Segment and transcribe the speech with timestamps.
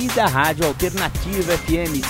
[0.00, 2.00] e da Rádio Alternativa FM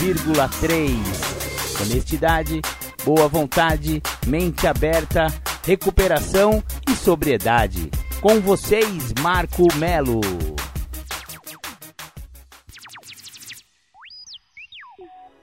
[0.00, 1.82] 106,3.
[1.82, 2.62] Honestidade,
[3.04, 5.26] boa vontade, mente aberta,
[5.66, 7.90] recuperação e sobriedade.
[8.22, 10.22] Com vocês, Marco Melo.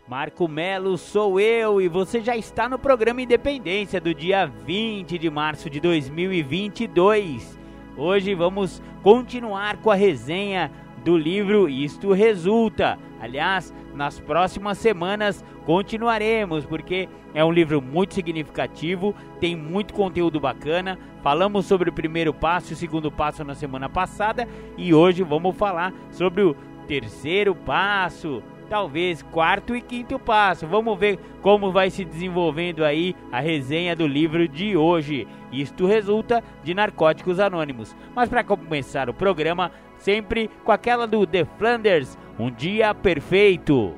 [0.07, 5.29] Marco Melo sou eu e você já está no programa Independência do dia 20 de
[5.29, 7.59] março de 2022.
[7.97, 10.69] Hoje vamos continuar com a resenha
[11.05, 12.97] do livro Isto Resulta.
[13.21, 20.97] Aliás, nas próximas semanas continuaremos, porque é um livro muito significativo, tem muito conteúdo bacana.
[21.21, 25.55] Falamos sobre o primeiro passo e o segundo passo na semana passada e hoje vamos
[25.55, 26.55] falar sobre o
[26.87, 30.67] terceiro passo talvez quarto e quinto passo.
[30.67, 35.27] Vamos ver como vai se desenvolvendo aí a resenha do livro de hoje.
[35.51, 37.95] Isto resulta de Narcóticos Anônimos.
[38.13, 39.71] Mas para começar o programa,
[40.05, 43.95] sempre com aquela do The Flanders, Um Dia Perfeito.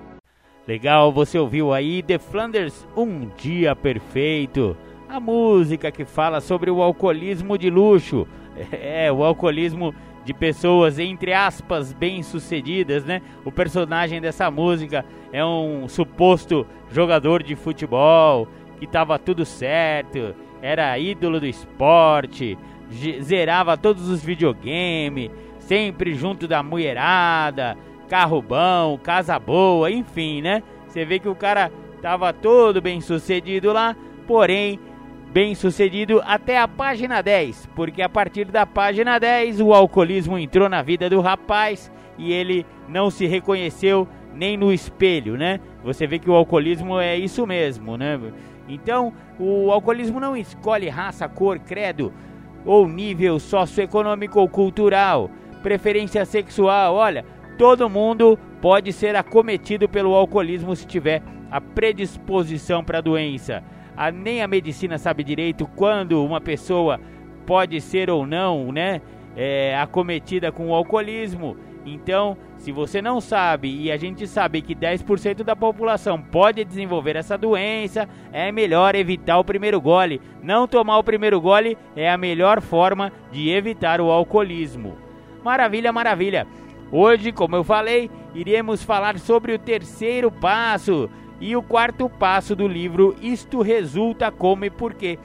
[0.65, 4.77] Legal, você ouviu aí The Flanders, Um Dia Perfeito.
[5.09, 8.25] A música que fala sobre o alcoolismo de luxo.
[8.71, 9.93] É, o alcoolismo
[10.25, 13.21] de pessoas, entre aspas, bem-sucedidas, né?
[13.45, 18.47] O personagem dessa música é um suposto jogador de futebol
[18.79, 22.57] que tava tudo certo, era ídolo do esporte,
[23.21, 25.29] zerava todos os videogames,
[25.67, 30.63] sempre junto da mulherada, carro bom, casa boa, enfim, né?
[30.87, 31.69] Você vê que o cara
[32.01, 33.93] tava todo bem sucedido lá,
[34.25, 34.79] porém
[35.33, 40.69] bem sucedido até a página 10, porque a partir da página 10 o alcoolismo entrou
[40.69, 45.59] na vida do rapaz e ele não se reconheceu nem no espelho, né?
[45.83, 48.17] Você vê que o alcoolismo é isso mesmo, né?
[48.69, 52.13] Então, o alcoolismo não escolhe raça, cor, credo
[52.65, 56.95] ou nível socioeconômico ou cultural, preferência sexual.
[56.95, 57.25] Olha,
[57.57, 63.63] todo mundo pode ser acometido pelo alcoolismo se tiver a predisposição para a doença
[63.97, 67.01] a, nem a medicina sabe direito quando uma pessoa
[67.47, 69.01] pode ser ou não, né,
[69.35, 71.57] é, acometida com o alcoolismo.
[71.83, 77.15] Então, se você não sabe e a gente sabe que 10% da população pode desenvolver
[77.15, 80.21] essa doença, é melhor evitar o primeiro gole.
[80.43, 85.06] Não tomar o primeiro gole é a melhor forma de evitar o alcoolismo.
[85.47, 86.45] Maravilha, maravilha.
[86.91, 91.09] Hoje, como eu falei, iremos falar sobre o terceiro passo
[91.39, 95.17] e o quarto passo do livro Isto Resulta Como e Porquê.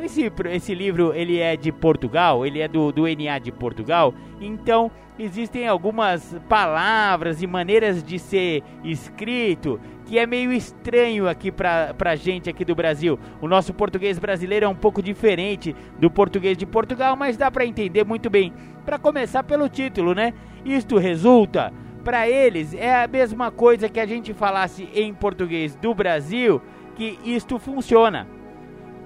[0.00, 4.90] Esse, esse livro ele é de Portugal, ele é do, do NA de Portugal, então
[5.18, 12.14] existem algumas palavras e maneiras de ser escrito que é meio estranho aqui pra, pra
[12.14, 13.18] gente aqui do Brasil.
[13.42, 17.66] O nosso português brasileiro é um pouco diferente do português de Portugal, mas dá para
[17.66, 18.52] entender muito bem.
[18.84, 20.32] Para começar pelo título, né?
[20.64, 21.72] Isto resulta
[22.04, 26.62] para eles é a mesma coisa que a gente falasse em português do Brasil
[26.94, 28.28] que isto funciona.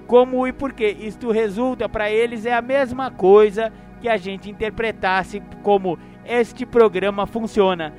[0.05, 4.51] Como e por que isto resulta para eles é a mesma coisa que a gente
[4.51, 7.91] interpretasse como este programa funciona.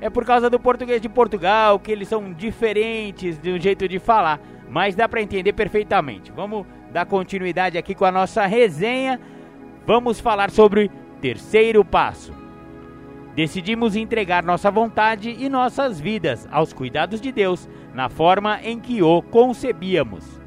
[0.00, 3.98] É por causa do português de Portugal que eles são diferentes de um jeito de
[3.98, 6.30] falar, mas dá para entender perfeitamente.
[6.32, 9.20] Vamos dar continuidade aqui com a nossa resenha.
[9.86, 10.90] Vamos falar sobre
[11.20, 12.32] terceiro passo.
[13.34, 19.02] Decidimos entregar nossa vontade e nossas vidas aos cuidados de Deus na forma em que
[19.02, 20.40] o concebíamos.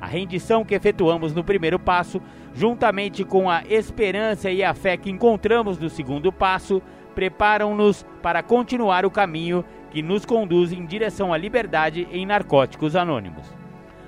[0.00, 2.20] A rendição que efetuamos no primeiro passo,
[2.52, 6.82] juntamente com a esperança e a fé que encontramos no segundo passo,
[7.14, 13.54] preparam-nos para continuar o caminho que nos conduz em direção à liberdade em Narcóticos Anônimos.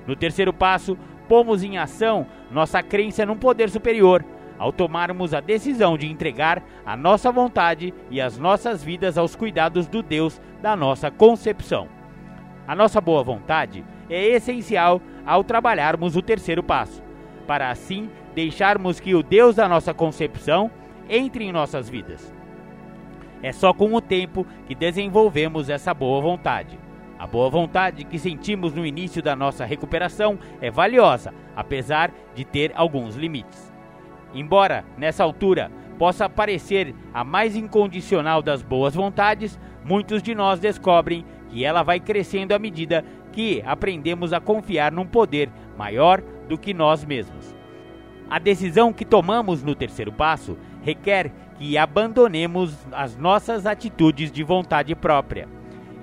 [0.07, 0.99] No terceiro passo,
[1.29, 4.25] pomos em ação nossa crença num poder superior
[4.59, 9.87] ao tomarmos a decisão de entregar a nossa vontade e as nossas vidas aos cuidados
[9.87, 11.89] do Deus da nossa concepção.
[12.67, 17.03] A nossa boa vontade é essencial ao trabalharmos o terceiro passo,
[17.47, 20.71] para assim deixarmos que o Deus da nossa concepção
[21.09, 22.36] entre em nossas vidas.
[23.43, 26.79] É só com o tempo que desenvolvemos essa boa vontade.
[27.19, 32.73] A boa vontade que sentimos no início da nossa recuperação é valiosa, apesar de ter
[32.75, 33.73] alguns limites.
[34.35, 41.25] Embora, nessa altura, possa parecer a mais incondicional das boas vontades, muitos de nós descobrem
[41.49, 46.75] que ela vai crescendo à medida que aprendemos a confiar num poder maior do que
[46.75, 47.55] nós mesmos.
[48.29, 54.95] A decisão que tomamos no terceiro passo requer que abandonemos as nossas atitudes de vontade
[54.95, 55.49] própria.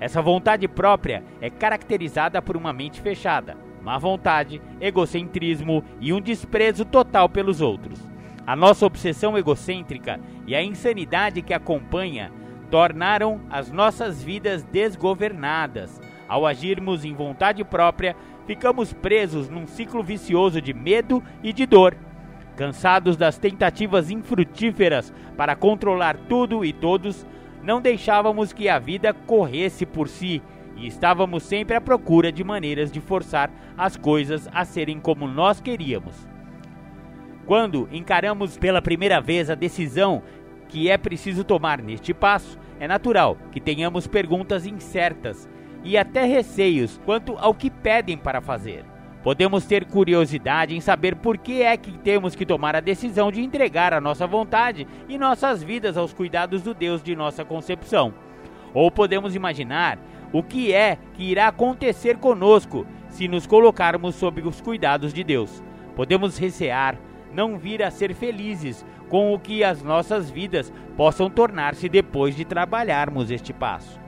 [0.00, 6.84] Essa vontade própria é caracterizada por uma mente fechada, má vontade, egocentrismo e um desprezo
[6.84, 8.00] total pelos outros.
[8.46, 12.30] A nossa obsessão egocêntrica e a insanidade que acompanha
[12.70, 16.00] tornaram as nossas vidas desgovernadas.
[16.28, 18.16] Ao agirmos em vontade própria,
[18.46, 21.96] ficamos presos num ciclo vicioso de medo e de dor.
[22.56, 27.26] Cansados das tentativas infrutíferas para controlar tudo e todos,
[27.62, 30.40] não deixávamos que a vida corresse por si
[30.76, 35.60] e estávamos sempre à procura de maneiras de forçar as coisas a serem como nós
[35.60, 36.14] queríamos.
[37.46, 40.22] Quando encaramos pela primeira vez a decisão
[40.68, 45.48] que é preciso tomar neste passo, é natural que tenhamos perguntas incertas
[45.84, 48.93] e até receios quanto ao que pedem para fazer.
[49.24, 53.42] Podemos ter curiosidade em saber por que é que temos que tomar a decisão de
[53.42, 58.12] entregar a nossa vontade e nossas vidas aos cuidados do Deus de nossa concepção.
[58.74, 59.98] Ou podemos imaginar
[60.30, 65.64] o que é que irá acontecer conosco se nos colocarmos sob os cuidados de Deus.
[65.96, 66.98] Podemos recear
[67.32, 72.44] não vir a ser felizes com o que as nossas vidas possam tornar-se depois de
[72.44, 73.98] trabalharmos este passo.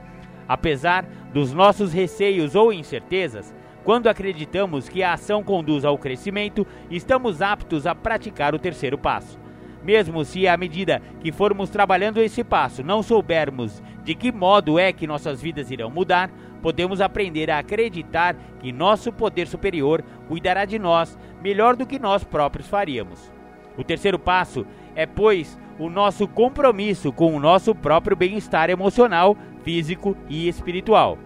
[0.47, 3.53] Apesar dos nossos receios ou incertezas,
[3.87, 9.39] quando acreditamos que a ação conduz ao crescimento, estamos aptos a praticar o terceiro passo.
[9.81, 14.91] Mesmo se, à medida que formos trabalhando esse passo, não soubermos de que modo é
[14.91, 16.29] que nossas vidas irão mudar,
[16.61, 22.25] podemos aprender a acreditar que nosso poder superior cuidará de nós melhor do que nós
[22.25, 23.31] próprios faríamos.
[23.77, 24.67] O terceiro passo
[24.97, 31.17] é, pois, o nosso compromisso com o nosso próprio bem-estar emocional, físico e espiritual.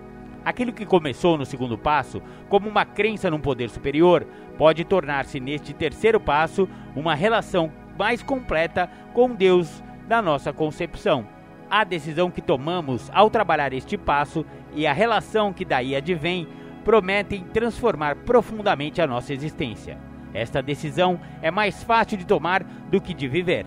[0.43, 4.25] Aquilo que começou no segundo passo, como uma crença num poder superior,
[4.57, 11.27] pode tornar-se neste terceiro passo uma relação mais completa com Deus da nossa concepção.
[11.69, 14.43] A decisão que tomamos ao trabalhar este passo
[14.73, 16.47] e a relação que daí advém
[16.83, 19.97] prometem transformar profundamente a nossa existência.
[20.33, 23.65] Esta decisão é mais fácil de tomar do que de viver.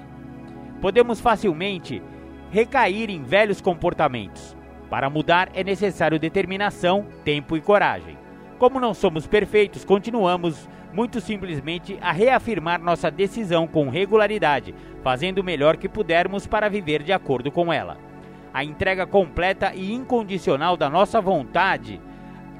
[0.80, 2.02] Podemos facilmente
[2.50, 4.56] recair em velhos comportamentos,
[4.94, 8.16] para mudar é necessário determinação, tempo e coragem.
[8.60, 15.44] Como não somos perfeitos, continuamos muito simplesmente a reafirmar nossa decisão com regularidade, fazendo o
[15.44, 17.98] melhor que pudermos para viver de acordo com ela.
[18.52, 22.00] A entrega completa e incondicional da nossa vontade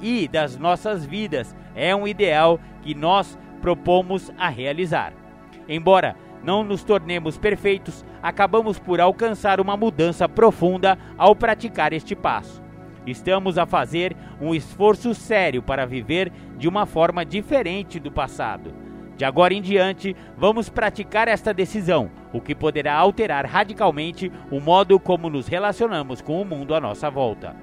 [0.03, 5.13] e das nossas vidas é um ideal que nós propomos a realizar.
[5.69, 12.63] Embora não nos tornemos perfeitos, acabamos por alcançar uma mudança profunda ao praticar este passo.
[13.07, 18.75] Estamos a fazer um esforço sério para viver de uma forma diferente do passado.
[19.17, 24.99] De agora em diante, vamos praticar esta decisão, o que poderá alterar radicalmente o modo
[24.99, 27.55] como nos relacionamos com o mundo à nossa volta.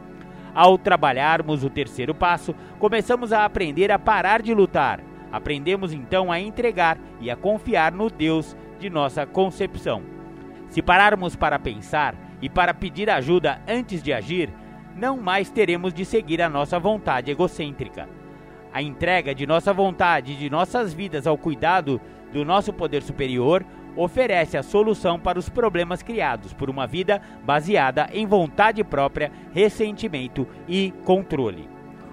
[0.54, 5.02] Ao trabalharmos o terceiro passo, começamos a aprender a parar de lutar.
[5.32, 10.02] Aprendemos então a entregar e a confiar no Deus de nossa concepção.
[10.68, 14.50] Se pararmos para pensar e para pedir ajuda antes de agir,
[14.96, 18.10] não mais teremos de seguir a nossa vontade egocêntrica.
[18.74, 22.02] A entrega de nossa vontade e de nossas vidas ao cuidado
[22.34, 23.64] do nosso poder superior
[23.96, 30.48] oferece a solução para os problemas criados por uma vida baseada em vontade própria, ressentimento
[30.68, 31.70] e controle.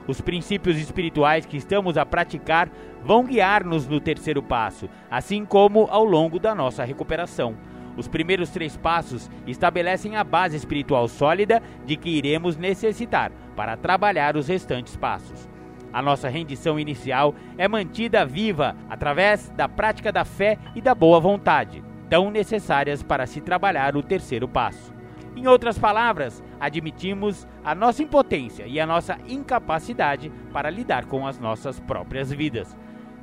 [0.06, 2.68] Os princípios espirituais que estamos a praticar
[3.04, 7.56] vão guiar-nos no terceiro passo, assim como ao longo da nossa recuperação.
[7.96, 14.36] Os primeiros três passos estabelecem a base espiritual sólida de que iremos necessitar para trabalhar
[14.36, 15.48] os restantes passos.
[15.92, 21.18] A nossa rendição inicial é mantida viva através da prática da fé e da boa
[21.18, 24.94] vontade, tão necessárias para se trabalhar o terceiro passo.
[25.34, 31.38] Em outras palavras, admitimos a nossa impotência e a nossa incapacidade para lidar com as
[31.38, 32.76] nossas próprias vidas.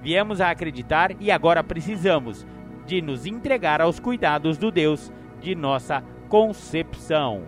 [0.05, 2.45] Viemos a acreditar e agora precisamos
[2.85, 7.41] de nos entregar aos cuidados do Deus de nossa concepção.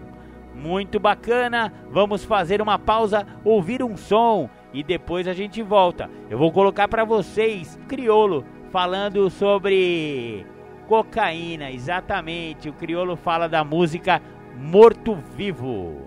[0.56, 6.10] Muito bacana, vamos fazer uma pausa, ouvir um som e depois a gente volta.
[6.32, 10.44] Eu vou colocar para vocês Criolo falando sobre
[10.88, 12.70] cocaína, exatamente.
[12.70, 14.20] O Criolo fala da música
[14.56, 16.07] morto-vivo.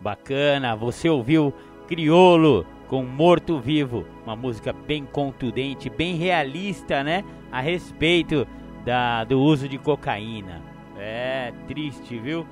[0.00, 1.52] Bacana, você ouviu
[1.86, 7.24] Criolo com Morto Vivo, uma música bem contundente, bem realista, né?
[7.50, 8.46] A respeito
[8.84, 10.62] da, do uso de cocaína.
[10.96, 12.46] É triste, viu?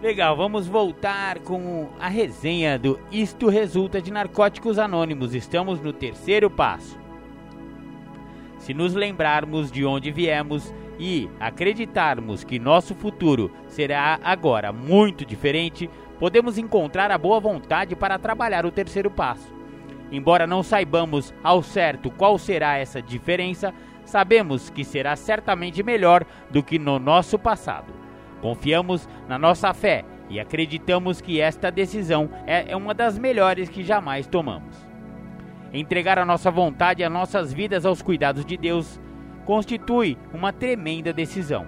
[0.00, 5.34] Legal, vamos voltar com a resenha do Isto Resulta de Narcóticos Anônimos.
[5.34, 6.96] Estamos no terceiro passo.
[8.58, 15.90] Se nos lembrarmos de onde viemos e acreditarmos que nosso futuro será agora muito diferente,
[16.18, 19.54] podemos encontrar a boa vontade para trabalhar o terceiro passo.
[20.10, 26.62] Embora não saibamos ao certo qual será essa diferença, sabemos que será certamente melhor do
[26.62, 27.92] que no nosso passado.
[28.40, 34.26] Confiamos na nossa fé e acreditamos que esta decisão é uma das melhores que jamais
[34.26, 34.88] tomamos.
[35.72, 38.98] Entregar a nossa vontade e as nossas vidas aos cuidados de Deus
[39.44, 41.66] constitui uma tremenda decisão.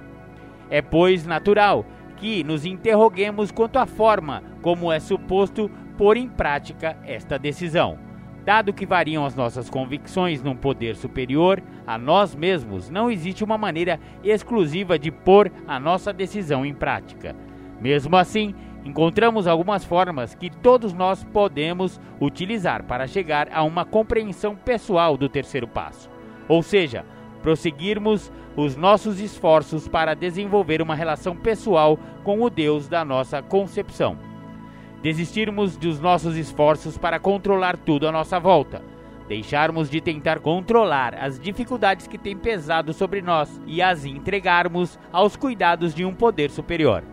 [0.71, 1.85] É, pois, natural
[2.20, 7.98] que nos interroguemos quanto à forma como é suposto pôr em prática esta decisão.
[8.44, 13.56] Dado que variam as nossas convicções num poder superior a nós mesmos, não existe uma
[13.56, 17.34] maneira exclusiva de pôr a nossa decisão em prática.
[17.80, 24.54] Mesmo assim, encontramos algumas formas que todos nós podemos utilizar para chegar a uma compreensão
[24.54, 26.10] pessoal do terceiro passo.
[26.48, 27.04] Ou seja,
[27.42, 34.18] prosseguirmos os nossos esforços para desenvolver uma relação pessoal com o Deus da nossa concepção.
[35.02, 38.82] Desistirmos dos nossos esforços para controlar tudo à nossa volta.
[39.28, 45.37] Deixarmos de tentar controlar as dificuldades que têm pesado sobre nós e as entregarmos aos
[45.37, 47.04] cuidados de um poder superior.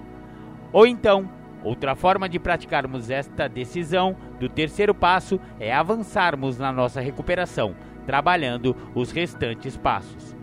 [0.74, 1.30] Ou então,
[1.64, 7.76] outra forma de praticarmos esta decisão do terceiro passo é avançarmos na nossa recuperação
[8.08, 10.36] trabalhando os restantes passos.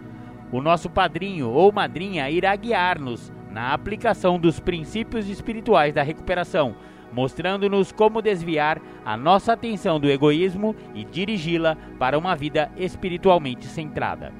[0.52, 6.76] O nosso padrinho ou madrinha irá guiar-nos na aplicação dos princípios espirituais da recuperação,
[7.10, 14.32] mostrando-nos como desviar a nossa atenção do egoísmo e dirigi-la para uma vida espiritualmente centrada.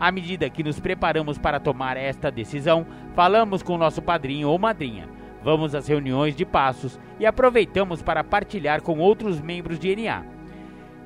[0.00, 5.08] À medida que nos preparamos para tomar esta decisão, falamos com nosso padrinho ou madrinha,
[5.42, 10.33] vamos às reuniões de passos e aproveitamos para partilhar com outros membros de NA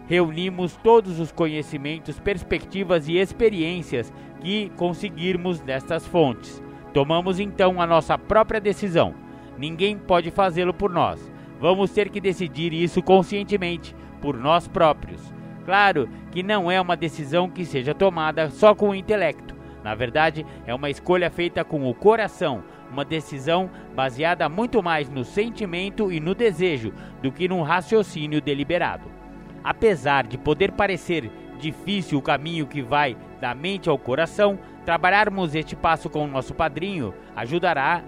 [0.09, 6.63] reunimos todos os conhecimentos, perspectivas e experiências que conseguirmos destas fontes.
[6.95, 9.15] Tomamos então a nossa própria decisão.
[9.59, 11.31] Ninguém pode fazê-lo por nós.
[11.61, 15.21] Vamos ter que decidir isso conscientemente, por nós próprios.
[15.67, 19.55] Claro que não é uma decisão que seja tomada só com o intelecto.
[19.85, 25.25] Na verdade, é uma escolha feita com o coração, uma decisão baseada muito mais no
[25.25, 29.19] sentimento e no desejo do que num raciocínio deliberado.
[29.63, 35.77] Apesar de poder parecer difícil o caminho que vai da mente ao coração, trabalharmos este
[35.77, 38.03] passo com o nosso padrinho ajudará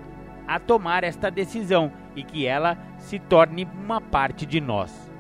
[0.47, 5.11] a tomar esta decisão e que ela se torne uma parte de nós.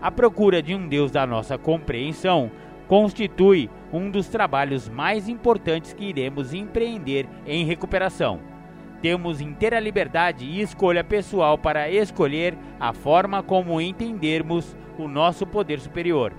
[0.00, 2.50] A procura de um Deus da nossa compreensão
[2.86, 8.55] constitui um dos trabalhos mais importantes que iremos empreender em recuperação.
[9.02, 15.78] Temos inteira liberdade e escolha pessoal para escolher a forma como entendermos o nosso poder
[15.80, 16.32] superior.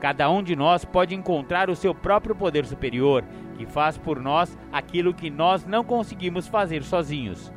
[0.00, 3.24] Cada um de nós pode encontrar o seu próprio poder superior,
[3.56, 7.50] que faz por nós aquilo que nós não conseguimos fazer sozinhos.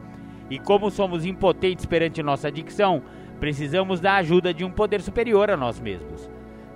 [0.50, 3.04] E como somos impotentes perante nossa adicção,
[3.40, 6.30] precisamos da ajuda de um poder superior a nós mesmos.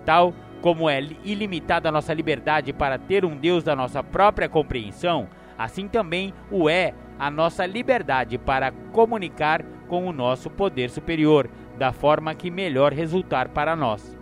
[0.05, 5.27] Tal como é ilimitada a nossa liberdade para ter um Deus da nossa própria compreensão,
[5.57, 11.91] assim também o é a nossa liberdade para comunicar com o nosso poder superior, da
[11.91, 14.17] forma que melhor resultar para nós.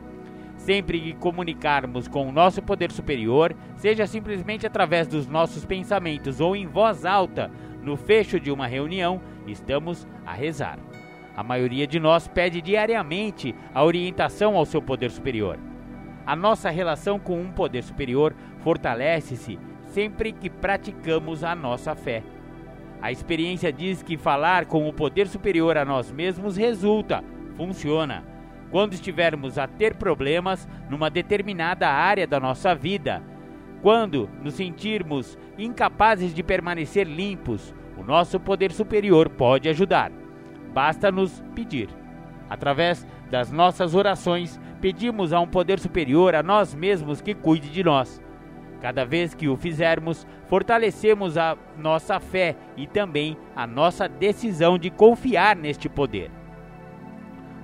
[0.58, 6.56] Sempre que comunicarmos com o nosso poder superior, seja simplesmente através dos nossos pensamentos ou
[6.56, 7.50] em voz alta,
[7.82, 10.78] no fecho de uma reunião, estamos a rezar.
[11.36, 15.58] A maioria de nós pede diariamente a orientação ao seu poder superior.
[16.26, 22.24] A nossa relação com um poder superior fortalece-se sempre que praticamos a nossa fé.
[23.02, 27.24] A experiência diz que falar com o poder superior a nós mesmos resulta,
[27.56, 28.24] funciona.
[28.70, 33.24] Quando estivermos a ter problemas numa determinada área da nossa vida,
[33.82, 40.12] quando nos sentirmos incapazes de permanecer limpos, o nosso poder superior pode ajudar.
[40.72, 41.90] Basta nos pedir.
[42.50, 47.84] Através das nossas orações, pedimos a um poder superior a nós mesmos que cuide de
[47.84, 48.22] nós.
[48.82, 54.90] Cada vez que o fizermos, fortalecemos a nossa fé e também a nossa decisão de
[54.90, 56.32] confiar neste poder.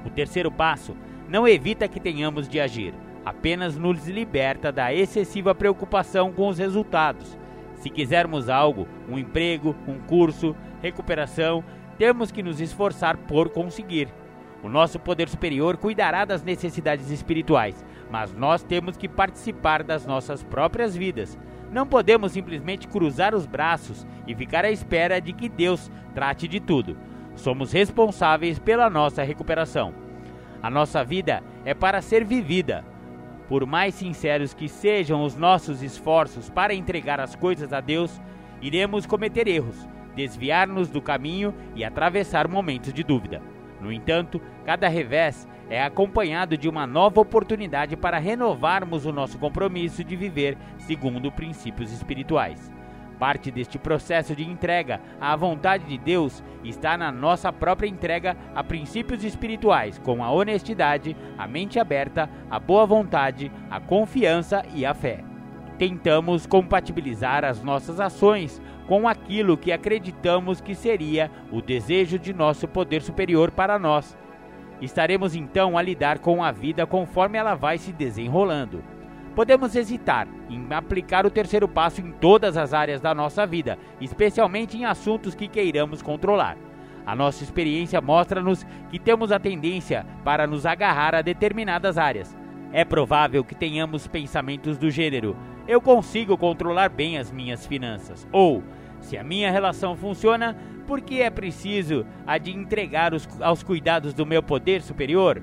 [0.05, 0.95] O terceiro passo
[1.27, 2.93] não evita que tenhamos de agir,
[3.25, 7.37] apenas nos liberta da excessiva preocupação com os resultados.
[7.75, 11.63] Se quisermos algo, um emprego, um curso, recuperação,
[11.97, 14.07] temos que nos esforçar por conseguir.
[14.63, 20.43] O nosso poder superior cuidará das necessidades espirituais, mas nós temos que participar das nossas
[20.43, 21.37] próprias vidas.
[21.71, 26.59] Não podemos simplesmente cruzar os braços e ficar à espera de que Deus trate de
[26.59, 26.97] tudo.
[27.35, 29.93] Somos responsáveis pela nossa recuperação.
[30.61, 32.83] A nossa vida é para ser vivida.
[33.47, 38.19] Por mais sinceros que sejam os nossos esforços para entregar as coisas a Deus,
[38.61, 43.41] iremos cometer erros, desviar-nos do caminho e atravessar momentos de dúvida.
[43.79, 50.03] No entanto, cada revés é acompanhado de uma nova oportunidade para renovarmos o nosso compromisso
[50.03, 52.71] de viver segundo princípios espirituais.
[53.19, 58.63] Parte deste processo de entrega à vontade de Deus está na nossa própria entrega a
[58.63, 64.93] princípios espirituais, com a honestidade, a mente aberta, a boa vontade, a confiança e a
[64.93, 65.23] fé.
[65.79, 72.67] Tentamos compatibilizar as nossas ações com aquilo que acreditamos que seria o desejo de nosso
[72.67, 74.17] poder superior para nós.
[74.81, 78.83] Estaremos então a lidar com a vida conforme ela vai se desenrolando.
[79.35, 84.77] Podemos hesitar em aplicar o terceiro passo em todas as áreas da nossa vida, especialmente
[84.77, 86.57] em assuntos que queiramos controlar.
[87.05, 92.35] A nossa experiência mostra-nos que temos a tendência para nos agarrar a determinadas áreas.
[92.73, 98.63] É provável que tenhamos pensamentos do gênero: eu consigo controlar bem as minhas finanças, ou
[99.01, 104.13] se a minha relação funciona, por que é preciso a de entregar os, aos cuidados
[104.13, 105.41] do meu poder superior?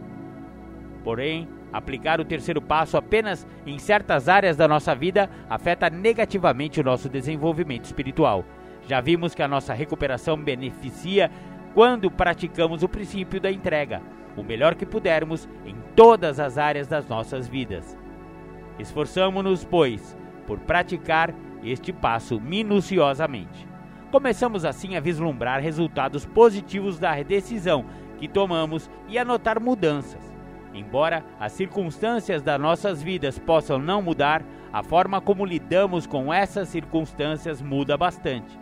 [1.02, 6.84] Porém, Aplicar o terceiro passo apenas em certas áreas da nossa vida afeta negativamente o
[6.84, 8.44] nosso desenvolvimento espiritual.
[8.87, 11.32] Já vimos que a nossa recuperação beneficia
[11.74, 14.00] quando praticamos o princípio da entrega,
[14.37, 17.98] o melhor que pudermos em todas as áreas das nossas vidas.
[18.78, 23.66] Esforçamo-nos, pois, por praticar este passo minuciosamente.
[24.10, 27.84] Começamos assim a vislumbrar resultados positivos da decisão
[28.18, 30.32] que tomamos e a notar mudanças.
[30.72, 36.68] Embora as circunstâncias das nossas vidas possam não mudar, a forma como lidamos com essas
[36.68, 38.58] circunstâncias muda bastante.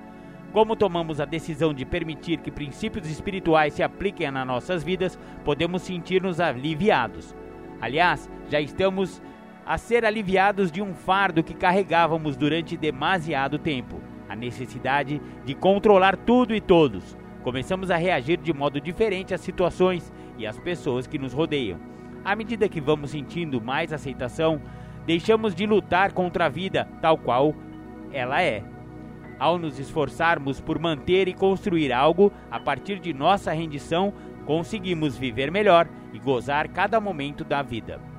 [0.52, 5.80] Como tomamos a decisão de permitir que princípios espirituais se apliquem nas nossas vidas, podemos
[5.80, 7.34] sentir-nos aliviados.
[7.80, 9.22] Aliás, já estamos
[9.64, 14.00] a ser aliviados de um fardo que carregávamos durante demasiado tempo
[14.32, 17.16] a necessidade de controlar tudo e todos.
[17.42, 21.78] Começamos a reagir de modo diferente às situações e às pessoas que nos rodeiam.
[22.24, 24.62] À medida que vamos sentindo mais aceitação,
[25.04, 27.54] deixamos de lutar contra a vida tal qual
[28.10, 28.64] ela é.
[29.38, 34.14] Ao nos esforçarmos por manter e construir algo a partir de nossa rendição,
[34.46, 38.11] conseguimos viver melhor e gozar cada momento da vida.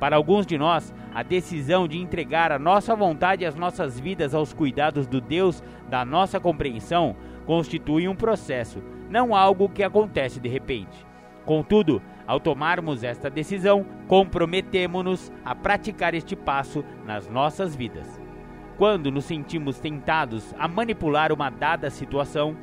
[0.00, 4.34] Para alguns de nós, a decisão de entregar a nossa vontade e as nossas vidas
[4.34, 10.48] aos cuidados do Deus da nossa compreensão constitui um processo, não algo que acontece de
[10.48, 11.06] repente.
[11.44, 18.20] Contudo, ao tomarmos esta decisão, comprometemo-nos a praticar este passo nas nossas vidas.
[18.78, 22.56] Quando nos sentimos tentados a manipular uma dada situação,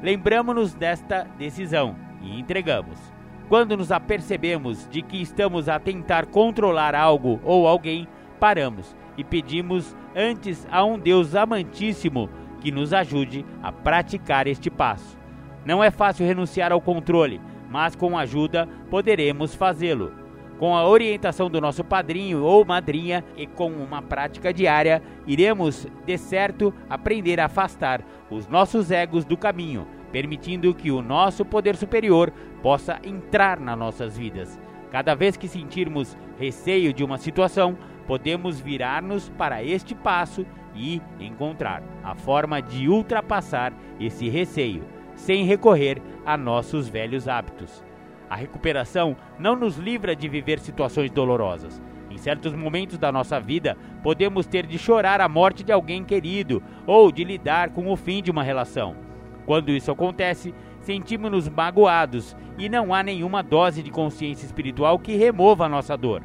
[0.00, 3.17] lembramos-nos desta decisão e entregamos.
[3.48, 8.06] Quando nos apercebemos de que estamos a tentar controlar algo ou alguém,
[8.38, 12.28] paramos e pedimos antes a um Deus amantíssimo
[12.60, 15.18] que nos ajude a praticar este passo.
[15.64, 20.12] Não é fácil renunciar ao controle, mas com ajuda poderemos fazê-lo.
[20.58, 26.18] Com a orientação do nosso padrinho ou madrinha e com uma prática diária, iremos, de
[26.18, 32.32] certo, aprender a afastar os nossos egos do caminho, permitindo que o nosso poder superior
[32.62, 34.58] possa entrar nas nossas vidas.
[34.90, 41.82] Cada vez que sentirmos receio de uma situação, podemos virar-nos para este passo e encontrar
[42.02, 47.84] a forma de ultrapassar esse receio sem recorrer a nossos velhos hábitos.
[48.30, 51.82] A recuperação não nos livra de viver situações dolorosas.
[52.10, 56.62] Em certos momentos da nossa vida, podemos ter de chorar a morte de alguém querido
[56.86, 58.96] ou de lidar com o fim de uma relação.
[59.44, 60.54] Quando isso acontece,
[60.88, 66.22] sentimos-nos magoados e não há nenhuma dose de consciência espiritual que remova a nossa dor.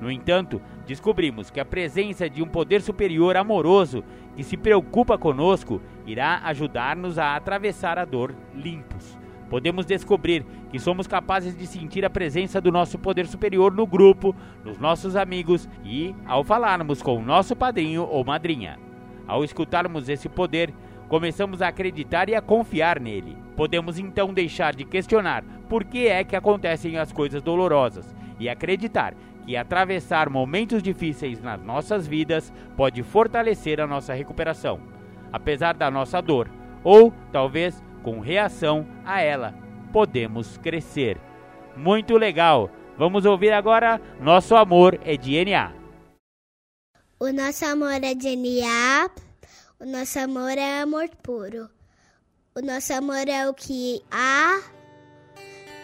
[0.00, 4.04] No entanto, descobrimos que a presença de um poder superior amoroso
[4.36, 9.18] que se preocupa conosco irá ajudar-nos a atravessar a dor limpos.
[9.50, 14.34] podemos descobrir que somos capazes de sentir a presença do nosso poder superior no grupo,
[14.64, 18.78] nos nossos amigos e ao falarmos com o nosso padrinho ou madrinha.
[19.26, 20.72] Ao escutarmos esse poder,
[21.08, 23.36] começamos a acreditar e a confiar nele.
[23.56, 29.14] Podemos então deixar de questionar por que é que acontecem as coisas dolorosas e acreditar
[29.44, 34.80] que atravessar momentos difíceis nas nossas vidas pode fortalecer a nossa recuperação,
[35.32, 36.50] apesar da nossa dor,
[36.82, 39.54] ou talvez com reação a ela,
[39.92, 41.18] podemos crescer.
[41.76, 42.70] Muito legal!
[42.96, 45.72] Vamos ouvir agora Nosso Amor é DNA.
[47.18, 49.10] O nosso amor é DNA,
[49.80, 51.68] o nosso amor é amor puro.
[52.54, 54.62] O nosso amor é o que há,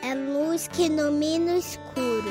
[0.03, 2.31] é luz que ilumina o escuro.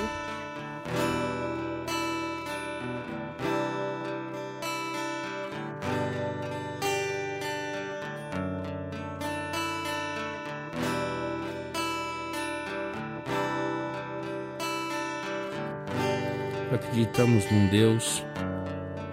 [16.72, 18.24] acreditamos num Deus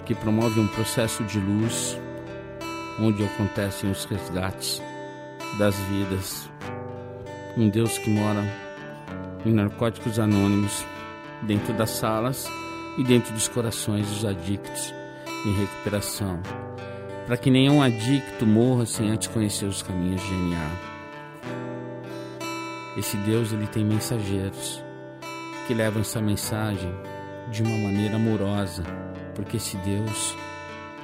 [0.05, 1.99] que promove um processo de luz
[3.01, 4.83] onde acontecem os resgates
[5.59, 6.51] das vidas.
[7.57, 8.45] Um Deus que mora
[9.45, 10.85] em narcóticos anônimos,
[11.43, 12.49] dentro das salas
[12.99, 14.95] e dentro dos corações dos adictos
[15.47, 16.41] em recuperação,
[17.27, 20.71] para que nenhum adicto morra sem antes conhecer os caminhos de NA.
[22.97, 24.83] Esse Deus ele tem mensageiros
[25.67, 26.93] que levam essa mensagem
[27.51, 28.83] de uma maneira amorosa,
[29.35, 30.35] porque esse Deus,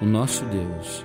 [0.01, 1.05] o nosso Deus,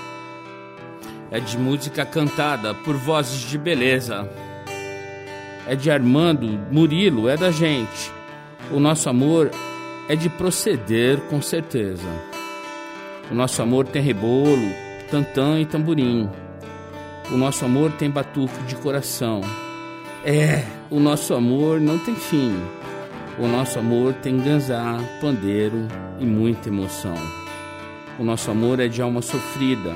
[1.31, 4.29] é de música cantada por vozes de beleza.
[5.65, 8.11] É de Armando, Murilo, é da gente.
[8.69, 9.49] O nosso amor
[10.09, 12.07] é de proceder com certeza.
[13.31, 14.69] O nosso amor tem rebolo,
[15.09, 16.29] tantã e tamborim.
[17.31, 19.39] O nosso amor tem batuque de coração.
[20.25, 22.53] É, o nosso amor não tem fim.
[23.39, 25.87] O nosso amor tem ganzá, pandeiro
[26.19, 27.15] e muita emoção.
[28.19, 29.95] O nosso amor é de alma sofrida.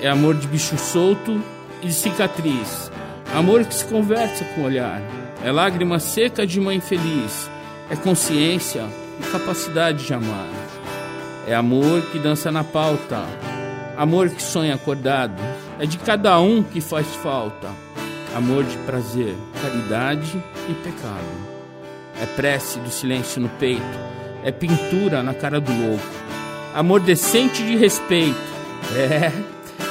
[0.00, 1.42] É amor de bicho solto
[1.82, 2.90] e de cicatriz,
[3.34, 5.00] amor que se conversa com o olhar.
[5.44, 7.50] É lágrima seca de mãe feliz,
[7.90, 8.84] é consciência
[9.20, 10.48] e capacidade de amar.
[11.46, 13.24] É amor que dança na pauta,
[13.96, 15.40] amor que sonha acordado.
[15.78, 17.68] É de cada um que faz falta,
[18.36, 21.48] amor de prazer, caridade e pecado
[22.20, 23.82] é prece do silêncio no peito,
[24.42, 26.04] é pintura na cara do louco,
[26.74, 28.48] amor decente de respeito.
[28.94, 29.30] É,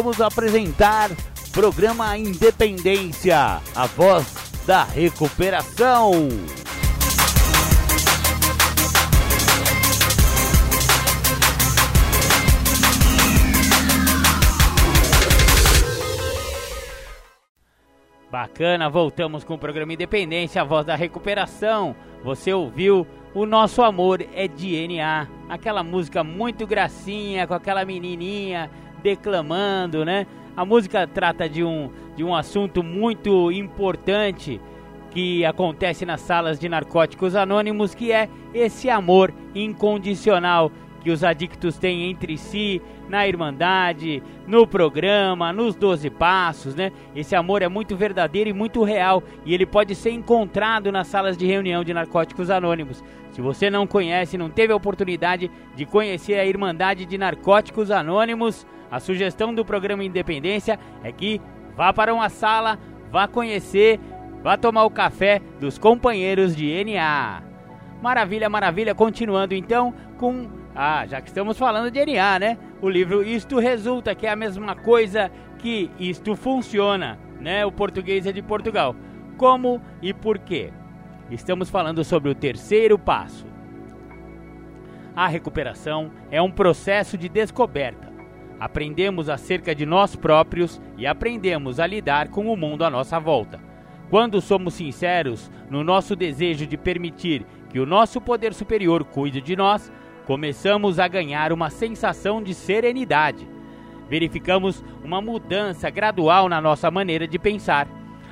[0.00, 1.10] Voltamos a apresentar
[1.52, 4.34] programa Independência, a voz
[4.66, 6.12] da recuperação.
[18.30, 21.94] Bacana, voltamos com o programa Independência, a voz da recuperação.
[22.24, 28.70] Você ouviu O Nosso Amor é DNA, aquela música muito gracinha com aquela menininha
[29.02, 30.26] declamando, né?
[30.56, 34.60] A música trata de um, de um assunto muito importante
[35.10, 40.70] que acontece nas salas de narcóticos anônimos, que é esse amor incondicional
[41.02, 46.92] que os adictos têm entre si, na Irmandade, no programa, nos 12 Passos, né?
[47.14, 51.36] Esse amor é muito verdadeiro e muito real e ele pode ser encontrado nas salas
[51.36, 53.02] de reunião de Narcóticos Anônimos.
[53.32, 58.66] Se você não conhece, não teve a oportunidade de conhecer a Irmandade de Narcóticos Anônimos,
[58.90, 61.40] a sugestão do programa Independência é que
[61.76, 62.78] vá para uma sala,
[63.10, 64.00] vá conhecer,
[64.42, 67.42] vá tomar o café dos companheiros de NA.
[68.02, 68.94] Maravilha, maravilha.
[68.94, 72.58] Continuando então com ah, já que estamos falando de NA, né?
[72.80, 77.64] O livro Isto Resulta, que é a mesma coisa que Isto Funciona, né?
[77.66, 78.94] O português é de Portugal.
[79.36, 80.72] Como e por quê?
[81.30, 83.46] Estamos falando sobre o terceiro passo.
[85.14, 88.09] A recuperação é um processo de descoberta.
[88.60, 93.58] Aprendemos acerca de nós próprios e aprendemos a lidar com o mundo à nossa volta.
[94.10, 99.56] Quando somos sinceros no nosso desejo de permitir que o nosso poder superior cuide de
[99.56, 99.90] nós,
[100.26, 103.48] começamos a ganhar uma sensação de serenidade.
[104.10, 107.88] Verificamos uma mudança gradual na nossa maneira de pensar.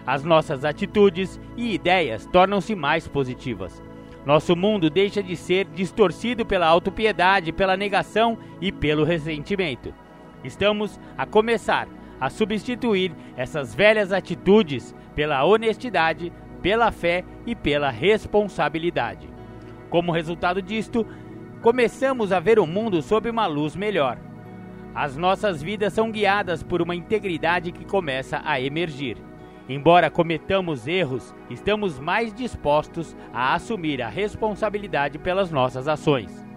[0.07, 3.83] As nossas atitudes e ideias tornam-se mais positivas.
[4.27, 9.95] Nosso mundo deixa de ser distorcido pela autopiedade, pela negação e pelo ressentimento.
[10.44, 11.88] Estamos a começar
[12.20, 19.29] a substituir essas velhas atitudes pela honestidade, pela fé e pela responsabilidade.
[19.88, 21.07] Como resultado disto,
[21.62, 24.18] começamos a ver o mundo sob uma luz melhor.
[24.94, 29.16] As nossas vidas são guiadas por uma integridade que começa a emergir.
[29.68, 36.48] Embora cometamos erros, estamos mais dispostos a assumir a responsabilidade pelas nossas ações.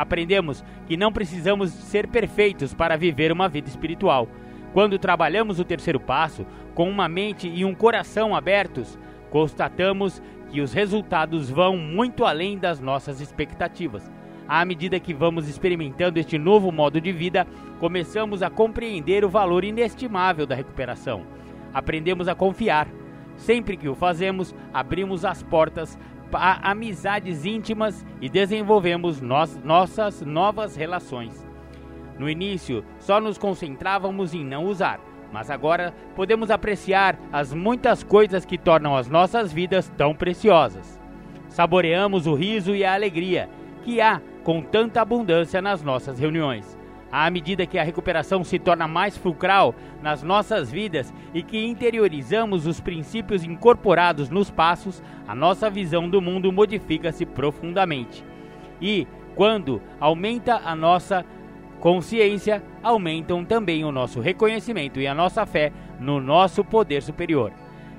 [0.00, 4.26] Aprendemos que não precisamos ser perfeitos para viver uma vida espiritual.
[4.72, 10.72] Quando trabalhamos o terceiro passo, com uma mente e um coração abertos, constatamos que os
[10.72, 14.10] resultados vão muito além das nossas expectativas.
[14.48, 17.46] À medida que vamos experimentando este novo modo de vida,
[17.78, 21.26] começamos a compreender o valor inestimável da recuperação.
[21.74, 22.88] Aprendemos a confiar.
[23.36, 25.98] Sempre que o fazemos, abrimos as portas
[26.32, 31.46] a amizades íntimas e desenvolvemos nossas novas relações.
[32.18, 35.00] No início, só nos concentrávamos em não usar,
[35.32, 41.00] mas agora podemos apreciar as muitas coisas que tornam as nossas vidas tão preciosas.
[41.48, 43.48] Saboreamos o riso e a alegria
[43.82, 46.78] que há com tanta abundância nas nossas reuniões.
[47.12, 52.66] À medida que a recuperação se torna mais fulcral nas nossas vidas e que interiorizamos
[52.66, 58.24] os princípios incorporados nos passos, a nossa visão do mundo modifica-se profundamente.
[58.80, 61.24] E, quando aumenta a nossa
[61.80, 67.52] consciência, aumentam também o nosso reconhecimento e a nossa fé no nosso poder superior.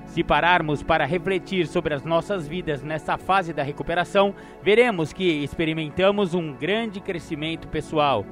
[0.06, 6.34] Se pararmos para refletir sobre as nossas vidas nessa fase da recuperação, veremos que experimentamos
[6.34, 8.24] um grande crescimento pessoal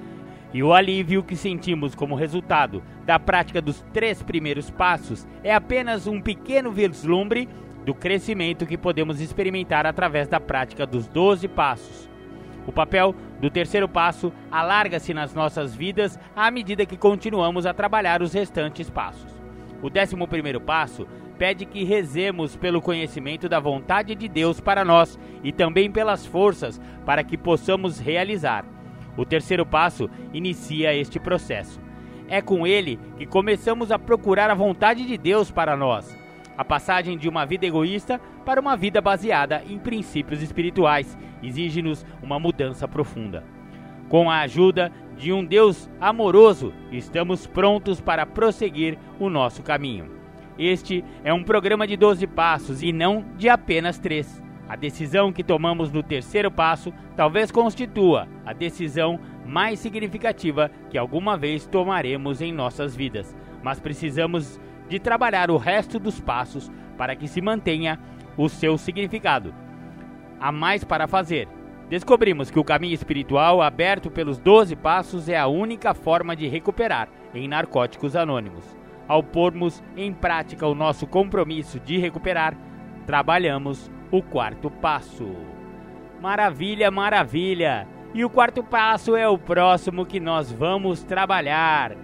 [0.53, 6.07] e o alívio que sentimos como resultado da prática dos três primeiros passos é apenas
[6.07, 7.49] um pequeno vislumbre
[7.85, 12.11] do crescimento que podemos experimentar através da prática dos 12 passos.
[12.67, 18.23] O papel do terceiro passo alarga-se nas nossas vidas à medida que continuamos a trabalhar
[18.23, 19.41] os restantes passos.
[19.83, 21.07] O décimo primeiro passo
[21.39, 26.79] pede que rezemos pelo conhecimento da vontade de Deus para nós e também pelas forças
[27.07, 28.65] para que possamos realizar.
[29.21, 31.79] O terceiro passo inicia este processo.
[32.27, 36.19] É com ele que começamos a procurar a vontade de Deus para nós.
[36.57, 42.41] A passagem de uma vida egoísta para uma vida baseada em princípios espirituais exige-nos uma
[42.41, 43.45] mudança profunda.
[44.09, 50.11] Com a ajuda de um Deus amoroso, estamos prontos para prosseguir o nosso caminho.
[50.59, 54.50] Este é um programa de 12 passos e não de apenas 3.
[54.71, 61.37] A decisão que tomamos no terceiro passo talvez constitua a decisão mais significativa que alguma
[61.37, 67.27] vez tomaremos em nossas vidas, mas precisamos de trabalhar o resto dos passos para que
[67.27, 67.99] se mantenha
[68.37, 69.53] o seu significado.
[70.39, 71.49] Há mais para fazer.
[71.89, 77.09] descobrimos que o caminho espiritual aberto pelos 12 passos é a única forma de recuperar
[77.35, 78.65] em Narcóticos Anônimos.
[79.09, 82.57] Ao pormos em prática o nosso compromisso de recuperar,
[83.05, 85.29] trabalhamos o quarto passo.
[86.21, 87.87] Maravilha, maravilha!
[88.13, 91.97] E o quarto passo é o próximo que nós vamos trabalhar.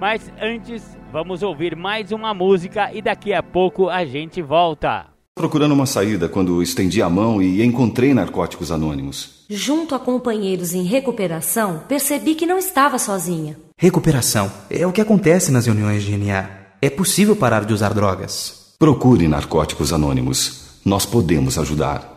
[0.00, 5.06] Mas antes, vamos ouvir mais uma música e daqui a pouco a gente volta.
[5.34, 9.44] Procurando uma saída quando estendi a mão e encontrei Narcóticos Anônimos.
[9.50, 13.56] Junto a companheiros em recuperação, percebi que não estava sozinha.
[13.76, 16.48] Recuperação é o que acontece nas reuniões de NA.
[16.80, 18.74] É possível parar de usar drogas.
[18.78, 20.67] Procure Narcóticos Anônimos.
[20.88, 22.16] Nós podemos ajudar.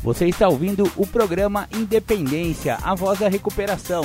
[0.00, 4.04] Você está ouvindo o programa Independência, a voz da recuperação.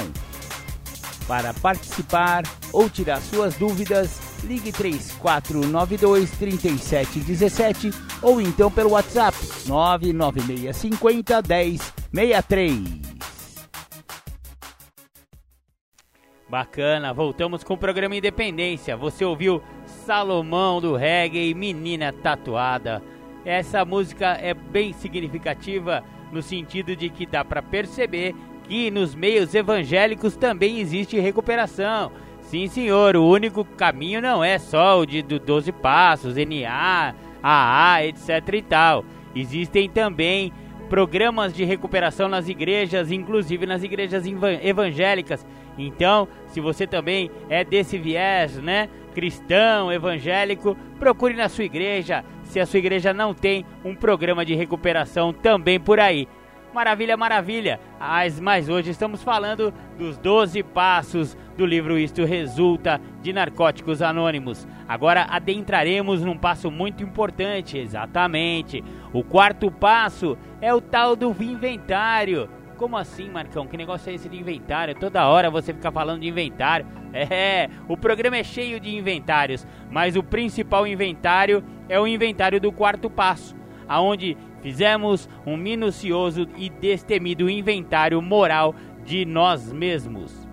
[1.31, 7.89] Para participar ou tirar suas dúvidas, ligue 3492 3717
[8.21, 11.41] ou então pelo WhatsApp 99650
[12.11, 12.81] 1063.
[16.49, 18.97] Bacana, voltamos com o programa Independência.
[18.97, 23.01] Você ouviu Salomão do Reggae, Menina Tatuada.
[23.45, 28.35] Essa música é bem significativa no sentido de que dá para perceber
[28.71, 32.09] que nos meios evangélicos também existe recuperação.
[32.39, 38.05] Sim, senhor, o único caminho não é só o de do 12 passos, NA, AA,
[38.05, 39.03] etc e tal.
[39.35, 40.53] Existem também
[40.89, 44.23] programas de recuperação nas igrejas, inclusive nas igrejas
[44.63, 45.45] evangélicas.
[45.77, 52.57] Então, se você também é desse viés, né, cristão, evangélico, procure na sua igreja, se
[52.57, 56.25] a sua igreja não tem um programa de recuperação também por aí.
[56.73, 57.79] Maravilha, maravilha!
[57.99, 64.65] Mas, mas hoje estamos falando dos 12 passos do livro Isto Resulta de Narcóticos Anônimos.
[64.87, 68.81] Agora adentraremos num passo muito importante, exatamente.
[69.11, 72.49] O quarto passo é o tal do inventário.
[72.77, 73.67] Como assim, Marcão?
[73.67, 74.95] Que negócio é esse de inventário?
[74.95, 76.85] Toda hora você fica falando de inventário.
[77.13, 82.71] É, o programa é cheio de inventários, mas o principal inventário é o inventário do
[82.71, 83.53] quarto passo,
[83.85, 90.47] aonde fizemos um minucioso e destemido inventário moral de nós mesmos.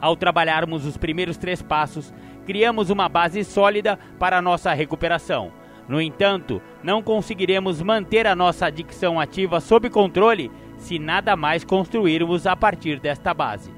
[0.00, 2.14] Ao trabalharmos os primeiros três passos,
[2.46, 5.52] criamos uma base sólida para nossa recuperação.
[5.88, 12.46] No entanto, não conseguiremos manter a nossa adicção ativa sob controle se nada mais construirmos
[12.46, 13.72] a partir desta base.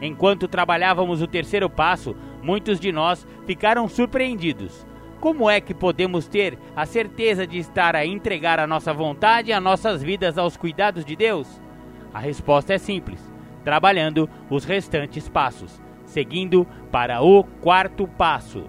[0.00, 4.86] Enquanto trabalhávamos o terceiro passo, muitos de nós ficaram surpreendidos.
[5.24, 9.54] Como é que podemos ter a certeza de estar a entregar a nossa vontade e
[9.54, 11.62] as nossas vidas aos cuidados de Deus?
[12.12, 13.32] A resposta é simples:
[13.64, 18.66] trabalhando os restantes passos, seguindo para o quarto passo.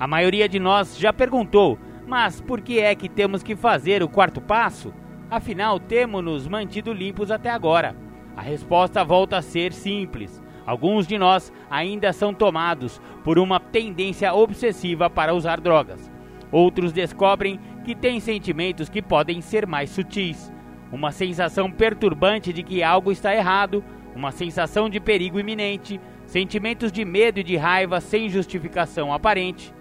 [0.00, 4.08] A maioria de nós já perguntou, mas por que é que temos que fazer o
[4.08, 4.92] quarto passo?
[5.30, 7.94] Afinal, temos-nos mantido limpos até agora.
[8.36, 10.42] A resposta volta a ser simples.
[10.68, 16.12] Alguns de nós ainda são tomados por uma tendência obsessiva para usar drogas.
[16.52, 20.52] Outros descobrem que têm sentimentos que podem ser mais sutis.
[20.92, 23.82] Uma sensação perturbante de que algo está errado,
[24.14, 29.72] uma sensação de perigo iminente, sentimentos de medo e de raiva sem justificação aparente.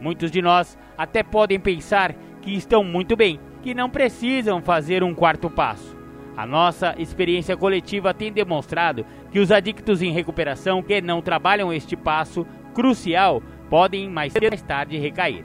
[0.00, 5.14] Muitos de nós até podem pensar que estão muito bem, que não precisam fazer um
[5.14, 6.01] quarto passo.
[6.36, 11.94] A nossa experiência coletiva tem demonstrado que os adictos em recuperação que não trabalham este
[11.94, 14.32] passo crucial podem mais
[14.66, 15.44] tarde recair.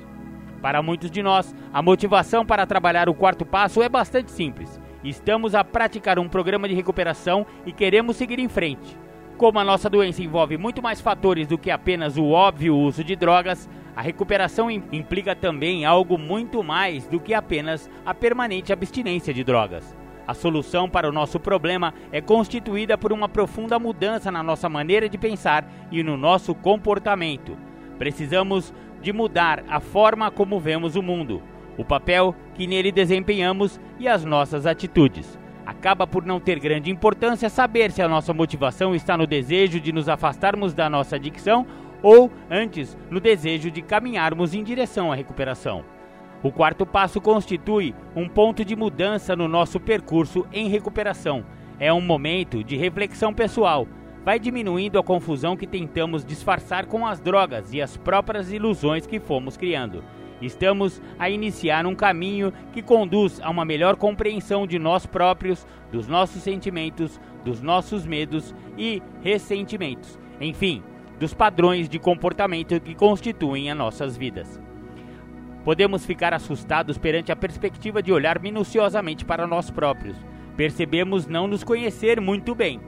[0.62, 4.80] Para muitos de nós, a motivação para trabalhar o quarto passo é bastante simples.
[5.04, 8.97] Estamos a praticar um programa de recuperação e queremos seguir em frente.
[9.38, 13.15] Como a nossa doença envolve muito mais fatores do que apenas o óbvio uso de
[13.15, 19.44] drogas, a recuperação implica também algo muito mais do que apenas a permanente abstinência de
[19.44, 19.96] drogas.
[20.28, 25.08] A solução para o nosso problema é constituída por uma profunda mudança na nossa maneira
[25.08, 27.58] de pensar e no nosso comportamento.
[27.98, 31.42] Precisamos de mudar a forma como vemos o mundo,
[31.78, 35.40] o papel que nele desempenhamos e as nossas atitudes.
[35.65, 39.94] Acaba por não ter grande importância saber se a nossa motivação está no desejo de
[39.94, 41.65] nos afastarmos da nossa adicção
[42.04, 45.96] ou, antes, no desejo de caminharmos em direção à recuperação.
[46.44, 51.44] O quarto passo constitui um ponto de mudança no nosso percurso em recuperação.
[51.79, 53.88] É um momento de reflexão pessoal.
[54.23, 59.19] Vai diminuindo a confusão que tentamos disfarçar com as drogas e as próprias ilusões que
[59.19, 60.04] fomos criando.
[60.40, 66.08] Estamos a iniciar um caminho que conduz a uma melhor compreensão de nós próprios, dos
[66.08, 70.83] nossos sentimentos, dos nossos medos e ressentimentos, enfim,
[71.19, 74.67] dos padrões de comportamento que constituem as nossas vidas.
[75.68, 80.15] Podemos ficar assustados perante a perspectiva de olhar minuciosamente para nós próprios.
[80.56, 82.80] Percebemos não nos conhecer muito bem.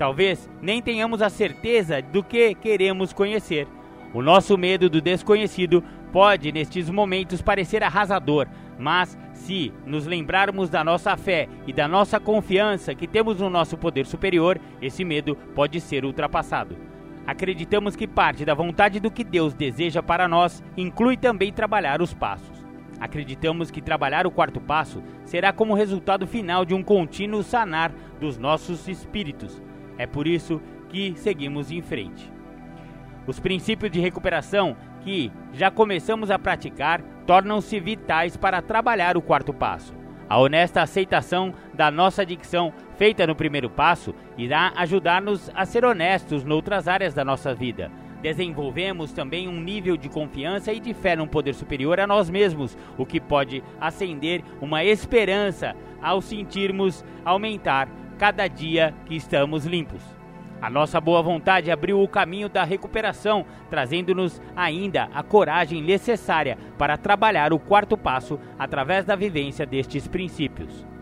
[0.00, 3.68] Talvez nem tenhamos a certeza do que queremos conhecer.
[4.12, 5.80] O nosso medo do desconhecido
[6.12, 12.18] pode, nestes momentos, parecer arrasador, mas se nos lembrarmos da nossa fé e da nossa
[12.18, 16.93] confiança que temos no nosso poder superior, esse medo pode ser ultrapassado.
[17.26, 22.12] Acreditamos que parte da vontade do que Deus deseja para nós inclui também trabalhar os
[22.12, 22.64] passos.
[23.00, 28.38] Acreditamos que trabalhar o quarto passo será como resultado final de um contínuo sanar dos
[28.38, 29.62] nossos espíritos.
[29.96, 32.30] É por isso que seguimos em frente.
[33.26, 39.52] Os princípios de recuperação que já começamos a praticar tornam-se vitais para trabalhar o quarto
[39.52, 39.94] passo.
[40.28, 46.44] A honesta aceitação da nossa adicção, feita no primeiro passo, irá ajudar-nos a ser honestos
[46.44, 47.90] noutras áreas da nossa vida.
[48.22, 52.76] Desenvolvemos também um nível de confiança e de fé num poder superior a nós mesmos,
[52.96, 57.88] o que pode acender uma esperança ao sentirmos aumentar
[58.18, 60.02] cada dia que estamos limpos.
[60.62, 66.96] A nossa boa vontade abriu o caminho da recuperação, trazendo-nos ainda a coragem necessária para
[66.96, 70.93] trabalhar o quarto passo através da vivência destes princípios.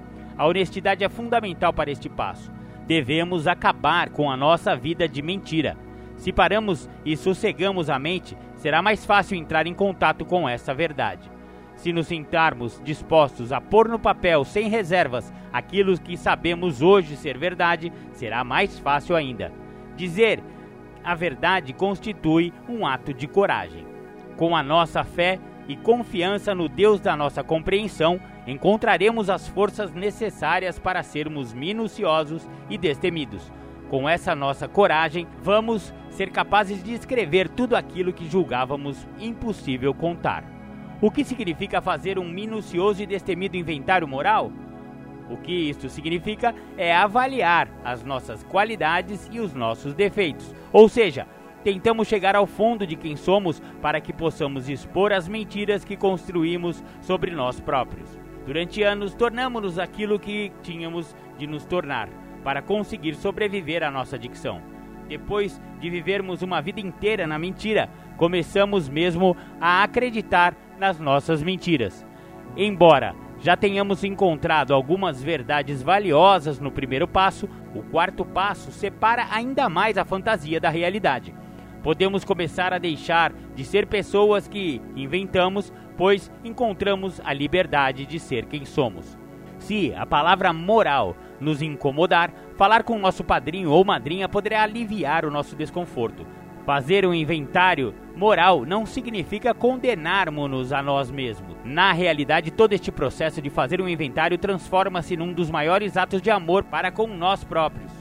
[0.43, 2.51] A honestidade é fundamental para este passo.
[2.85, 5.77] Devemos acabar com a nossa vida de mentira.
[6.17, 11.31] Se paramos e sossegamos a mente, será mais fácil entrar em contato com essa verdade.
[11.77, 17.39] Se nos sentarmos dispostos a pôr no papel sem reservas aquilo que sabemos hoje ser
[17.39, 19.53] verdade, será mais fácil ainda.
[19.95, 20.43] Dizer
[21.05, 23.87] a verdade constitui um ato de coragem.
[24.37, 25.39] Com a nossa fé
[25.69, 32.77] e confiança no Deus da nossa compreensão, encontraremos as forças necessárias para sermos minuciosos e
[32.77, 33.53] destemidos.
[33.89, 40.45] Com essa nossa coragem, vamos ser capazes de escrever tudo aquilo que julgávamos impossível contar.
[41.01, 44.51] O que significa fazer um minucioso e destemido inventário moral?
[45.29, 50.55] O que isto significa é avaliar as nossas qualidades e os nossos defeitos.
[50.73, 51.27] Ou seja,
[51.65, 56.83] tentamos chegar ao fundo de quem somos para que possamos expor as mentiras que construímos
[57.01, 58.22] sobre nós próprios.
[58.47, 62.09] Durante anos, tornamos-nos aquilo que tínhamos de nos tornar
[62.43, 64.61] para conseguir sobreviver à nossa adicção.
[65.09, 72.07] Depois de vivermos uma vida inteira na mentira, começamos mesmo a acreditar nas nossas mentiras.
[72.57, 79.69] Embora já tenhamos encontrado algumas verdades valiosas no primeiro passo, o quarto passo separa ainda
[79.69, 81.35] mais a fantasia da realidade.
[81.83, 85.73] Podemos começar a deixar de ser pessoas que inventamos,
[86.03, 89.17] pois encontramos a liberdade de ser quem somos.
[89.61, 95.31] Se a palavra moral nos incomodar, falar com nosso padrinho ou madrinha poderá aliviar o
[95.31, 96.27] nosso desconforto.
[96.67, 101.55] Fazer um inventário moral não significa condenarmos-nos a nós mesmos.
[101.65, 106.33] Na realidade, todo este processo de fazer um inventário transforma-se num dos maiores atos de
[106.33, 107.93] amor para com nós próprios.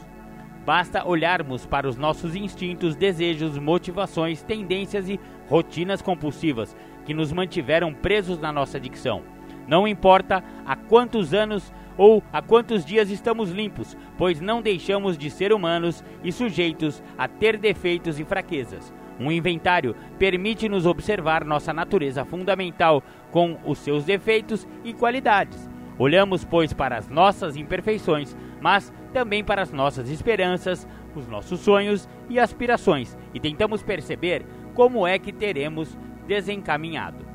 [0.66, 6.76] Basta olharmos para os nossos instintos, desejos, motivações, tendências e rotinas compulsivas
[7.06, 9.24] que nos mantiveram presos na nossa adicção.
[9.68, 15.30] Não importa há quantos anos ou há quantos dias estamos limpos, pois não deixamos de
[15.30, 18.94] ser humanos e sujeitos a ter defeitos e fraquezas.
[19.20, 25.70] Um inventário permite-nos observar nossa natureza fundamental com os seus defeitos e qualidades.
[26.00, 32.10] Olhamos, pois, para as nossas imperfeições, mas também para as nossas esperanças, os nossos sonhos
[32.30, 35.98] e aspirações e tentamos perceber como é que teremos
[36.32, 37.26] desencaminhado.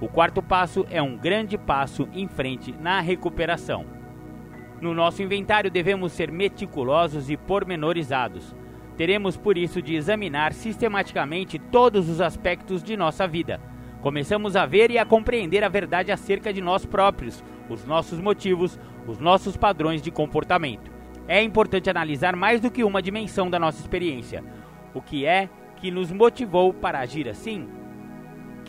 [0.00, 3.84] O quarto passo é um grande passo em frente na recuperação.
[4.80, 8.56] No nosso inventário devemos ser meticulosos e pormenorizados.
[8.96, 13.60] Teremos por isso de examinar sistematicamente todos os aspectos de nossa vida.
[14.00, 18.80] Começamos a ver e a compreender a verdade acerca de nós próprios, os nossos motivos,
[19.06, 20.90] os nossos padrões de comportamento.
[21.28, 24.42] É importante analisar mais do que uma dimensão da nossa experiência.
[24.94, 27.68] O que é que nos motivou para agir assim?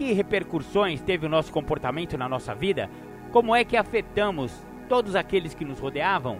[0.02, 2.90] Que repercussões teve o nosso comportamento na nossa vida?
[3.32, 4.52] Como é que afetamos
[4.90, 6.40] todos aqueles que nos rodeavam?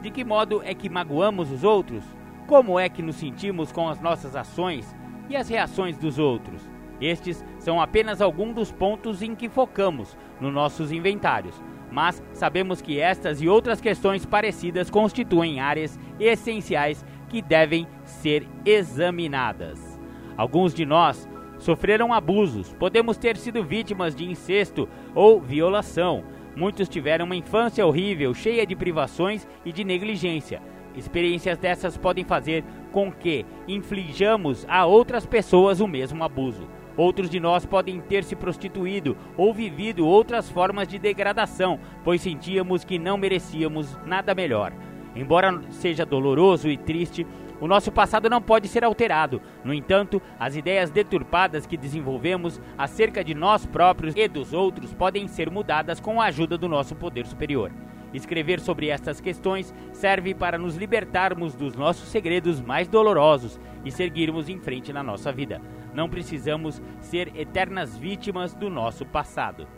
[0.00, 2.04] De que modo é que magoamos os outros?
[2.46, 4.94] Como é que nos sentimos com as nossas ações
[5.28, 6.62] e as reações dos outros?
[7.00, 13.00] Estes são apenas alguns dos pontos em que focamos nos nossos inventários, mas sabemos que
[13.00, 20.00] estas e outras questões parecidas constituem áreas essenciais que devem ser examinadas.
[20.36, 21.28] Alguns de nós
[21.62, 26.24] sofreram abusos, podemos ter sido vítimas de incesto ou violação.
[26.56, 30.60] Muitos tiveram uma infância horrível, cheia de privações e de negligência.
[30.96, 36.68] Experiências dessas podem fazer com que inflijamos a outras pessoas o mesmo abuso.
[36.96, 42.84] Outros de nós podem ter se prostituído ou vivido outras formas de degradação, pois sentíamos
[42.84, 44.72] que não merecíamos nada melhor.
[45.14, 47.26] Embora seja doloroso e triste,
[47.62, 49.40] o nosso passado não pode ser alterado.
[49.62, 55.28] No entanto, as ideias deturpadas que desenvolvemos acerca de nós próprios e dos outros podem
[55.28, 57.70] ser mudadas com a ajuda do nosso poder superior.
[58.12, 64.48] Escrever sobre estas questões serve para nos libertarmos dos nossos segredos mais dolorosos e seguirmos
[64.48, 65.62] em frente na nossa vida.
[65.94, 69.68] Não precisamos ser eternas vítimas do nosso passado.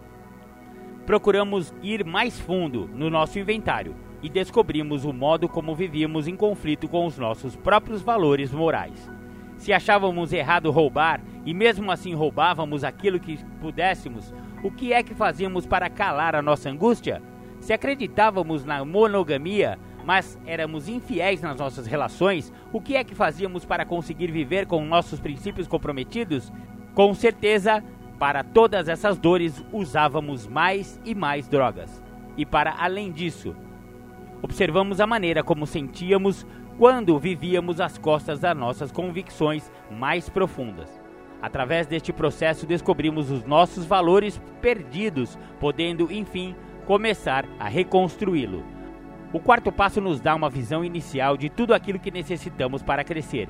[1.05, 3.95] Procuramos ir mais fundo no nosso inventário
[4.25, 9.11] e descobrimos o modo como vivíamos em conflito com os nossos próprios valores morais.
[9.59, 15.15] Se achávamos errado roubar e mesmo assim roubávamos aquilo que pudéssemos, o que é que
[15.15, 17.23] fazíamos para calar a nossa angústia?
[17.61, 23.67] Se acreditávamos na monogamia, mas éramos infiéis nas nossas relações, o que é que fazíamos
[23.67, 26.51] para conseguir viver com nossos princípios comprometidos?
[26.95, 27.85] Com certeza,
[28.19, 32.03] para todas essas dores usávamos mais e mais drogas.
[32.39, 33.55] E para além disso,
[34.45, 41.01] observamos a maneira como sentíamos quando vivíamos às costas das nossas convicções mais profundas.
[41.41, 48.63] Através deste processo descobrimos os nossos valores perdidos, podendo enfim começar a reconstruí-lo.
[49.33, 53.49] O quarto passo nos dá uma visão inicial de tudo aquilo que necessitamos para crescer,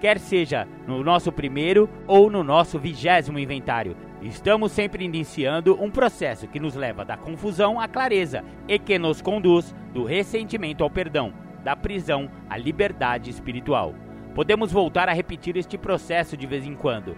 [0.00, 3.94] quer seja no nosso primeiro ou no nosso vigésimo inventário.
[4.22, 9.20] Estamos sempre iniciando um processo que nos leva da confusão à clareza e que nos
[9.20, 11.32] conduz do ressentimento ao perdão,
[11.64, 13.94] da prisão à liberdade espiritual.
[14.34, 17.16] Podemos voltar a repetir este processo de vez em quando,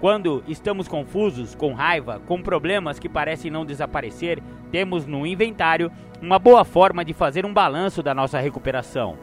[0.00, 6.38] quando estamos confusos, com raiva, com problemas que parecem não desaparecer, temos no inventário uma
[6.38, 9.16] boa forma de fazer um balanço da nossa recuperação.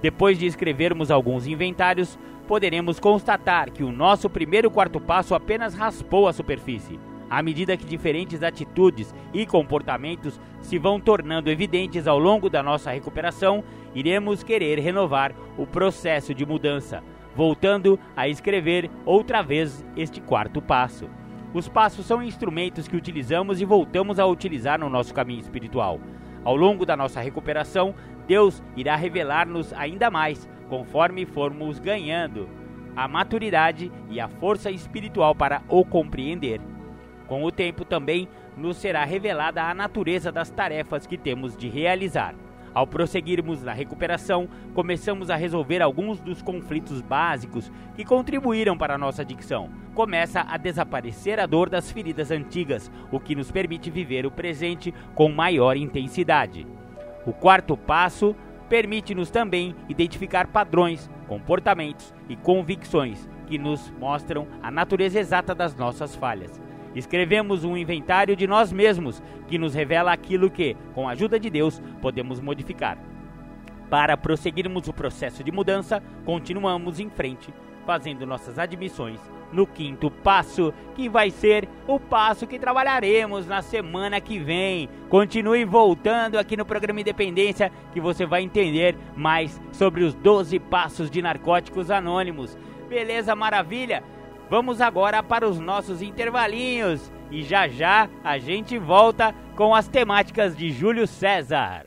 [0.00, 6.28] Depois de escrevermos alguns inventários, poderemos constatar que o nosso primeiro quarto passo apenas raspou
[6.28, 6.98] a superfície.
[7.28, 12.90] À medida que diferentes atitudes e comportamentos se vão tornando evidentes ao longo da nossa
[12.90, 13.64] recuperação,
[13.94, 17.02] iremos querer renovar o processo de mudança
[17.34, 21.08] voltando a escrever outra vez este quarto passo.
[21.52, 26.00] Os passos são instrumentos que utilizamos e voltamos a utilizar no nosso caminho espiritual.
[26.44, 27.94] Ao longo da nossa recuperação,
[28.26, 32.48] Deus irá revelar-nos ainda mais, conforme formos ganhando
[32.96, 36.60] a maturidade e a força espiritual para o compreender.
[37.28, 42.34] Com o tempo também nos será revelada a natureza das tarefas que temos de realizar.
[42.74, 48.98] Ao prosseguirmos na recuperação, começamos a resolver alguns dos conflitos básicos que contribuíram para a
[48.98, 49.70] nossa adicção.
[49.94, 54.92] Começa a desaparecer a dor das feridas antigas, o que nos permite viver o presente
[55.14, 56.66] com maior intensidade.
[57.24, 58.34] O quarto passo
[58.74, 66.16] permite-nos também identificar padrões, comportamentos e convicções que nos mostram a natureza exata das nossas
[66.16, 66.60] falhas.
[66.92, 71.48] Escrevemos um inventário de nós mesmos que nos revela aquilo que, com a ajuda de
[71.50, 72.98] Deus, podemos modificar.
[73.88, 77.54] Para prosseguirmos o processo de mudança, continuamos em frente,
[77.86, 79.20] fazendo nossas admissões
[79.54, 84.88] no quinto passo, que vai ser o passo que trabalharemos na semana que vem.
[85.08, 91.10] Continue voltando aqui no programa Independência que você vai entender mais sobre os 12 passos
[91.10, 92.58] de narcóticos anônimos.
[92.88, 94.02] Beleza, maravilha?
[94.50, 100.56] Vamos agora para os nossos intervalinhos e já já a gente volta com as temáticas
[100.56, 101.86] de Júlio César.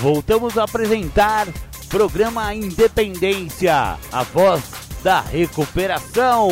[0.00, 1.46] Voltamos a apresentar
[1.90, 4.62] Programa Independência, a voz
[5.04, 6.48] da recuperação.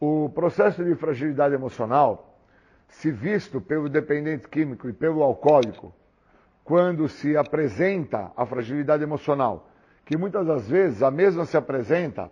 [0.00, 2.40] O processo de fragilidade emocional,
[2.88, 5.94] se visto pelo dependente químico e pelo alcoólico,
[6.64, 9.70] quando se apresenta a fragilidade emocional,
[10.06, 12.30] que muitas das vezes a mesma se apresenta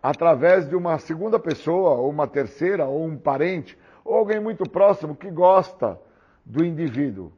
[0.00, 5.16] através de uma segunda pessoa, ou uma terceira, ou um parente, ou alguém muito próximo
[5.16, 5.98] que gosta
[6.44, 7.32] do indivíduo.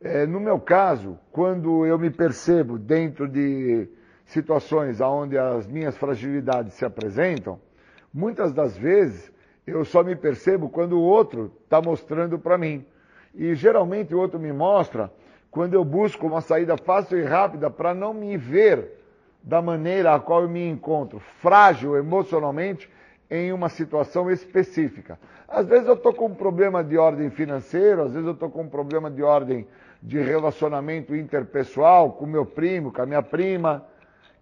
[0.00, 3.88] É, no meu caso, quando eu me percebo dentro de
[4.26, 7.58] situações onde as minhas fragilidades se apresentam,
[8.12, 9.32] muitas das vezes
[9.68, 12.86] Eu só me percebo quando o outro está mostrando para mim.
[13.34, 15.12] E geralmente o outro me mostra
[15.50, 18.98] quando eu busco uma saída fácil e rápida para não me ver
[19.42, 22.90] da maneira a qual eu me encontro, frágil emocionalmente
[23.30, 25.18] em uma situação específica.
[25.46, 28.62] Às vezes eu estou com um problema de ordem financeira, às vezes eu estou com
[28.62, 29.66] um problema de ordem
[30.02, 33.84] de relacionamento interpessoal com meu primo, com a minha prima.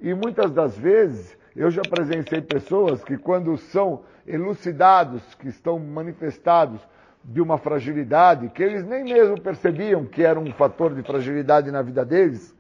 [0.01, 6.81] E muitas das vezes eu já presenciei pessoas que, quando são elucidados, que estão manifestados
[7.29, 11.83] de uma fragilidade, que eles nem mesmo percebiam que era um fator de fragilidade na
[11.83, 12.55] vida deles,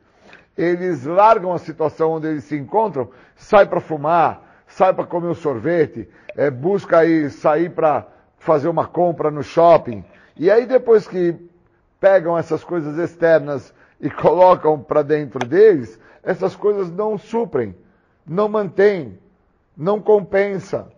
[0.58, 5.34] eles largam a situação onde eles se encontram, sai para fumar, sai para comer um
[5.34, 8.08] sorvete, é, busca aí sair para
[8.38, 10.04] fazer uma compra no shopping.
[10.36, 11.36] E aí depois que
[12.00, 17.72] pegam essas coisas externas e colocam para dentro deles, essas coisas não suprem,
[18.26, 19.16] não mantêm,
[19.76, 20.88] não compensa.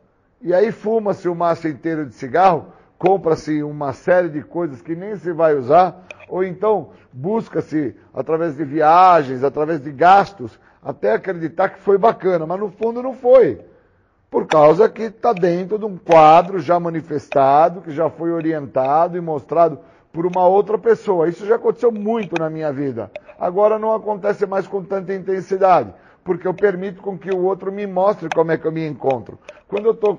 [0.40, 5.16] E aí fuma-se o maço inteiro de cigarro, compra-se uma série de coisas que nem
[5.16, 11.80] se vai usar, ou então busca-se, através de viagens, através de gastos, até acreditar que
[11.80, 13.60] foi bacana, mas no fundo não foi.
[14.30, 19.20] Por causa que está dentro de um quadro já manifestado, que já foi orientado e
[19.20, 19.78] mostrado
[20.12, 21.28] por uma outra pessoa.
[21.28, 23.10] Isso já aconteceu muito na minha vida.
[23.38, 27.86] Agora não acontece mais com tanta intensidade, porque eu permito com que o outro me
[27.86, 29.38] mostre como é que eu me encontro.
[29.66, 30.16] Quando eu estou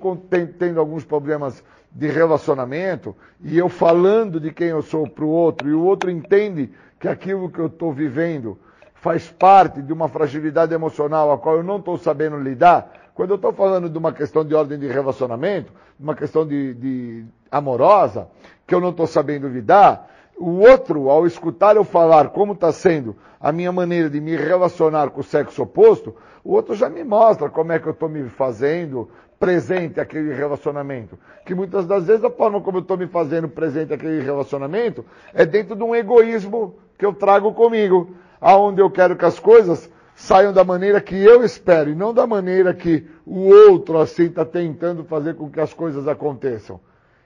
[0.58, 5.68] tendo alguns problemas de relacionamento e eu falando de quem eu sou para o outro
[5.68, 8.60] e o outro entende que aquilo que eu estou vivendo
[8.96, 13.36] faz parte de uma fragilidade emocional a qual eu não estou sabendo lidar, quando eu
[13.38, 18.28] estou falando de uma questão de ordem de relacionamento, uma questão de, de amorosa,
[18.68, 20.10] que eu não estou sabendo lidar,
[20.40, 25.10] o outro, ao escutar eu falar como está sendo a minha maneira de me relacionar
[25.10, 28.24] com o sexo oposto, o outro já me mostra como é que eu estou me
[28.30, 31.20] fazendo presente aquele relacionamento.
[31.46, 35.46] Que muitas das vezes a forma como eu estou me fazendo presente aquele relacionamento é
[35.46, 40.52] dentro de um egoísmo que eu trago comigo, aonde eu quero que as coisas saiam
[40.54, 45.04] da maneira que eu espero e não da maneira que o outro assim está tentando
[45.04, 46.80] fazer com que as coisas aconteçam.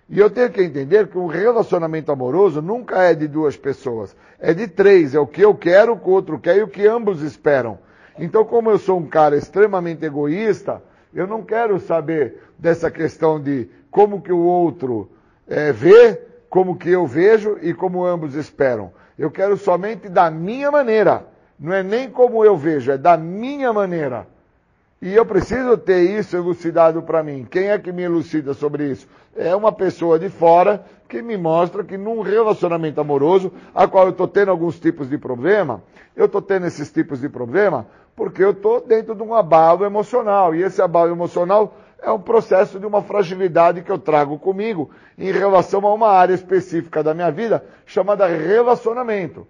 [0.09, 4.53] E eu tenho que entender que um relacionamento amoroso nunca é de duas pessoas, é
[4.53, 5.15] de três.
[5.15, 7.79] É o que eu quero, o que o outro quer e o que ambos esperam.
[8.19, 10.81] Então, como eu sou um cara extremamente egoísta,
[11.13, 15.09] eu não quero saber dessa questão de como que o outro
[15.47, 18.91] é, vê, como que eu vejo e como ambos esperam.
[19.17, 21.25] Eu quero somente da minha maneira.
[21.59, 24.27] Não é nem como eu vejo, é da minha maneira.
[25.03, 27.45] E eu preciso ter isso elucidado para mim.
[27.51, 29.05] Quem é que me elucida sobre isso?
[29.35, 34.11] É uma pessoa de fora que me mostra que num relacionamento amoroso, a qual eu
[34.11, 35.83] estou tendo alguns tipos de problema,
[36.15, 37.85] eu estou tendo esses tipos de problema
[38.15, 40.55] porque eu estou dentro de um abalo emocional.
[40.55, 45.33] E esse abalo emocional é um processo de uma fragilidade que eu trago comigo em
[45.33, 49.45] relação a uma área específica da minha vida chamada relacionamento.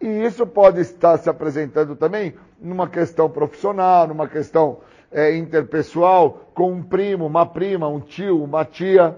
[0.00, 4.78] E isso pode estar se apresentando também numa questão profissional, numa questão
[5.12, 9.16] é, interpessoal, com um primo, uma prima, um tio, uma tia.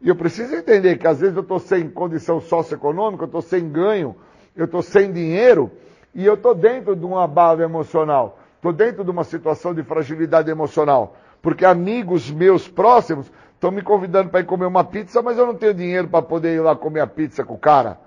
[0.00, 3.68] E eu preciso entender que às vezes eu estou sem condição socioeconômica, eu estou sem
[3.68, 4.16] ganho,
[4.56, 5.70] eu estou sem dinheiro,
[6.14, 10.50] e eu estou dentro de um abalo emocional, estou dentro de uma situação de fragilidade
[10.50, 15.46] emocional, porque amigos meus próximos estão me convidando para ir comer uma pizza, mas eu
[15.46, 17.98] não tenho dinheiro para poder ir lá comer a pizza com o cara.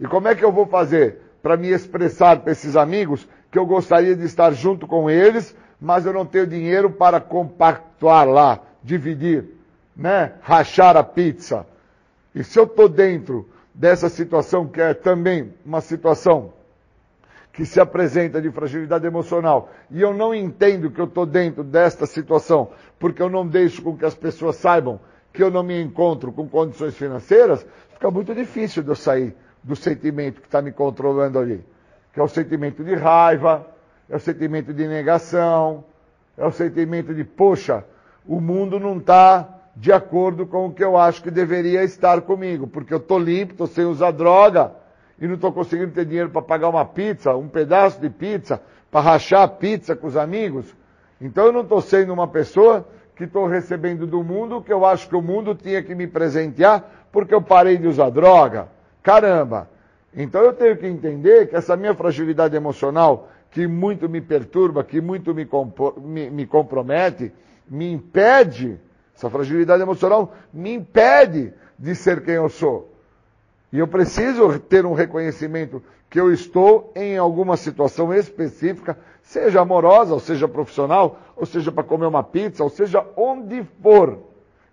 [0.00, 3.66] E como é que eu vou fazer para me expressar para esses amigos que eu
[3.66, 5.54] gostaria de estar junto com eles,
[5.84, 9.44] mas eu não tenho dinheiro para compactuar lá, dividir,
[9.94, 10.32] né?
[10.40, 11.66] Rachar a pizza.
[12.34, 16.54] E se eu estou dentro dessa situação, que é também uma situação
[17.52, 22.06] que se apresenta de fragilidade emocional e eu não entendo que eu estou dentro desta
[22.06, 24.98] situação porque eu não deixo com que as pessoas saibam
[25.34, 29.76] que eu não me encontro com condições financeiras, fica muito difícil de eu sair do
[29.76, 31.64] sentimento que está me controlando ali.
[32.12, 33.66] Que é o sentimento de raiva,
[34.08, 35.84] é o sentimento de negação,
[36.36, 37.84] é o sentimento de, poxa,
[38.26, 42.66] o mundo não está de acordo com o que eu acho que deveria estar comigo,
[42.66, 44.72] porque eu estou limpo, estou sem usar droga,
[45.20, 49.00] e não estou conseguindo ter dinheiro para pagar uma pizza, um pedaço de pizza, para
[49.00, 50.74] rachar pizza com os amigos.
[51.20, 52.86] Então eu não estou sendo uma pessoa
[53.16, 57.06] que estou recebendo do mundo que eu acho que o mundo tinha que me presentear
[57.12, 58.68] porque eu parei de usar droga.
[59.02, 59.68] Caramba!
[60.16, 65.00] Então eu tenho que entender que essa minha fragilidade emocional, que muito me perturba, que
[65.00, 65.48] muito me,
[66.02, 67.32] me, me compromete,
[67.68, 68.80] me impede,
[69.14, 72.92] essa fragilidade emocional me impede de ser quem eu sou.
[73.72, 75.80] E eu preciso ter um reconhecimento
[76.10, 81.84] que eu estou em alguma situação específica, seja amorosa, ou seja profissional, ou seja para
[81.84, 84.18] comer uma pizza, ou seja onde for.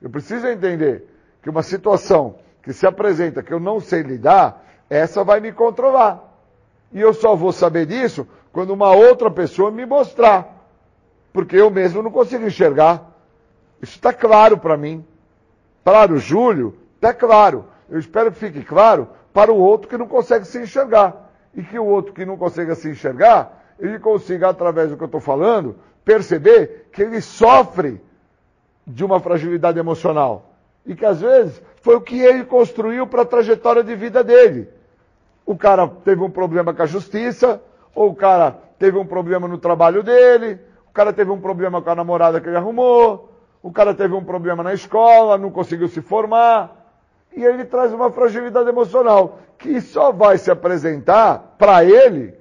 [0.02, 1.06] Eu preciso entender
[1.44, 6.32] que uma situação que se apresenta que eu não sei lidar, essa vai me controlar.
[6.92, 10.58] E eu só vou saber disso quando uma outra pessoa me mostrar.
[11.34, 13.12] Porque eu mesmo não consigo enxergar.
[13.82, 15.06] Isso está claro para mim.
[15.84, 17.66] Para o Júlio, está claro.
[17.90, 21.32] Eu espero que fique claro para o outro que não consegue se enxergar.
[21.56, 25.08] E que o outro que não consegue se enxergar, ele consiga, através do que eu
[25.08, 25.76] estou falando,
[26.06, 28.02] perceber que ele sofre
[28.86, 30.54] de uma fragilidade emocional.
[30.86, 34.70] E que às vezes foi o que ele construiu para a trajetória de vida dele.
[35.46, 37.62] O cara teve um problema com a justiça,
[37.94, 41.90] ou o cara teve um problema no trabalho dele, o cara teve um problema com
[41.90, 43.32] a namorada que ele arrumou,
[43.62, 46.78] o cara teve um problema na escola, não conseguiu se formar.
[47.36, 52.34] E ele traz uma fragilidade emocional que só vai se apresentar para ele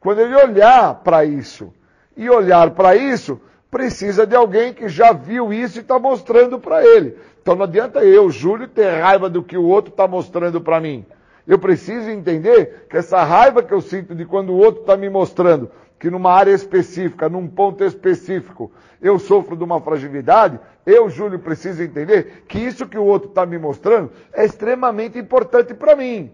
[0.00, 1.72] quando ele olhar para isso.
[2.16, 3.40] E olhar para isso
[3.70, 7.18] precisa de alguém que já viu isso e está mostrando para ele.
[7.42, 11.04] Então não adianta eu, Júlio, ter raiva do que o outro está mostrando para mim.
[11.48, 15.08] Eu preciso entender que essa raiva que eu sinto de quando o outro está me
[15.08, 18.70] mostrando que numa área específica, num ponto específico,
[19.00, 23.44] eu sofro de uma fragilidade, eu, Júlio, preciso entender que isso que o outro está
[23.44, 26.30] me mostrando é extremamente importante para mim.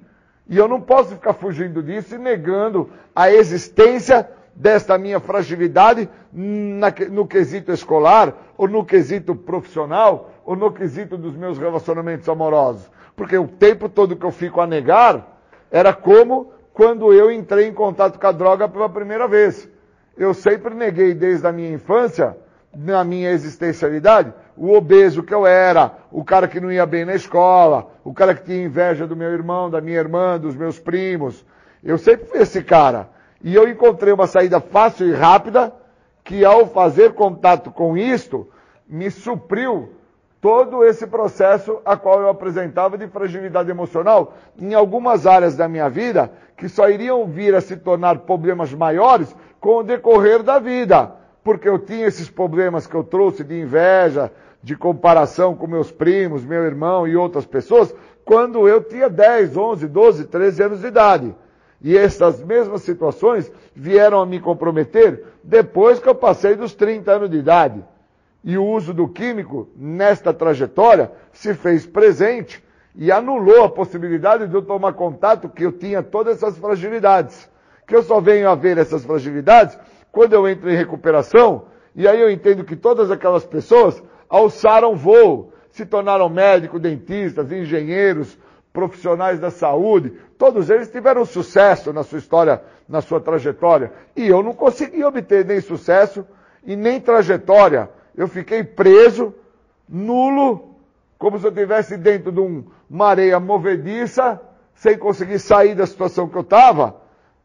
[0.49, 7.27] E eu não posso ficar fugindo disso e negando a existência desta minha fragilidade no
[7.27, 12.91] quesito escolar, ou no quesito profissional, ou no quesito dos meus relacionamentos amorosos.
[13.17, 15.39] Porque o tempo todo que eu fico a negar
[15.71, 19.69] era como quando eu entrei em contato com a droga pela primeira vez.
[20.17, 22.37] Eu sempre neguei desde a minha infância,
[22.77, 27.15] na minha existencialidade, o obeso que eu era, o cara que não ia bem na
[27.15, 31.45] escola, o cara que tinha inveja do meu irmão, da minha irmã, dos meus primos.
[31.83, 33.09] Eu sempre fui esse cara.
[33.43, 35.73] E eu encontrei uma saída fácil e rápida
[36.25, 38.49] que ao fazer contato com isto,
[38.89, 39.94] me supriu
[40.45, 45.89] todo esse processo a qual eu apresentava de fragilidade emocional em algumas áreas da minha
[45.89, 51.13] vida que só iriam vir a se tornar problemas maiores com o decorrer da vida,
[51.43, 54.31] porque eu tinha esses problemas que eu trouxe de inveja,
[54.63, 59.89] de comparação com meus primos, meu irmão e outras pessoas, quando eu tinha 10, 11,
[59.89, 61.35] 12, 13 anos de idade.
[61.81, 67.31] E essas mesmas situações vieram a me comprometer depois que eu passei dos 30 anos
[67.31, 67.83] de idade
[68.45, 72.63] e o uso do químico nesta trajetória se fez presente
[72.95, 77.51] e anulou a possibilidade de eu tomar contato que eu tinha todas essas fragilidades.
[77.87, 79.79] Que eu só venho a ver essas fragilidades
[80.13, 81.65] quando eu entro em recuperação
[81.97, 88.39] e aí eu entendo que todas aquelas pessoas alçaram voo, se tornaram médicos, dentistas, engenheiros,
[88.73, 93.93] profissionais da saúde, todos eles tiveram sucesso na sua história, na sua trajetória.
[94.17, 96.27] E eu não consegui obter nem sucesso
[96.65, 99.35] e nem trajetória eu fiquei preso,
[99.89, 100.75] nulo,
[101.19, 104.41] como se eu estivesse dentro de um, uma areia movediça,
[104.75, 106.97] sem conseguir sair da situação que eu estava,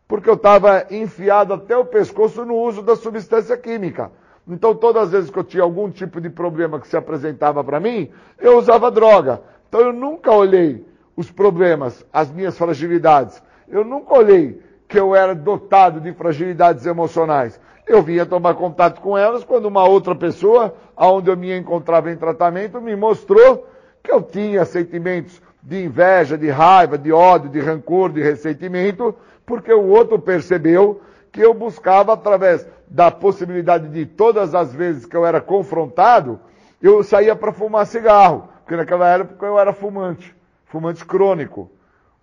[0.08, 4.12] porque eu estava enfiado até o pescoço no uso da substância química.
[4.48, 7.80] Então, todas as vezes que eu tinha algum tipo de problema que se apresentava para
[7.80, 8.10] mim,
[8.40, 9.42] eu usava droga.
[9.68, 10.84] Então, eu nunca olhei
[11.16, 13.42] os problemas, as minhas fragilidades.
[13.68, 14.60] Eu nunca olhei
[14.90, 17.62] que eu era dotado de fragilidades emocionais.
[17.86, 22.18] Eu vinha tomar contato com elas quando uma outra pessoa, aonde eu me encontrava em
[22.18, 23.68] tratamento, me mostrou
[24.04, 29.16] que eu tinha sentimentos de inveja, de raiva, de ódio, de rancor, de ressentimento,
[29.46, 35.16] porque o outro percebeu que eu buscava através da possibilidade de todas as vezes que
[35.16, 36.40] eu era confrontado,
[36.82, 40.36] eu saía para fumar cigarro, porque naquela época eu era fumante,
[40.66, 41.70] fumante crônico.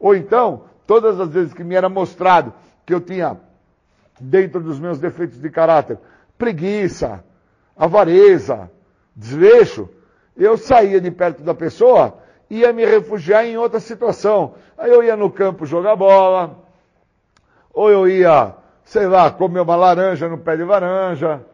[0.01, 2.53] Ou então, todas as vezes que me era mostrado
[2.85, 3.37] que eu tinha
[4.21, 5.99] dentro dos meus defeitos de caráter,
[6.39, 7.25] preguiça,
[7.77, 8.71] avareza,
[9.15, 9.89] desleixo,
[10.37, 12.19] eu saía de perto da pessoa
[12.49, 14.55] ia me refugiar em outra situação.
[14.79, 16.57] Aí eu ia no campo jogar bola,
[17.73, 21.45] ou eu ia, sei lá, comer uma laranja no pé de laranja,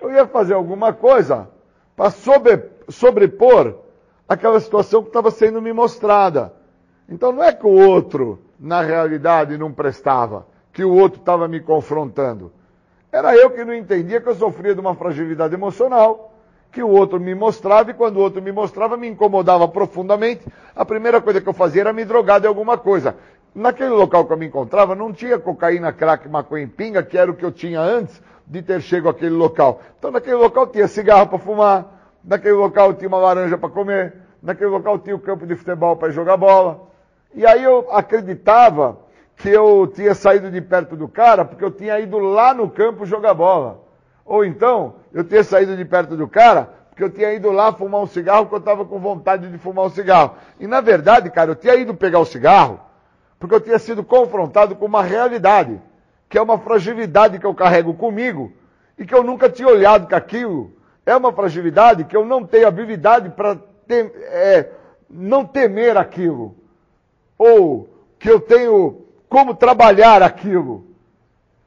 [0.00, 1.48] eu ia fazer alguma coisa
[1.96, 3.74] para sobre, sobrepor
[4.28, 6.52] aquela situação que estava sendo me mostrada.
[7.08, 11.60] Então não é que o outro, na realidade, não prestava que o outro estava me
[11.60, 12.52] confrontando.
[13.10, 16.34] Era eu que não entendia que eu sofria de uma fragilidade emocional,
[16.70, 20.46] que o outro me mostrava, e quando o outro me mostrava, me incomodava profundamente.
[20.74, 23.16] A primeira coisa que eu fazia era me drogar de alguma coisa.
[23.54, 27.30] Naquele local que eu me encontrava, não tinha cocaína, crack, maconha e pinga, que era
[27.30, 29.80] o que eu tinha antes de ter chego àquele local.
[29.98, 31.86] Então, naquele local tinha cigarro para fumar,
[32.22, 36.12] naquele local tinha uma laranja para comer, naquele local tinha o campo de futebol para
[36.12, 36.86] jogar bola.
[37.36, 38.98] E aí eu acreditava
[39.36, 43.04] que eu tinha saído de perto do cara porque eu tinha ido lá no campo
[43.04, 43.84] jogar bola.
[44.24, 48.00] Ou então, eu tinha saído de perto do cara porque eu tinha ido lá fumar
[48.00, 50.36] um cigarro porque eu estava com vontade de fumar um cigarro.
[50.58, 52.80] E na verdade, cara, eu tinha ido pegar o cigarro
[53.38, 55.78] porque eu tinha sido confrontado com uma realidade,
[56.30, 58.50] que é uma fragilidade que eu carrego comigo
[58.98, 60.72] e que eu nunca tinha olhado que aquilo
[61.04, 63.58] é uma fragilidade que eu não tenho habilidade para
[63.90, 64.70] é,
[65.10, 66.64] não temer aquilo.
[67.38, 70.84] Ou que eu tenho como trabalhar aquilo.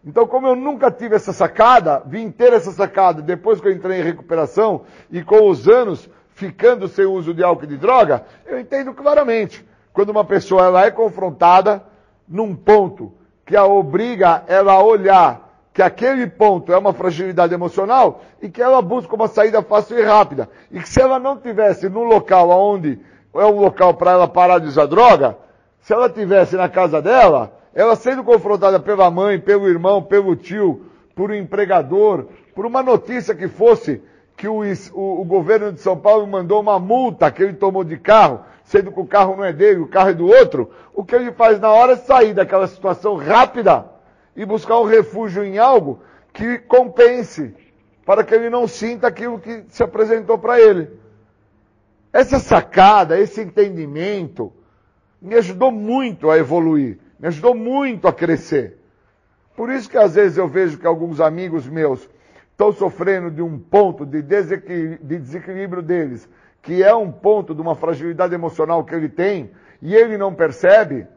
[0.06, 4.00] Então, como eu nunca tive essa sacada, vim ter essa sacada depois que eu entrei
[4.00, 8.58] em recuperação e com os anos ficando sem uso de álcool e de droga, eu
[8.60, 11.84] entendo claramente quando uma pessoa ela é confrontada
[12.28, 13.14] num ponto
[13.46, 18.62] que a obriga ela a olhar que aquele ponto é uma fragilidade emocional e que
[18.62, 20.50] ela busca uma saída fácil e rápida.
[20.72, 23.00] E que se ela não tivesse num local onde
[23.34, 25.38] é um local para ela parar de usar droga,
[25.82, 30.86] se ela tivesse na casa dela, ela sendo confrontada pela mãe, pelo irmão, pelo tio,
[31.16, 32.26] por um empregador,
[32.56, 34.02] por uma notícia que fosse
[34.36, 34.62] que o,
[34.94, 38.92] o, o, governo de São Paulo mandou uma multa que ele tomou de carro, sendo
[38.92, 41.60] que o carro não é dele, o carro é do outro, o que ele faz
[41.60, 43.86] na hora é sair daquela situação rápida
[44.36, 46.00] e buscar um refúgio em algo
[46.32, 47.54] que compense,
[48.06, 50.90] para que ele não sinta aquilo que se apresentou para ele.
[52.14, 54.54] Essa sacada, esse entendimento,
[55.22, 58.78] me ajudou muito a evoluir me ajudou muito a crescer.
[59.56, 62.10] Por isso que às vezes eu vejo que alguns amigos meus
[62.52, 66.30] estão sofrendo de um ponto de desequilíbrio, de desequilíbrio deles,
[66.62, 69.52] que é um ponto de uma fragilidade emocional que ele tem,
[69.82, 71.08] e ele não percebe,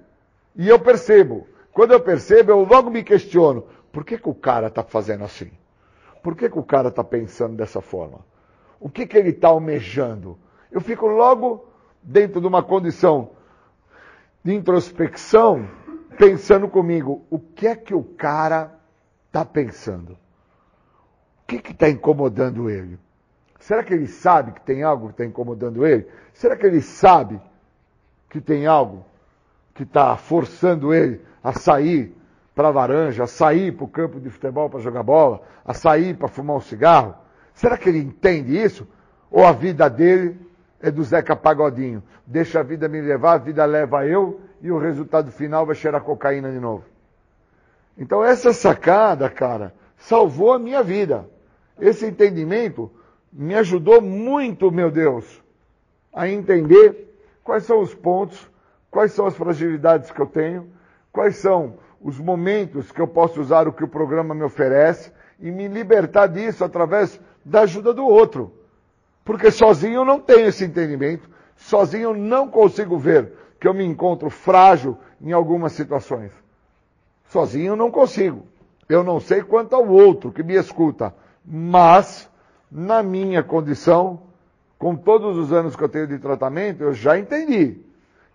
[0.56, 1.46] e eu percebo.
[1.72, 5.50] Quando eu percebo, eu logo me questiono, por que, que o cara está fazendo assim?
[6.22, 8.20] Por que, que o cara está pensando dessa forma?
[8.78, 10.38] O que, que ele está almejando?
[10.70, 11.64] Eu fico logo
[12.02, 13.30] dentro de uma condição
[14.44, 15.68] de introspecção
[16.18, 18.74] pensando comigo, o que é que o cara
[19.26, 20.12] está pensando?
[21.42, 22.98] O que está incomodando ele?
[23.58, 26.06] Será que ele sabe que tem algo que está incomodando ele?
[26.32, 27.40] Será que ele sabe
[28.28, 29.04] que tem algo
[29.74, 32.16] que está forçando ele a sair
[32.54, 36.16] para a varanja, a sair para o campo de futebol para jogar bola, a sair
[36.16, 37.14] para fumar um cigarro?
[37.54, 38.86] Será que ele entende isso?
[39.30, 40.38] Ou a vida dele
[40.82, 42.02] é do Zeca Pagodinho?
[42.26, 46.02] Deixa a vida me levar, a vida leva eu e o resultado final vai cheirar
[46.02, 46.84] cocaína de novo.
[47.96, 51.28] Então essa sacada, cara, salvou a minha vida.
[51.80, 52.90] Esse entendimento
[53.32, 55.42] me ajudou muito, meu Deus,
[56.12, 58.50] a entender quais são os pontos,
[58.90, 60.68] quais são as fragilidades que eu tenho,
[61.10, 65.50] quais são os momentos que eu posso usar o que o programa me oferece e
[65.50, 68.52] me libertar disso através da ajuda do outro.
[69.24, 73.84] Porque sozinho eu não tenho esse entendimento, sozinho eu não consigo ver que eu me
[73.84, 76.32] encontro frágil em algumas situações.
[77.28, 78.46] Sozinho eu não consigo.
[78.88, 81.14] Eu não sei quanto ao outro que me escuta,
[81.44, 82.28] mas
[82.70, 84.20] na minha condição,
[84.78, 87.78] com todos os anos que eu tenho de tratamento, eu já entendi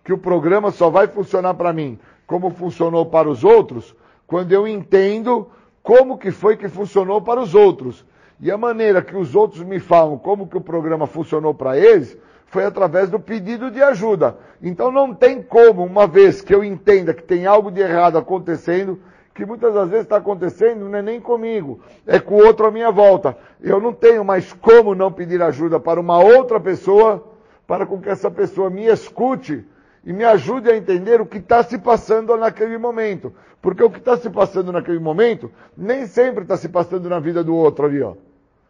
[0.02, 3.94] que o programa só vai funcionar para mim como funcionou para os outros,
[4.26, 5.50] quando eu entendo
[5.82, 8.04] como que foi que funcionou para os outros.
[8.40, 12.16] E a maneira que os outros me falam como que o programa funcionou para eles,
[12.46, 14.36] foi através do pedido de ajuda.
[14.62, 18.98] Então não tem como, uma vez que eu entenda que tem algo de errado acontecendo,
[19.34, 22.70] que muitas das vezes está acontecendo, não é nem comigo, é com o outro à
[22.70, 23.36] minha volta.
[23.60, 27.24] Eu não tenho mais como não pedir ajuda para uma outra pessoa,
[27.66, 29.64] para com que essa pessoa me escute
[30.04, 33.32] e me ajude a entender o que está se passando naquele momento.
[33.60, 37.44] Porque o que está se passando naquele momento, nem sempre está se passando na vida
[37.44, 38.14] do outro ali, ó.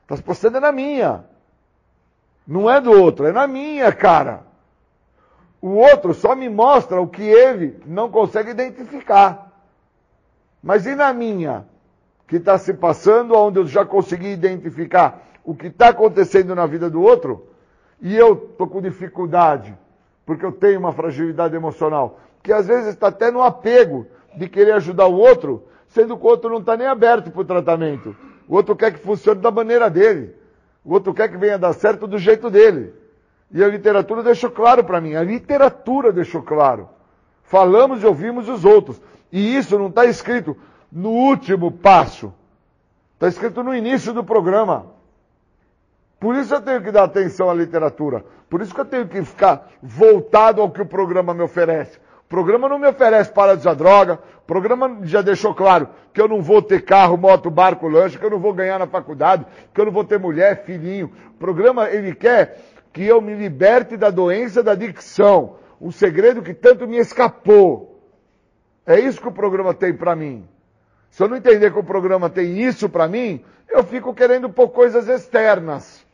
[0.08, 1.22] Está se passando na minha.
[2.46, 4.40] Não é do outro, é na minha, cara.
[5.60, 9.52] O outro só me mostra o que ele não consegue identificar.
[10.62, 11.66] Mas e na minha?
[12.26, 16.88] Que está se passando, onde eu já consegui identificar o que está acontecendo na vida
[16.88, 17.46] do outro,
[18.00, 19.76] e eu estou com dificuldade,
[20.24, 24.72] porque eu tenho uma fragilidade emocional, que às vezes está até no apego de querer
[24.72, 28.16] ajudar o outro, sendo que o outro não está nem aberto para o tratamento.
[28.48, 30.34] O outro quer que funcione da maneira dele.
[30.84, 32.94] O outro quer que venha dar certo do jeito dele.
[33.50, 35.14] E a literatura deixou claro para mim.
[35.14, 36.88] A literatura deixou claro.
[37.42, 39.00] Falamos e ouvimos os outros.
[39.30, 40.56] E isso não está escrito
[40.90, 42.32] no último passo.
[43.14, 44.86] Está escrito no início do programa.
[46.18, 48.24] Por isso eu tenho que dar atenção à literatura.
[48.48, 51.98] Por isso que eu tenho que ficar voltado ao que o programa me oferece.
[52.28, 54.18] Programa não me oferece para de usar droga.
[54.46, 58.30] Programa já deixou claro que eu não vou ter carro, moto, barco, lanche, que eu
[58.30, 61.10] não vou ganhar na faculdade, que eu não vou ter mulher, filhinho.
[61.38, 62.60] Programa, ele quer
[62.92, 65.56] que eu me liberte da doença da adicção.
[65.80, 68.02] Um segredo que tanto me escapou.
[68.84, 70.46] É isso que o programa tem para mim.
[71.10, 74.68] Se eu não entender que o programa tem isso para mim, eu fico querendo pôr
[74.68, 76.06] coisas externas.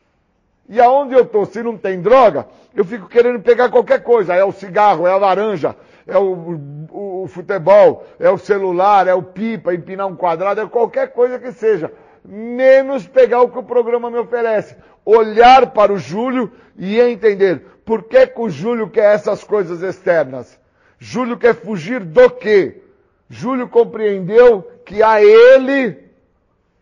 [0.67, 4.33] E aonde eu estou, se não tem droga, eu fico querendo pegar qualquer coisa.
[4.33, 5.75] É o cigarro, é a laranja,
[6.07, 6.59] é o,
[6.91, 11.39] o, o futebol, é o celular, é o pipa, empinar um quadrado, é qualquer coisa
[11.39, 11.91] que seja.
[12.23, 14.75] Menos pegar o que o programa me oferece.
[15.03, 20.59] Olhar para o Júlio e entender por que, que o Júlio quer essas coisas externas.
[20.97, 22.81] Júlio quer fugir do quê?
[23.29, 25.97] Júlio compreendeu que a ele,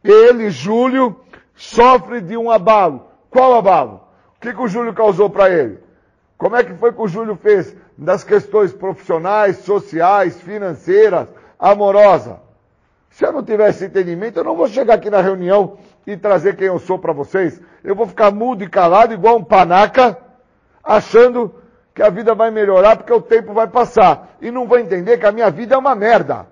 [0.03, 1.19] ele, Júlio,
[1.55, 3.07] sofre de um abalo.
[3.29, 4.01] Qual abalo?
[4.37, 5.79] O que, que o Júlio causou para ele?
[6.37, 11.27] Como é que foi que o Júlio fez das questões profissionais, sociais, financeiras,
[11.59, 12.39] amorosa?
[13.09, 16.67] Se eu não tivesse entendimento, eu não vou chegar aqui na reunião e trazer quem
[16.67, 17.61] eu sou para vocês.
[17.83, 20.17] Eu vou ficar mudo e calado, igual um panaca,
[20.83, 21.53] achando
[21.93, 24.35] que a vida vai melhorar porque o tempo vai passar.
[24.41, 26.47] E não vou entender que a minha vida é uma merda.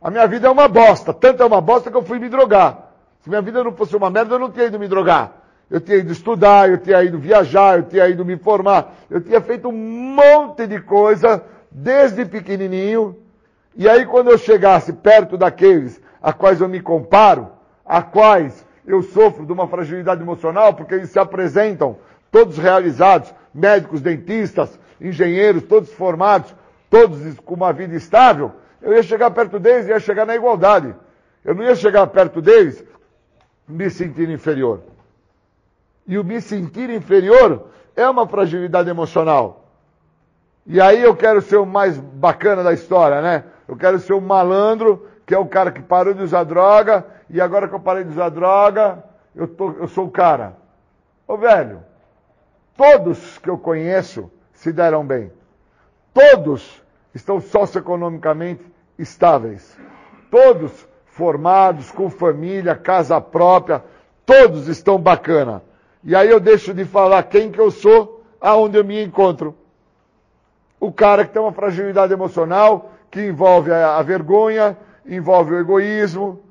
[0.00, 1.12] A minha vida é uma bosta.
[1.12, 2.90] Tanto é uma bosta que eu fui me drogar.
[3.20, 5.43] Se minha vida não fosse uma merda, eu não tinha ido me drogar.
[5.74, 8.94] Eu tinha ido estudar, eu tinha ido viajar, eu tinha ido me formar.
[9.10, 13.16] Eu tinha feito um monte de coisa desde pequenininho.
[13.74, 17.48] E aí quando eu chegasse perto daqueles a quais eu me comparo,
[17.84, 21.96] a quais eu sofro de uma fragilidade emocional, porque eles se apresentam
[22.30, 26.54] todos realizados, médicos, dentistas, engenheiros, todos formados,
[26.88, 30.94] todos com uma vida estável, eu ia chegar perto deles e ia chegar na igualdade.
[31.44, 32.84] Eu não ia chegar perto deles
[33.66, 34.93] me sentir inferior.
[36.06, 39.68] E o me sentir inferior é uma fragilidade emocional.
[40.66, 43.44] E aí eu quero ser o mais bacana da história, né?
[43.68, 47.40] Eu quero ser o malandro, que é o cara que parou de usar droga, e
[47.40, 50.56] agora que eu parei de usar droga, eu, tô, eu sou o cara.
[51.26, 51.80] Ô velho,
[52.76, 55.30] Todos que eu conheço se deram bem.
[56.12, 56.82] Todos
[57.14, 58.64] estão socioeconomicamente
[58.98, 59.78] estáveis.
[60.30, 63.84] Todos formados, com família, casa própria.
[64.26, 65.62] Todos estão bacana.
[66.04, 69.56] E aí eu deixo de falar quem que eu sou, aonde eu me encontro.
[70.78, 74.76] O cara que tem uma fragilidade emocional, que envolve a, a vergonha,
[75.06, 76.42] envolve o egoísmo,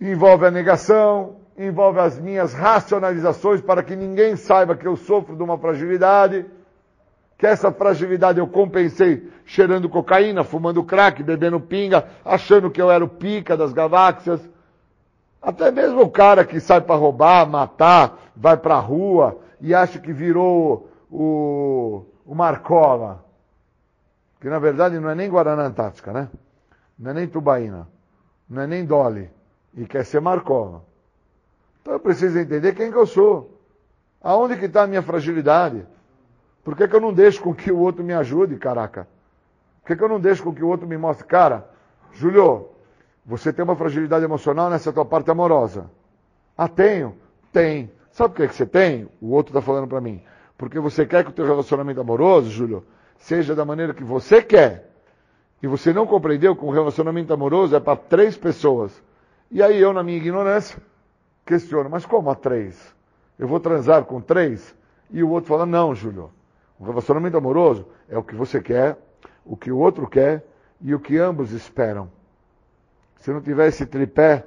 [0.00, 5.42] envolve a negação, envolve as minhas racionalizações para que ninguém saiba que eu sofro de
[5.42, 6.44] uma fragilidade,
[7.38, 13.04] que essa fragilidade eu compensei cheirando cocaína, fumando crack, bebendo pinga, achando que eu era
[13.04, 14.40] o pica das galáxias.
[15.46, 20.00] Até mesmo o cara que sai para roubar, matar, vai para a rua e acha
[20.00, 23.24] que virou o, o Marcola.
[24.40, 26.28] Que na verdade não é nem Guaraná Antártica, né?
[26.98, 27.86] Não é nem Tubaína.
[28.50, 29.30] Não é nem Dolly.
[29.72, 30.82] E quer ser Marcola.
[31.80, 33.60] Então eu preciso entender quem que eu sou.
[34.20, 35.86] Aonde que está a minha fragilidade?
[36.64, 39.06] Por que, que eu não deixo com que o outro me ajude, caraca?
[39.80, 41.24] Por que, que eu não deixo com que o outro me mostre?
[41.24, 41.70] Cara,
[42.10, 42.70] Júlio,
[43.26, 45.90] você tem uma fragilidade emocional nessa tua parte amorosa.
[46.56, 47.16] Ah, tenho?
[47.52, 47.90] Tem.
[48.12, 49.08] Sabe por que, que você tem?
[49.20, 50.22] O outro está falando para mim.
[50.56, 52.86] Porque você quer que o teu relacionamento amoroso, Júlio,
[53.18, 54.92] seja da maneira que você quer.
[55.60, 59.02] E você não compreendeu que um relacionamento amoroso é para três pessoas.
[59.50, 60.80] E aí eu, na minha ignorância,
[61.44, 62.94] questiono, mas como a três?
[63.36, 64.72] Eu vou transar com três?
[65.10, 66.30] E o outro fala, não, Júlio.
[66.78, 68.96] Um relacionamento amoroso é o que você quer,
[69.44, 70.46] o que o outro quer
[70.80, 72.08] e o que ambos esperam.
[73.26, 74.46] Se não tiver esse tripé,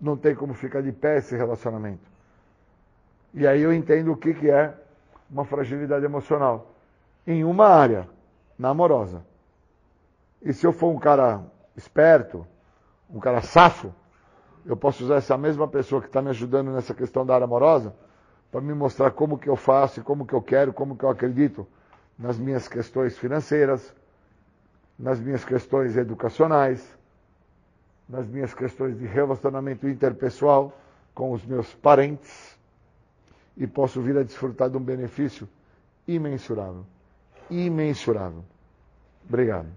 [0.00, 2.02] não tem como ficar de pé esse relacionamento.
[3.32, 4.74] E aí eu entendo o que, que é
[5.30, 6.74] uma fragilidade emocional.
[7.24, 8.08] Em uma área,
[8.58, 9.24] na amorosa.
[10.42, 11.44] E se eu for um cara
[11.76, 12.44] esperto,
[13.08, 13.94] um cara safo,
[14.66, 17.94] eu posso usar essa mesma pessoa que está me ajudando nessa questão da área amorosa
[18.50, 21.64] para me mostrar como que eu faço, como que eu quero, como que eu acredito
[22.18, 23.94] nas minhas questões financeiras,
[24.98, 26.98] nas minhas questões educacionais,
[28.08, 30.76] nas minhas questões de relacionamento interpessoal
[31.14, 32.58] com os meus parentes
[33.56, 35.48] e posso vir a desfrutar de um benefício
[36.06, 36.84] imensurável.
[37.50, 38.44] Imensurável.
[39.28, 39.68] Obrigado.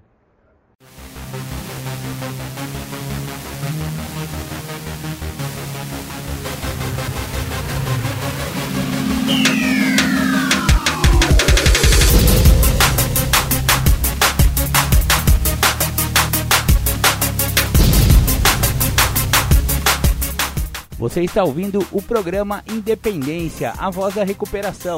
[20.97, 24.97] Você está ouvindo o programa Independência, a voz da recuperação.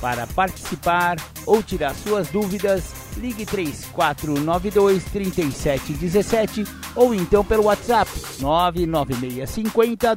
[0.00, 6.64] Para participar ou tirar suas dúvidas, ligue 3492 3717
[6.94, 8.08] ou então pelo WhatsApp
[8.40, 10.14] 99650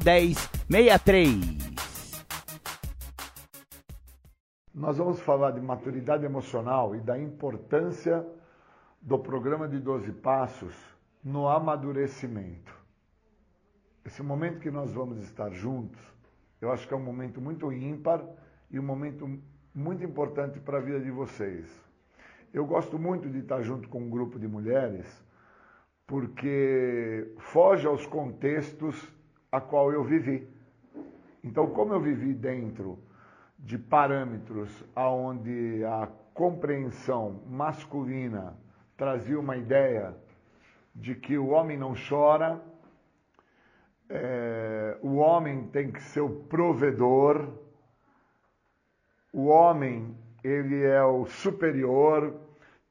[0.69, 1.35] 1063.
[4.71, 8.23] Nós vamos falar de maturidade emocional e da importância
[9.01, 10.75] do programa de 12 passos
[11.23, 12.82] no amadurecimento.
[14.05, 16.01] Esse momento que nós vamos estar juntos,
[16.61, 18.23] Eu acho que é um momento muito ímpar
[18.71, 19.29] e um momento
[19.75, 21.67] muito importante para a vida de vocês.
[22.53, 25.05] Eu gosto muito de estar junto com um grupo de mulheres
[26.07, 29.11] porque foge aos contextos
[29.51, 30.47] a qual eu vivi.
[31.43, 32.97] Então, como eu vivi dentro
[33.59, 38.55] de parâmetros aonde a compreensão masculina
[38.95, 40.15] trazia uma ideia
[40.95, 42.61] de que o homem não chora,
[44.15, 47.49] é, o homem tem que ser o provedor,
[49.33, 52.39] o homem ele é o superior.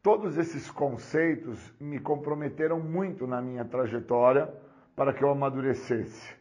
[0.03, 4.53] Todos esses conceitos me comprometeram muito na minha trajetória
[4.97, 6.37] para que eu amadurecesse.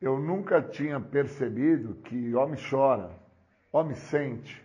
[0.00, 3.16] Eu nunca tinha percebido que homem chora,
[3.70, 4.60] homem sente.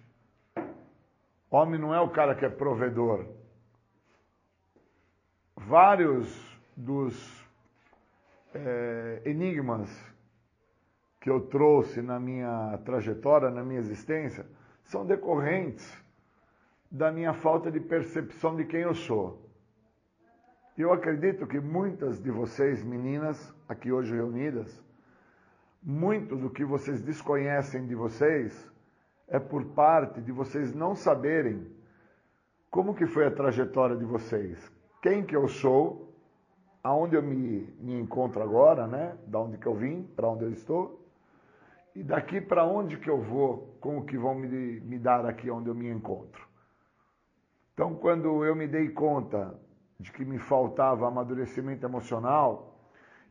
[1.51, 3.27] Homem não é o cara que é provedor.
[5.55, 6.27] Vários
[6.75, 7.44] dos
[8.55, 9.89] é, enigmas
[11.19, 14.45] que eu trouxe na minha trajetória, na minha existência,
[14.83, 15.91] são decorrentes
[16.89, 19.43] da minha falta de percepção de quem eu sou.
[20.77, 24.81] Eu acredito que muitas de vocês, meninas, aqui hoje reunidas,
[25.81, 28.71] muito do que vocês desconhecem de vocês
[29.27, 31.65] é por parte de vocês não saberem
[32.69, 36.04] como que foi a trajetória de vocês, quem que eu sou,
[36.85, 39.17] aonde eu me, me encontro agora, né?
[39.25, 41.03] Da onde que eu vim, para onde eu estou,
[41.95, 45.49] e daqui para onde que eu vou, com o que vão me, me dar aqui
[45.49, 46.47] onde eu me encontro.
[47.73, 49.59] Então, quando eu me dei conta
[49.99, 52.79] de que me faltava amadurecimento emocional,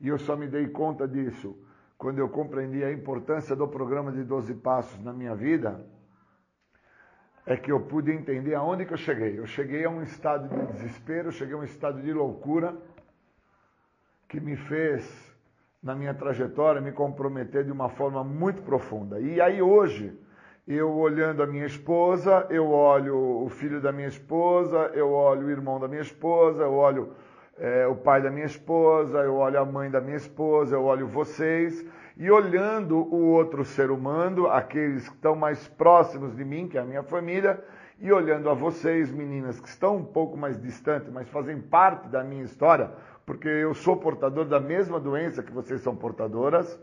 [0.00, 1.56] e eu só me dei conta disso
[1.96, 5.86] quando eu compreendi a importância do programa de 12 passos na minha vida,
[7.46, 9.38] é que eu pude entender aonde que eu cheguei.
[9.38, 12.76] Eu cheguei a um estado de desespero, cheguei a um estado de loucura
[14.34, 15.32] que me fez
[15.80, 19.20] na minha trajetória me comprometer de uma forma muito profunda.
[19.20, 20.12] E aí hoje,
[20.66, 25.50] eu olhando a minha esposa, eu olho o filho da minha esposa, eu olho o
[25.50, 27.12] irmão da minha esposa, eu olho
[27.56, 31.06] é, o pai da minha esposa, eu olho a mãe da minha esposa, eu olho
[31.06, 36.76] vocês, e olhando o outro ser humano, aqueles que estão mais próximos de mim, que
[36.76, 37.62] é a minha família,
[37.98, 42.24] e olhando a vocês, meninas, que estão um pouco mais distantes, mas fazem parte da
[42.24, 42.90] minha história,
[43.24, 46.78] porque eu sou portador da mesma doença que vocês são portadoras,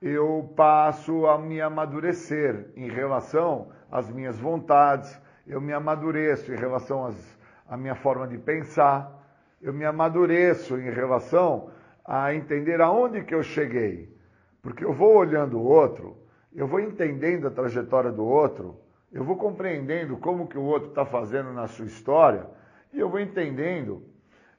[0.00, 7.06] eu passo a me amadurecer em relação às minhas vontades, eu me amadureço em relação
[7.06, 9.22] às, à minha forma de pensar,
[9.60, 11.70] eu me amadureço em relação
[12.04, 14.14] a entender aonde que eu cheguei.
[14.60, 16.16] Porque eu vou olhando o outro,
[16.54, 18.83] eu vou entendendo a trajetória do outro,
[19.14, 22.48] eu vou compreendendo como que o outro está fazendo na sua história,
[22.92, 24.02] e eu vou entendendo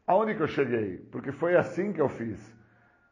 [0.07, 2.55] aonde que eu cheguei, porque foi assim que eu fiz.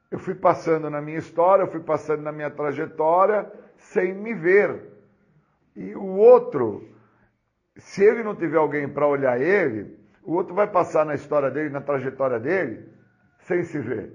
[0.09, 4.89] Eu fui passando na minha história, eu fui passando na minha trajetória, sem me ver.
[5.75, 6.87] E o outro,
[7.75, 11.69] se ele não tiver alguém para olhar ele, o outro vai passar na história dele,
[11.69, 12.87] na trajetória dele,
[13.39, 14.13] sem se ver.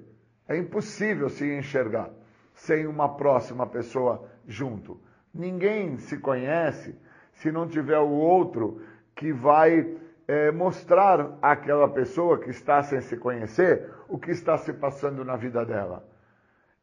[0.49, 2.11] É impossível se enxergar
[2.55, 4.99] sem uma próxima pessoa junto.
[5.35, 6.97] Ninguém se conhece
[7.41, 8.80] se não tiver o outro
[9.14, 14.72] que vai é, mostrar àquela pessoa que está sem se conhecer o que está se
[14.72, 16.07] passando na vida dela.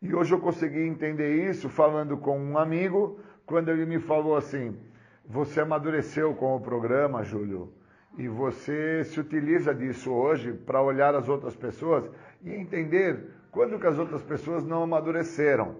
[0.01, 4.77] E hoje eu consegui entender isso falando com um amigo, quando ele me falou assim:
[5.25, 7.71] Você amadureceu com o programa, Júlio
[8.17, 12.09] e você se utiliza disso hoje para olhar as outras pessoas
[12.43, 15.75] e entender quando que as outras pessoas não amadureceram.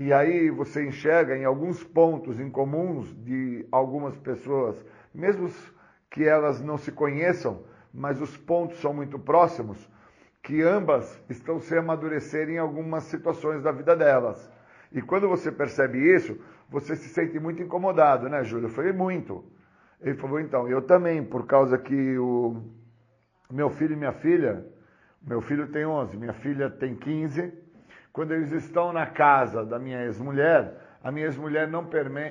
[0.00, 4.82] E aí você enxerga em alguns pontos em comuns de algumas pessoas,
[5.14, 5.50] mesmo
[6.08, 7.62] que elas não se conheçam,
[7.92, 9.90] mas os pontos são muito próximos,
[10.42, 14.50] que ambas estão se amadurecer em algumas situações da vida delas.
[14.90, 16.40] E quando você percebe isso,
[16.70, 18.70] você se sente muito incomodado, né, Júlio?
[18.70, 19.44] Foi muito.
[20.00, 22.56] Ele falou, então, eu também, por causa que o
[23.50, 24.64] meu filho e minha filha,
[25.20, 27.52] meu filho tem 11, minha filha tem 15,
[28.12, 31.88] quando eles estão na casa da minha ex-mulher, a minha ex-mulher não,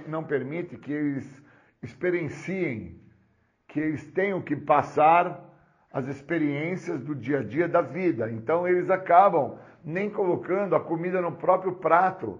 [0.08, 1.44] não permite que eles
[1.82, 3.02] experienciem,
[3.68, 5.50] que eles tenham que passar
[5.92, 8.30] as experiências do dia a dia da vida.
[8.32, 12.40] Então eles acabam nem colocando a comida no próprio prato.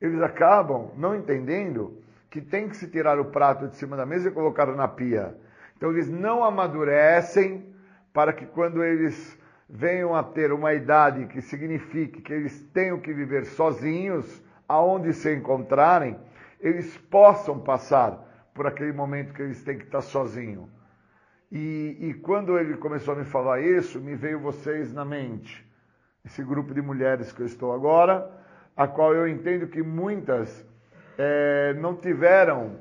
[0.00, 4.28] Eles acabam não entendendo que tem que se tirar o prato de cima da mesa
[4.28, 5.36] e colocar na pia.
[5.76, 7.72] Então eles não amadurecem
[8.12, 9.38] para que quando eles
[9.74, 15.34] venham a ter uma idade que signifique que eles tenham que viver sozinhos, aonde se
[15.34, 16.14] encontrarem,
[16.60, 20.68] eles possam passar por aquele momento que eles têm que estar sozinhos.
[21.50, 25.66] E, e quando ele começou a me falar isso, me veio vocês na mente.
[26.22, 28.30] Esse grupo de mulheres que eu estou agora,
[28.76, 30.66] a qual eu entendo que muitas
[31.16, 32.78] é, não tiveram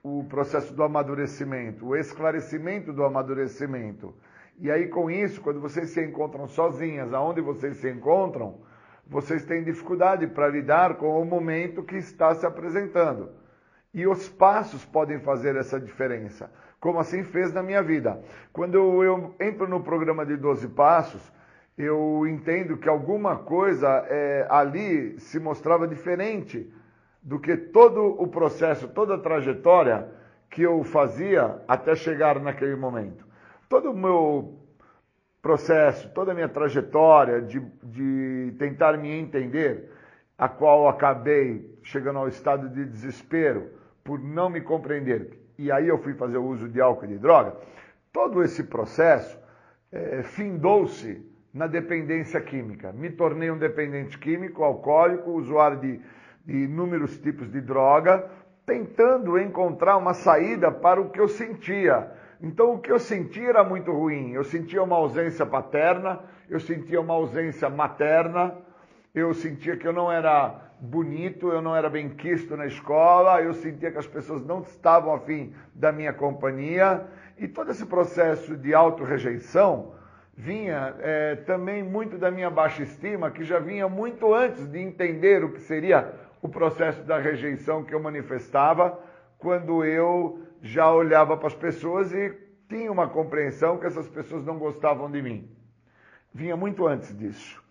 [0.00, 4.14] o processo do amadurecimento, o esclarecimento do amadurecimento.
[4.58, 8.60] E aí, com isso, quando vocês se encontram sozinhas, aonde vocês se encontram,
[9.06, 13.30] vocês têm dificuldade para lidar com o momento que está se apresentando.
[13.92, 16.50] E os passos podem fazer essa diferença,
[16.80, 18.20] como assim fez na minha vida.
[18.52, 21.32] Quando eu entro no programa de 12 Passos,
[21.76, 26.72] eu entendo que alguma coisa é, ali se mostrava diferente
[27.22, 30.08] do que todo o processo, toda a trajetória
[30.50, 33.23] que eu fazia até chegar naquele momento.
[33.68, 34.58] Todo o meu
[35.42, 39.90] processo, toda a minha trajetória de, de tentar me entender,
[40.36, 43.70] a qual acabei chegando ao estado de desespero
[44.02, 47.18] por não me compreender, e aí eu fui fazer o uso de álcool e de
[47.18, 47.56] droga,
[48.12, 49.38] todo esse processo
[49.92, 52.92] é, findou-se na dependência química.
[52.92, 56.00] Me tornei um dependente químico, alcoólico, usuário de
[56.44, 58.30] de inúmeros tipos de droga,
[58.66, 62.10] tentando encontrar uma saída para o que eu sentia.
[62.40, 64.32] Então, o que eu sentia era muito ruim.
[64.32, 68.54] Eu sentia uma ausência paterna, eu sentia uma ausência materna,
[69.14, 73.54] eu sentia que eu não era bonito, eu não era bem quisto na escola, eu
[73.54, 77.06] sentia que as pessoas não estavam afim da minha companhia.
[77.38, 79.94] E todo esse processo de auto-rejeição
[80.36, 85.44] vinha é, também muito da minha baixa estima, que já vinha muito antes de entender
[85.44, 86.12] o que seria
[86.42, 88.98] o processo da rejeição que eu manifestava
[89.38, 92.32] quando eu já olhava para as pessoas e
[92.70, 95.46] tinha uma compreensão que essas pessoas não gostavam de mim.
[96.32, 97.62] Vinha muito antes disso.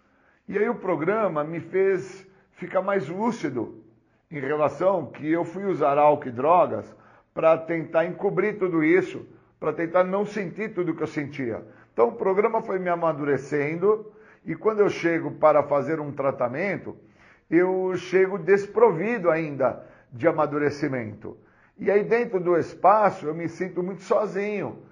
[0.47, 3.83] E aí o programa me fez ficar mais lúcido
[4.29, 6.95] em relação que eu fui usar álcool e drogas
[7.33, 9.25] para tentar encobrir tudo isso,
[9.59, 11.65] para tentar não sentir tudo que eu sentia.
[11.91, 14.13] Então o programa foi me amadurecendo
[14.45, 16.95] e quando eu chego para fazer um tratamento,
[17.49, 21.35] eu chego desprovido ainda de amadurecimento.
[21.77, 24.83] E aí dentro do espaço eu me sinto muito sozinho.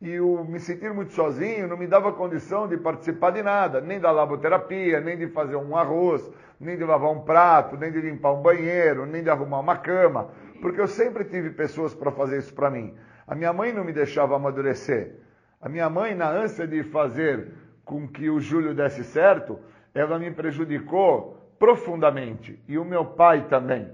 [0.00, 3.98] E o me sentir muito sozinho não me dava condição de participar de nada, nem
[3.98, 6.30] da laboterapia, nem de fazer um arroz,
[6.60, 10.30] nem de lavar um prato, nem de limpar um banheiro, nem de arrumar uma cama,
[10.60, 12.94] porque eu sempre tive pessoas para fazer isso para mim.
[13.26, 15.16] A minha mãe não me deixava amadurecer.
[15.60, 17.52] A minha mãe, na ânsia de fazer
[17.84, 19.58] com que o Júlio desse certo,
[19.94, 23.90] ela me prejudicou profundamente, e o meu pai também,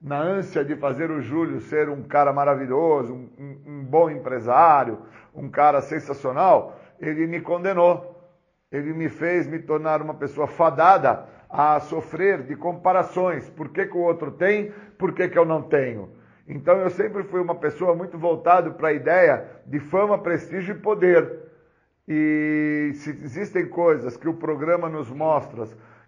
[0.00, 4.98] na ânsia de fazer o Júlio ser um cara maravilhoso, um, um, um bom empresário,
[5.34, 8.16] um cara sensacional, ele me condenou.
[8.72, 13.50] Ele me fez me tornar uma pessoa fadada a sofrer de comparações.
[13.50, 16.08] Por que, que o outro tem, por que, que eu não tenho?
[16.46, 20.78] Então eu sempre fui uma pessoa muito voltado para a ideia de fama, prestígio e
[20.78, 21.50] poder.
[22.06, 25.64] E se existem coisas que o programa nos mostra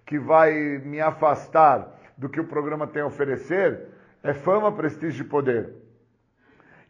[0.06, 0.52] que vai
[0.84, 3.88] me afastar do que o programa tem a oferecer
[4.22, 5.70] é fama, prestígio e poder.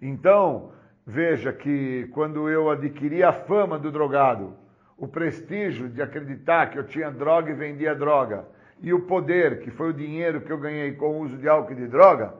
[0.00, 0.72] Então,
[1.06, 4.54] veja que quando eu adquiri a fama do drogado,
[4.94, 8.46] o prestígio de acreditar que eu tinha droga e vendia droga,
[8.82, 11.72] e o poder, que foi o dinheiro que eu ganhei com o uso de álcool
[11.72, 12.34] e de droga,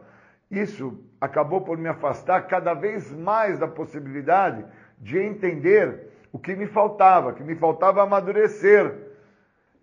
[0.50, 4.66] isso acabou por me afastar cada vez mais da possibilidade
[4.98, 9.11] de entender o que me faltava, que me faltava amadurecer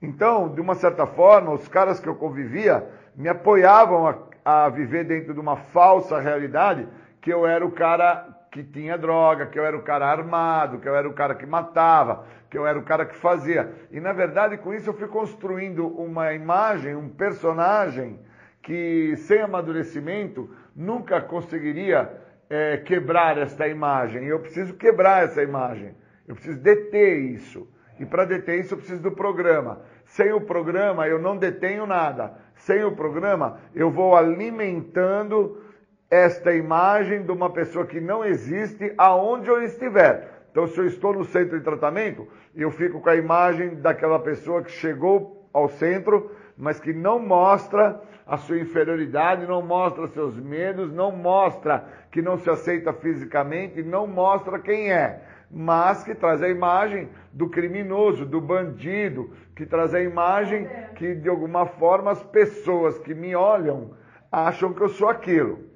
[0.01, 5.03] então, de uma certa forma, os caras que eu convivia me apoiavam a, a viver
[5.03, 6.87] dentro de uma falsa realidade
[7.21, 10.87] que eu era o cara que tinha droga, que eu era o cara armado, que
[10.87, 13.71] eu era o cara que matava, que eu era o cara que fazia.
[13.91, 18.19] E na verdade, com isso eu fui construindo uma imagem, um personagem
[18.61, 22.09] que sem amadurecimento nunca conseguiria
[22.49, 24.23] é, quebrar esta imagem.
[24.23, 25.93] E eu preciso quebrar essa imagem.
[26.27, 27.67] Eu preciso deter isso.
[27.99, 29.81] E para deter isso eu preciso do programa.
[30.05, 32.33] Sem o programa eu não detenho nada.
[32.55, 35.61] Sem o programa eu vou alimentando
[36.09, 40.39] esta imagem de uma pessoa que não existe aonde eu estiver.
[40.51, 44.63] Então, se eu estou no centro de tratamento, eu fico com a imagem daquela pessoa
[44.63, 50.91] que chegou ao centro, mas que não mostra a sua inferioridade, não mostra seus medos,
[50.91, 55.21] não mostra que não se aceita fisicamente, não mostra quem é
[55.51, 61.27] mas que traz a imagem do criminoso, do bandido, que traz a imagem que de
[61.27, 63.91] alguma forma as pessoas que me olham
[64.31, 65.69] acham que eu sou aquilo.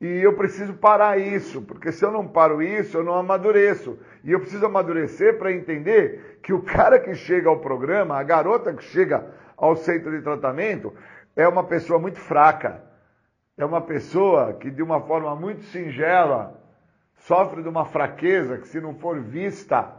[0.00, 3.98] E eu preciso parar isso, porque se eu não paro isso, eu não amadureço.
[4.24, 8.72] E eu preciso amadurecer para entender que o cara que chega ao programa, a garota
[8.72, 9.26] que chega
[9.56, 10.94] ao centro de tratamento,
[11.36, 12.82] é uma pessoa muito fraca.
[13.58, 16.59] É uma pessoa que, de uma forma muito singela,
[17.20, 19.92] sofre de uma fraqueza que, se não for vista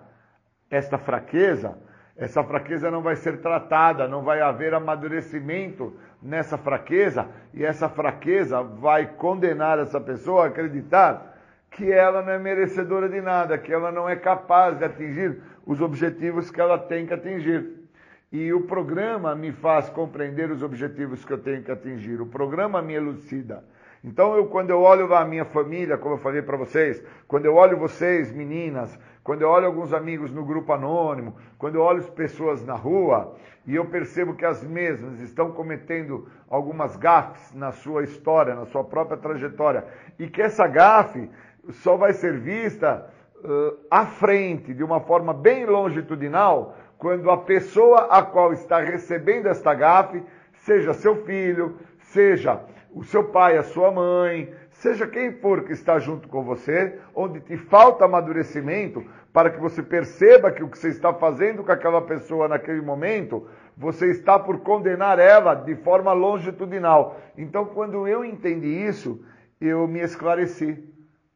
[0.69, 1.77] esta fraqueza,
[2.15, 8.61] Essa fraqueza não vai ser tratada, não vai haver amadurecimento nessa fraqueza, e essa fraqueza
[8.61, 11.35] vai condenar essa pessoa a acreditar
[11.71, 15.81] que ela não é merecedora de nada, que ela não é capaz de atingir os
[15.81, 17.89] objetivos que ela tem que atingir.
[18.31, 22.21] E o programa me faz compreender os objetivos que eu tenho que atingir.
[22.21, 23.63] O programa me elucida.
[24.03, 27.55] Então, eu, quando eu olho a minha família, como eu falei para vocês, quando eu
[27.55, 32.09] olho vocês, meninas, quando eu olho alguns amigos no grupo anônimo, quando eu olho as
[32.09, 33.35] pessoas na rua
[33.67, 38.83] e eu percebo que as mesmas estão cometendo algumas gafes na sua história, na sua
[38.83, 39.85] própria trajetória,
[40.17, 41.29] e que essa gafe
[41.69, 43.07] só vai ser vista
[43.37, 49.45] uh, à frente, de uma forma bem longitudinal, quando a pessoa a qual está recebendo
[49.45, 50.23] esta gafe,
[50.53, 52.59] seja seu filho, seja
[52.93, 57.39] o seu pai, a sua mãe, seja quem for que está junto com você, onde
[57.39, 62.01] te falta amadurecimento, para que você perceba que o que você está fazendo com aquela
[62.01, 63.47] pessoa naquele momento,
[63.77, 67.17] você está por condenar ela de forma longitudinal.
[67.37, 69.23] Então, quando eu entendi isso,
[69.59, 70.83] eu me esclareci,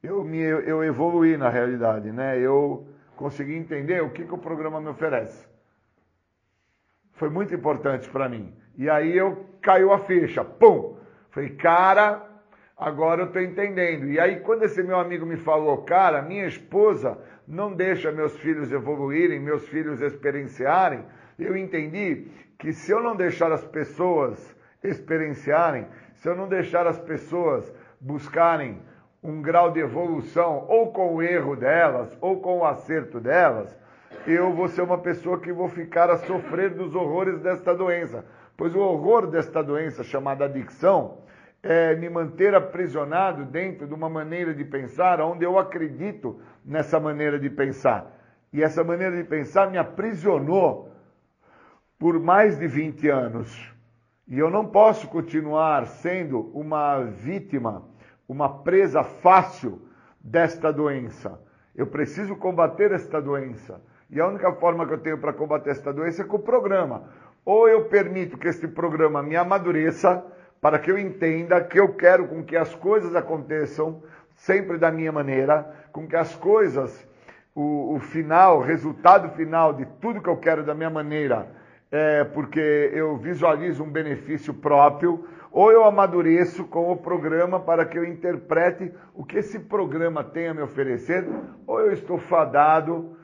[0.04, 2.38] eu, me, eu evoluí na realidade, né?
[2.38, 5.48] Eu consegui entender o que, que o programa me oferece.
[7.14, 8.54] Foi muito importante para mim.
[8.78, 10.95] E aí eu caiu a ficha, pum!
[11.36, 12.26] Falei, cara,
[12.78, 14.08] agora eu estou entendendo.
[14.08, 18.72] E aí, quando esse meu amigo me falou, cara, minha esposa não deixa meus filhos
[18.72, 21.04] evoluírem, meus filhos experienciarem,
[21.38, 26.98] eu entendi que se eu não deixar as pessoas experienciarem, se eu não deixar as
[27.00, 28.82] pessoas buscarem
[29.22, 33.78] um grau de evolução, ou com o erro delas, ou com o acerto delas,
[34.26, 38.24] eu vou ser uma pessoa que vou ficar a sofrer dos horrores desta doença.
[38.58, 41.20] Pois o horror desta doença chamada adicção
[41.62, 47.40] é, me manter aprisionado dentro de uma maneira de pensar onde eu acredito nessa maneira
[47.40, 48.12] de pensar.
[48.54, 50.92] E essa maneira de pensar me aprisionou
[51.98, 53.74] por mais de 20 anos.
[54.28, 57.84] E eu não posso continuar sendo uma vítima,
[58.28, 59.82] uma presa fácil
[60.20, 61.40] desta doença.
[61.76, 63.82] Eu preciso combater esta doença.
[64.10, 67.10] E a única forma que eu tenho para combater esta doença é com o programa.
[67.46, 70.26] Ou eu permito que este programa me amadureça,
[70.60, 74.02] para que eu entenda que eu quero com que as coisas aconteçam
[74.36, 77.08] sempre da minha maneira, com que as coisas,
[77.54, 81.48] o, o final, o resultado final de tudo que eu quero da minha maneira,
[81.92, 87.98] é porque eu visualizo um benefício próprio, ou eu amadureço com o programa para que
[87.98, 91.26] eu interprete o que esse programa tem a me oferecer,
[91.68, 93.16] ou eu estou fadado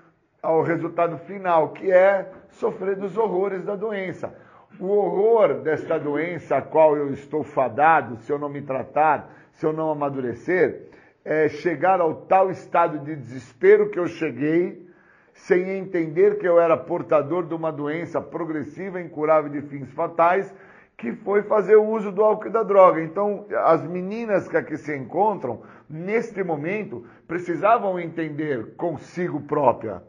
[0.42, 4.34] ao resultado final, que é sofrer dos horrores da doença.
[4.80, 9.66] O horror desta doença a qual eu estou fadado, se eu não me tratar, se
[9.66, 10.90] eu não amadurecer,
[11.24, 14.90] é chegar ao tal estado de desespero que eu cheguei,
[15.34, 20.54] sem entender que eu era portador de uma doença progressiva, incurável de fins fatais,
[20.98, 23.02] que foi fazer o uso do álcool e da droga.
[23.02, 30.02] Então, as meninas que aqui se encontram, neste momento, precisavam entender consigo própria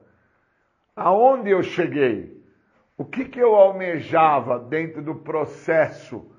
[0.96, 2.40] aonde eu cheguei.
[2.96, 6.30] O que, que eu almejava dentro do processo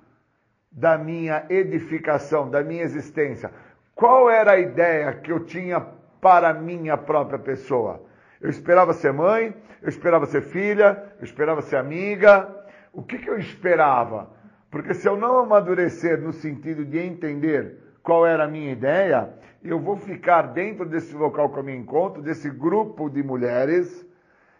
[0.71, 3.51] da minha edificação, da minha existência?
[3.95, 5.81] Qual era a ideia que eu tinha
[6.21, 8.03] para a minha própria pessoa?
[8.39, 12.49] Eu esperava ser mãe, eu esperava ser filha, eu esperava ser amiga.
[12.91, 14.29] O que, que eu esperava?
[14.69, 19.29] Porque se eu não amadurecer no sentido de entender qual era a minha ideia,
[19.63, 24.05] eu vou ficar dentro desse local que eu me encontro, desse grupo de mulheres,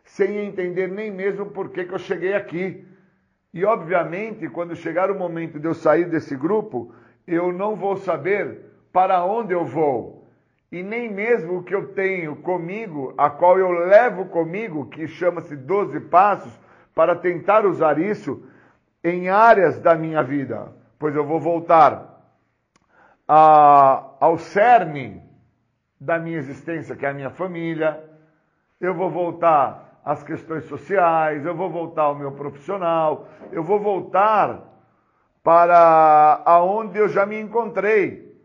[0.04, 2.86] sem entender nem mesmo por que, que eu cheguei aqui.
[3.54, 6.94] E, obviamente, quando chegar o momento de eu sair desse grupo,
[7.28, 10.28] eu não vou saber para onde eu vou.
[10.72, 15.56] E nem mesmo o que eu tenho comigo, a qual eu levo comigo, que chama-se
[15.56, 16.52] 12 passos,
[16.96, 18.44] para tentar usar isso
[19.04, 20.72] em áreas da minha vida.
[20.98, 22.14] Pois eu vou voltar
[23.28, 25.22] a, ao cerne
[26.00, 28.04] da minha existência, que é a minha família.
[28.80, 34.62] Eu vou voltar as questões sociais, eu vou voltar ao meu profissional, eu vou voltar
[35.42, 38.38] para aonde eu já me encontrei,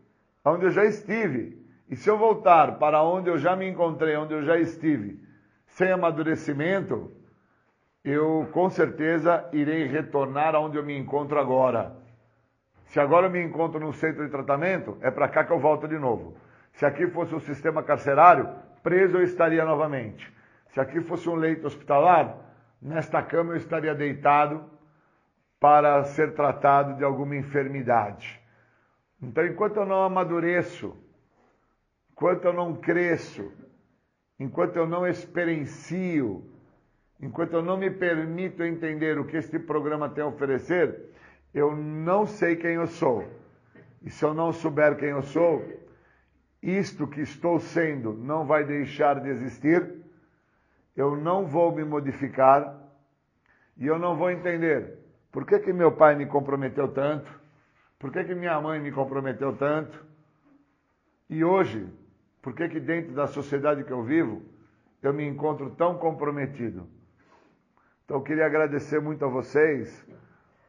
[0.43, 1.59] aonde eu já estive.
[1.89, 5.21] E se eu voltar para onde eu já me encontrei, onde eu já estive,
[5.65, 7.11] sem amadurecimento,
[8.03, 11.97] eu com certeza irei retornar aonde eu me encontro agora.
[12.85, 15.87] Se agora eu me encontro no centro de tratamento, é para cá que eu volto
[15.87, 16.35] de novo.
[16.73, 18.49] Se aqui fosse o sistema carcerário,
[18.81, 20.38] preso eu estaria novamente.
[20.69, 22.37] Se aqui fosse um leito hospitalar,
[22.81, 24.63] nesta cama eu estaria deitado
[25.59, 28.39] para ser tratado de alguma enfermidade.
[29.21, 30.95] Então, enquanto eu não amadureço,
[32.11, 33.51] enquanto eu não cresço,
[34.39, 36.49] enquanto eu não experiencio
[37.21, 41.09] enquanto eu não me permito entender o que este programa tem a oferecer,
[41.53, 43.27] eu não sei quem eu sou.
[44.01, 45.61] E se eu não souber quem eu sou,
[46.63, 49.98] isto que estou sendo não vai deixar de existir,
[50.99, 52.77] eu não vou me modificar
[53.77, 54.99] e eu não vou entender
[55.31, 57.31] por que, que meu pai me comprometeu tanto,
[57.97, 60.05] por que, que minha mãe me comprometeu tanto,
[61.29, 61.87] e hoje,
[62.41, 64.41] por que, que dentro da sociedade que eu vivo,
[65.01, 66.85] eu me encontro tão comprometido.
[68.03, 70.05] Então eu queria agradecer muito a vocês,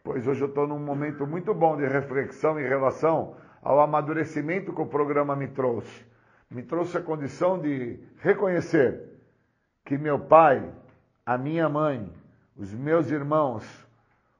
[0.05, 4.81] pois hoje eu estou num momento muito bom de reflexão em relação ao amadurecimento que
[4.81, 6.07] o programa me trouxe.
[6.49, 9.10] Me trouxe a condição de reconhecer
[9.91, 10.63] que meu pai,
[11.27, 12.15] a minha mãe,
[12.57, 13.67] os meus irmãos,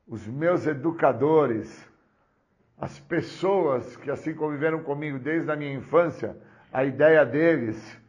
[0.07, 1.85] os meus educadores,
[2.79, 6.37] as pessoas que assim conviveram comigo desde a minha infância,
[6.73, 8.01] a ideia deles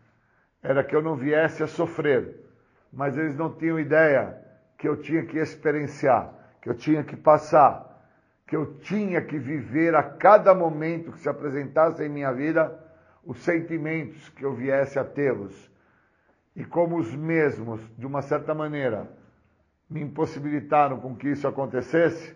[0.61, 2.45] era que eu não viesse a sofrer,
[2.93, 4.37] mas eles não tinham ideia
[4.77, 6.31] que eu tinha que experienciar,
[6.61, 8.05] que eu tinha que passar,
[8.45, 12.71] que eu tinha que viver a cada momento que se apresentasse em minha vida
[13.25, 15.70] os sentimentos que eu viesse a tê-los.
[16.55, 19.11] E como os mesmos, de uma certa maneira,
[19.89, 22.35] me impossibilitaram com que isso acontecesse,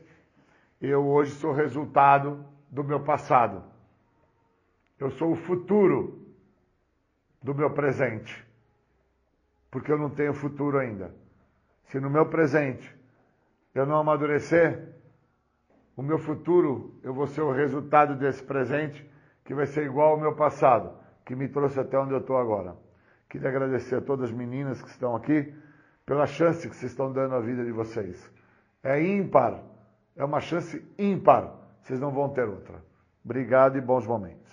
[0.82, 3.64] eu hoje sou resultado do meu passado.
[5.00, 6.22] Eu sou o futuro
[7.42, 8.46] do meu presente.
[9.70, 11.14] Porque eu não tenho futuro ainda.
[11.86, 12.94] Se no meu presente
[13.74, 14.96] eu não amadurecer,
[15.96, 19.10] o meu futuro eu vou ser o resultado desse presente
[19.44, 22.76] que vai ser igual ao meu passado, que me trouxe até onde eu estou agora.
[23.36, 25.54] Queria agradecer a todas as meninas que estão aqui
[26.06, 28.32] pela chance que vocês estão dando à vida de vocês.
[28.82, 29.62] É ímpar,
[30.16, 31.54] é uma chance ímpar.
[31.82, 32.82] Vocês não vão ter outra.
[33.26, 34.45] Obrigado e bons momentos.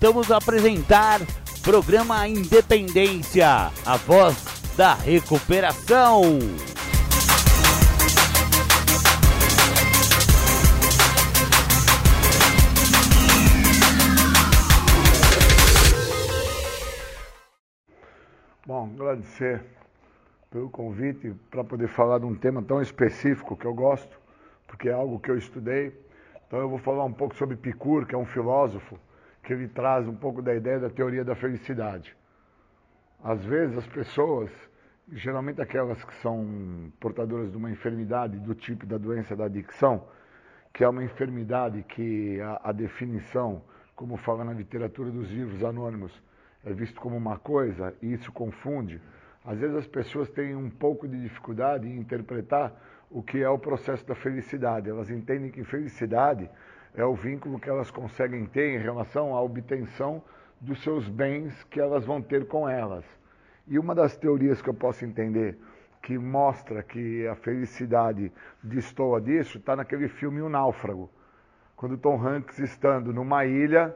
[0.00, 1.18] Voltamos a apresentar
[1.60, 3.48] programa Independência,
[3.84, 4.36] a voz
[4.76, 6.22] da recuperação.
[18.64, 19.64] Bom, agradecer
[20.48, 24.16] pelo convite para poder falar de um tema tão específico que eu gosto,
[24.68, 25.92] porque é algo que eu estudei.
[26.46, 28.96] Então eu vou falar um pouco sobre Picur, que é um filósofo
[29.48, 32.14] que ele traz um pouco da ideia da teoria da felicidade.
[33.24, 34.50] Às vezes as pessoas,
[35.10, 40.06] geralmente aquelas que são portadoras de uma enfermidade do tipo da doença da adicção,
[40.70, 43.62] que é uma enfermidade que a, a definição,
[43.96, 46.12] como fala na literatura dos livros anônimos,
[46.62, 49.00] é visto como uma coisa e isso confunde.
[49.46, 52.70] Às vezes as pessoas têm um pouco de dificuldade em interpretar
[53.10, 54.90] o que é o processo da felicidade.
[54.90, 56.50] Elas entendem que felicidade
[57.00, 60.20] é o vínculo que elas conseguem ter em relação à obtenção
[60.60, 63.04] dos seus bens que elas vão ter com elas.
[63.68, 65.56] E uma das teorias que eu posso entender
[66.02, 71.08] que mostra que a felicidade destoa disso está naquele filme O Náufrago.
[71.76, 73.94] Quando Tom Hanks estando numa ilha,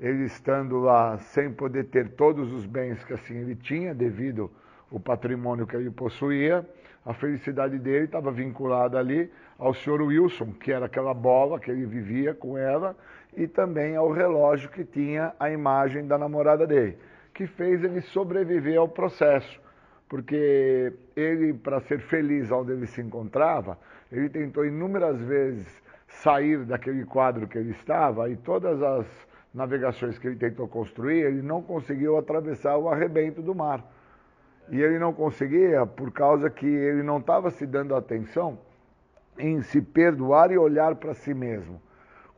[0.00, 4.50] ele estando lá sem poder ter todos os bens que assim ele tinha devido
[4.90, 6.68] ao patrimônio que ele possuía,
[7.04, 10.02] a felicidade dele estava vinculada ali ao Sr.
[10.02, 12.96] Wilson, que era aquela bola que ele vivia com ela,
[13.36, 16.98] e também ao relógio que tinha a imagem da namorada dele,
[17.32, 19.60] que fez ele sobreviver ao processo,
[20.08, 23.78] porque ele, para ser feliz onde ele se encontrava,
[24.10, 29.06] ele tentou inúmeras vezes sair daquele quadro que ele estava e todas as
[29.54, 33.84] navegações que ele tentou construir, ele não conseguiu atravessar o arrebento do mar.
[34.68, 38.58] E ele não conseguia por causa que ele não estava se dando atenção
[39.38, 41.80] em se perdoar e olhar para si mesmo.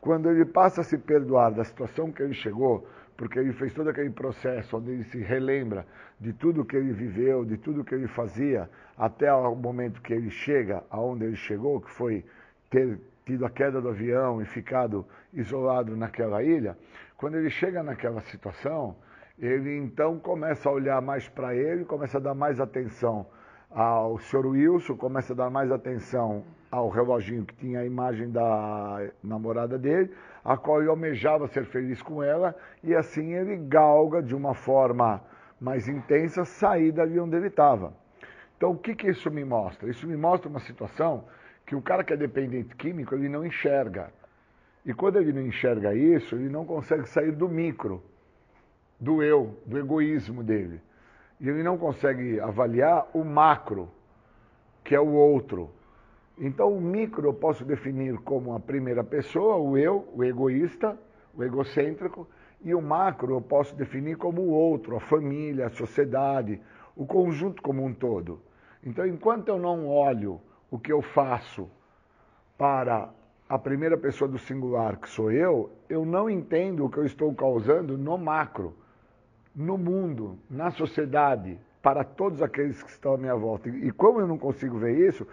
[0.01, 2.87] Quando ele passa a se perdoar da situação que ele chegou,
[3.17, 5.87] porque ele fez todo aquele processo onde ele se relembra
[6.19, 10.31] de tudo que ele viveu, de tudo que ele fazia, até o momento que ele
[10.31, 12.25] chega aonde ele chegou, que foi
[12.71, 16.77] ter tido a queda do avião e ficado isolado naquela ilha,
[17.17, 18.97] quando ele chega naquela situação,
[19.43, 23.27] ele então começa a olhar mais para ele, começa a dar mais atenção
[23.69, 24.47] ao Sr.
[24.47, 30.15] Wilson, começa a dar mais atenção ao reloginho que tinha a imagem da namorada dele,
[30.45, 32.55] a qual ele almejava ser feliz com ela,
[32.85, 35.21] e assim ele galga de uma forma
[35.61, 37.93] mais intensa sair dali onde ele estava.
[38.57, 39.91] Então, o que, que isso me mostra?
[39.91, 41.25] Isso me mostra uma situação
[41.67, 44.13] que o cara que é dependente químico, ele não enxerga.
[44.87, 48.03] E quando ele não enxerga isso, ele não consegue sair do micro,
[49.03, 50.81] do eu, do egoísmo dele.
[51.41, 53.91] E ele não consegue avaliar o macro,
[54.85, 55.71] que é o outro.
[56.39, 60.97] Então, o micro eu posso definir como a primeira pessoa, o eu, o egoísta,
[61.35, 62.29] o egocêntrico,
[62.63, 66.61] e o macro eu posso definir como o outro, a família, a sociedade,
[66.95, 68.41] o conjunto como um todo.
[68.85, 71.69] Então, enquanto eu não olho o que eu faço
[72.57, 73.11] para
[73.49, 77.35] a primeira pessoa do singular, que sou eu, eu não entendo o que eu estou
[77.35, 78.77] causando no macro,
[79.55, 83.69] no mundo, na sociedade, para todos aqueles que estão à minha volta.
[83.69, 85.27] E como eu não consigo ver isso,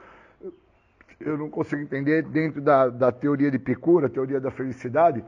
[1.20, 5.24] eu não consigo entender dentro da, da teoria de Picura, teoria da felicidade,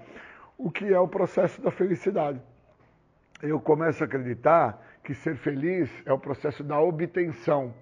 [0.58, 2.42] o que é o processo da felicidade.
[3.42, 7.74] Eu começo a acreditar que ser feliz é o processo da obtenção.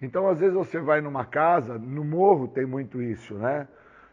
[0.00, 3.66] Então, às vezes, você vai numa casa, no morro tem muito isso, né?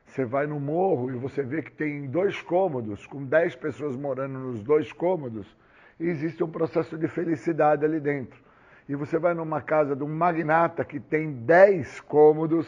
[0.06, 4.40] Você vai no morro e você vê que tem dois cômodos, com dez pessoas morando
[4.40, 5.56] nos dois cômodos,
[6.08, 8.40] existe um processo de felicidade ali dentro.
[8.88, 12.68] E você vai numa casa de um magnata que tem dez cômodos,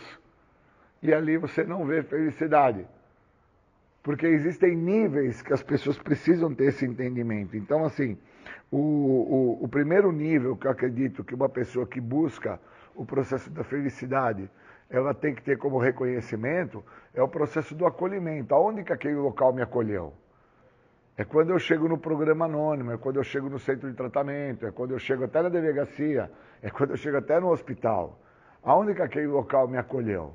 [1.02, 2.86] e ali você não vê felicidade.
[4.04, 7.56] Porque existem níveis que as pessoas precisam ter esse entendimento.
[7.56, 8.18] Então, assim,
[8.72, 12.60] o, o, o primeiro nível que eu acredito que uma pessoa que busca
[12.96, 14.50] o processo da felicidade
[14.92, 16.84] ela tem que ter como reconhecimento
[17.14, 18.54] é o processo do acolhimento.
[18.54, 20.14] Aonde que aquele local me acolheu?
[21.22, 24.66] É quando eu chego no programa anônimo, é quando eu chego no centro de tratamento,
[24.66, 26.32] é quando eu chego até na delegacia,
[26.64, 28.20] é quando eu chego até no hospital.
[28.64, 30.34] Aonde que aquele local me acolheu?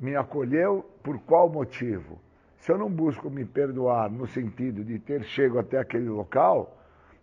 [0.00, 2.20] Me acolheu por qual motivo?
[2.56, 6.76] Se eu não busco me perdoar no sentido de ter chego até aquele local,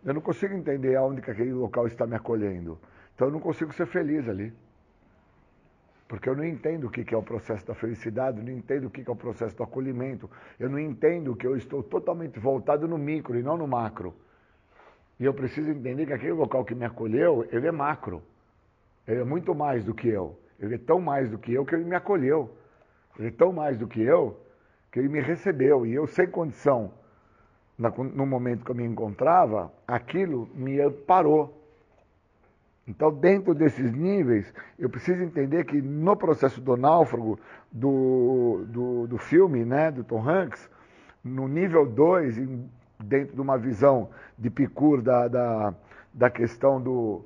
[0.06, 2.80] eu não consigo entender aonde que aquele local está me acolhendo.
[3.14, 4.54] Então eu não consigo ser feliz ali.
[6.10, 9.07] Porque eu não entendo o que é o processo da felicidade, não entendo o que
[9.07, 10.27] é o processo do acolhimento,
[10.60, 14.15] eu não entendo que eu estou totalmente voltado no micro e não no macro.
[15.19, 18.23] E eu preciso entender que aquele local que me acolheu, ele é macro.
[19.07, 20.36] Ele é muito mais do que eu.
[20.60, 22.57] Ele é tão mais do que eu que ele me acolheu.
[23.19, 24.36] Ele é tão mais do que eu
[24.91, 25.86] que ele me recebeu.
[25.86, 26.91] E eu, sem condição,
[27.77, 31.59] no momento que eu me encontrava, aquilo me parou.
[32.90, 37.40] Então, dentro desses níveis, eu preciso entender que no processo do náufrago
[37.72, 40.68] do, do, do filme, né, do Tom Hanks,
[41.24, 42.38] no nível 2,
[43.03, 45.74] dentro de uma visão de Picur da, da,
[46.11, 47.24] da questão do,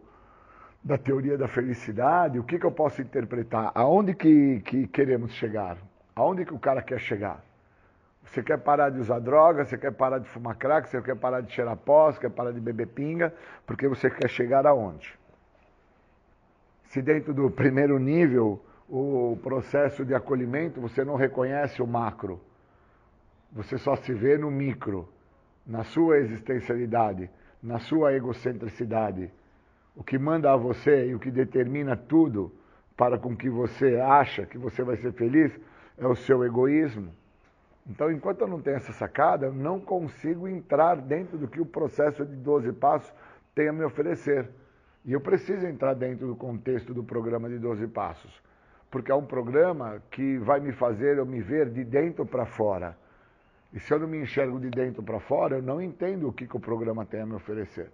[0.84, 3.72] da teoria da felicidade, o que, que eu posso interpretar?
[3.74, 5.78] Aonde que, que queremos chegar?
[6.14, 7.42] Aonde que o cara quer chegar?
[8.26, 11.40] Você quer parar de usar droga, você quer parar de fumar crack, você quer parar
[11.40, 13.34] de cheirar pó, você quer parar de beber pinga,
[13.66, 15.23] porque você quer chegar aonde?
[16.94, 22.40] Se dentro do primeiro nível o processo de acolhimento você não reconhece o macro,
[23.52, 25.10] você só se vê no micro,
[25.66, 27.32] na sua existencialidade,
[27.64, 29.32] na sua egocentricidade.
[29.96, 32.52] O que manda a você e o que determina tudo
[32.96, 35.52] para com que você acha que você vai ser feliz
[35.98, 37.12] é o seu egoísmo.
[37.88, 41.66] Então, enquanto eu não tenho essa sacada, eu não consigo entrar dentro do que o
[41.66, 43.12] processo de 12 passos
[43.56, 44.48] tem a me oferecer.
[45.06, 48.42] E eu preciso entrar dentro do contexto do programa de 12 Passos,
[48.90, 52.98] porque é um programa que vai me fazer eu me ver de dentro para fora.
[53.74, 56.48] E se eu não me enxergo de dentro para fora, eu não entendo o que,
[56.48, 57.90] que o programa tem a me oferecer.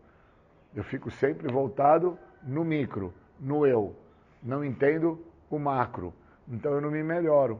[0.75, 3.95] Eu fico sempre voltado no micro, no eu.
[4.43, 5.19] Não entendo
[5.49, 6.13] o macro.
[6.47, 7.59] Então eu não me melhoro.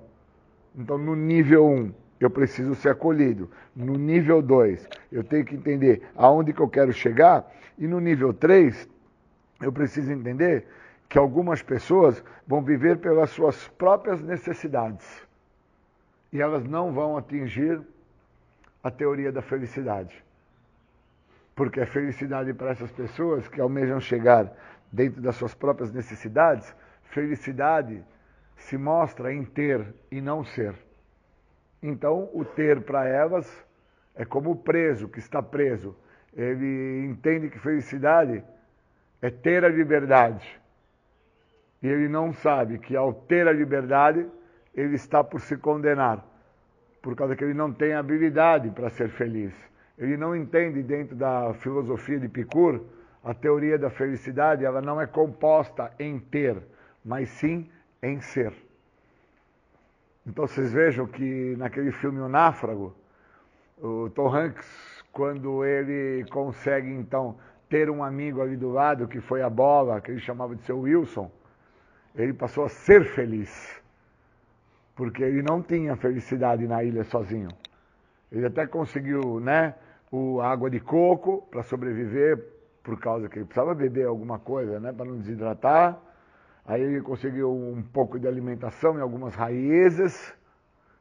[0.77, 3.49] Então no nível 1, um, eu preciso ser acolhido.
[3.75, 7.49] No nível 2, eu tenho que entender aonde que eu quero chegar.
[7.77, 8.87] E no nível 3,
[9.61, 10.65] eu preciso entender
[11.07, 15.27] que algumas pessoas vão viver pelas suas próprias necessidades
[16.31, 17.81] e elas não vão atingir
[18.83, 20.23] a teoria da felicidade.
[21.55, 24.51] Porque a felicidade para essas pessoas que almejam chegar
[24.91, 26.73] dentro das suas próprias necessidades,
[27.03, 28.03] felicidade
[28.55, 30.75] se mostra em ter e não ser.
[31.81, 33.65] Então, o ter para elas
[34.15, 35.95] é como o preso que está preso.
[36.33, 38.43] Ele entende que felicidade
[39.21, 40.59] é ter a liberdade.
[41.81, 44.27] E ele não sabe que ao ter a liberdade,
[44.73, 46.25] ele está por se condenar,
[47.01, 49.53] por causa que ele não tem habilidade para ser feliz.
[49.97, 52.81] Ele não entende dentro da filosofia de Epicur
[53.23, 56.57] a teoria da felicidade, ela não é composta em ter,
[57.03, 57.69] mas sim
[58.01, 58.53] em ser.
[60.25, 62.95] Então vocês vejam que naquele filme O Náfrago,
[63.77, 67.37] o Tom Hanks, quando ele consegue então
[67.69, 70.79] ter um amigo ali do lado que foi a bola, que ele chamava de seu
[70.79, 71.31] Wilson,
[72.15, 73.79] ele passou a ser feliz.
[74.95, 77.49] Porque ele não tinha felicidade na ilha sozinho.
[78.31, 79.75] Ele até conseguiu, né,
[80.11, 82.43] o água de coco para sobreviver
[82.83, 85.97] por causa que ele precisava beber alguma coisa, né, para não desidratar.
[86.65, 90.33] Aí ele conseguiu um pouco de alimentação em algumas raízes,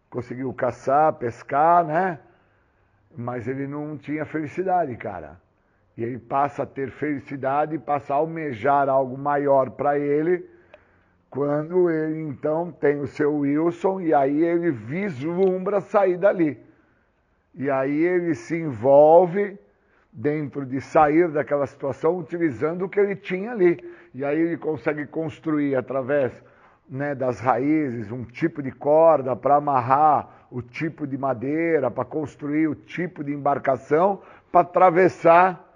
[0.09, 2.19] conseguiu caçar, pescar, né?
[3.16, 5.39] Mas ele não tinha felicidade, cara.
[5.99, 10.49] E ele passa a ter felicidade e passa a almejar algo maior para ele
[11.29, 16.57] quando ele então tem o seu Wilson e aí ele vislumbra sair dali.
[17.53, 19.59] E aí ele se envolve
[20.12, 23.85] dentro de sair daquela situação utilizando o que ele tinha ali.
[24.15, 26.33] E aí ele consegue construir através
[26.89, 32.69] né, das raízes um tipo de corda para amarrar o tipo de madeira, para construir
[32.69, 34.23] o tipo de embarcação
[34.53, 35.68] para atravessar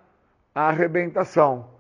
[0.55, 1.71] a arrebentação.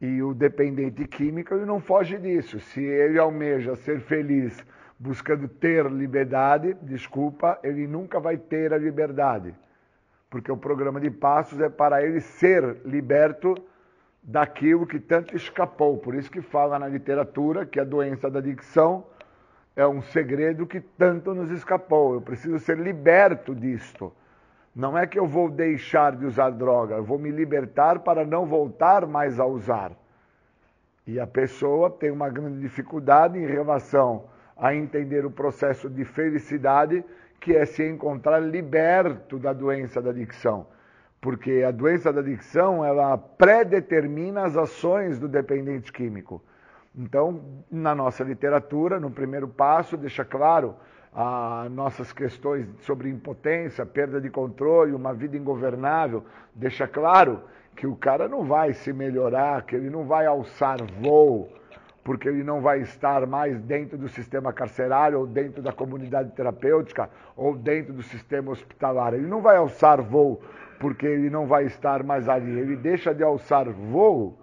[0.00, 2.60] E o dependente químico ele não foge disso.
[2.60, 4.64] Se ele almeja ser feliz
[4.98, 9.54] buscando ter liberdade, desculpa, ele nunca vai ter a liberdade.
[10.28, 13.54] Porque o programa de passos é para ele ser liberto
[14.22, 15.98] daquilo que tanto escapou.
[15.98, 19.06] Por isso que fala na literatura que a doença da adicção
[19.76, 22.14] é um segredo que tanto nos escapou.
[22.14, 24.12] Eu preciso ser liberto disto.
[24.74, 28.44] Não é que eu vou deixar de usar droga, eu vou me libertar para não
[28.44, 29.92] voltar mais a usar.
[31.06, 34.24] E a pessoa tem uma grande dificuldade em relação
[34.56, 37.04] a entender o processo de felicidade,
[37.38, 40.66] que é se encontrar liberto da doença da adicção.
[41.20, 46.42] Porque a doença da adicção, ela predetermina as ações do dependente químico.
[46.96, 50.74] Então, na nossa literatura, no primeiro passo, deixa claro
[51.14, 56.24] as nossas questões sobre impotência, perda de controle, uma vida ingovernável,
[56.54, 57.42] deixa claro
[57.76, 61.48] que o cara não vai se melhorar, que ele não vai alçar voo,
[62.02, 67.08] porque ele não vai estar mais dentro do sistema carcerário, ou dentro da comunidade terapêutica,
[67.36, 69.14] ou dentro do sistema hospitalar.
[69.14, 70.42] Ele não vai alçar voo
[70.78, 72.58] porque ele não vai estar mais ali.
[72.58, 74.38] Ele deixa de alçar voo,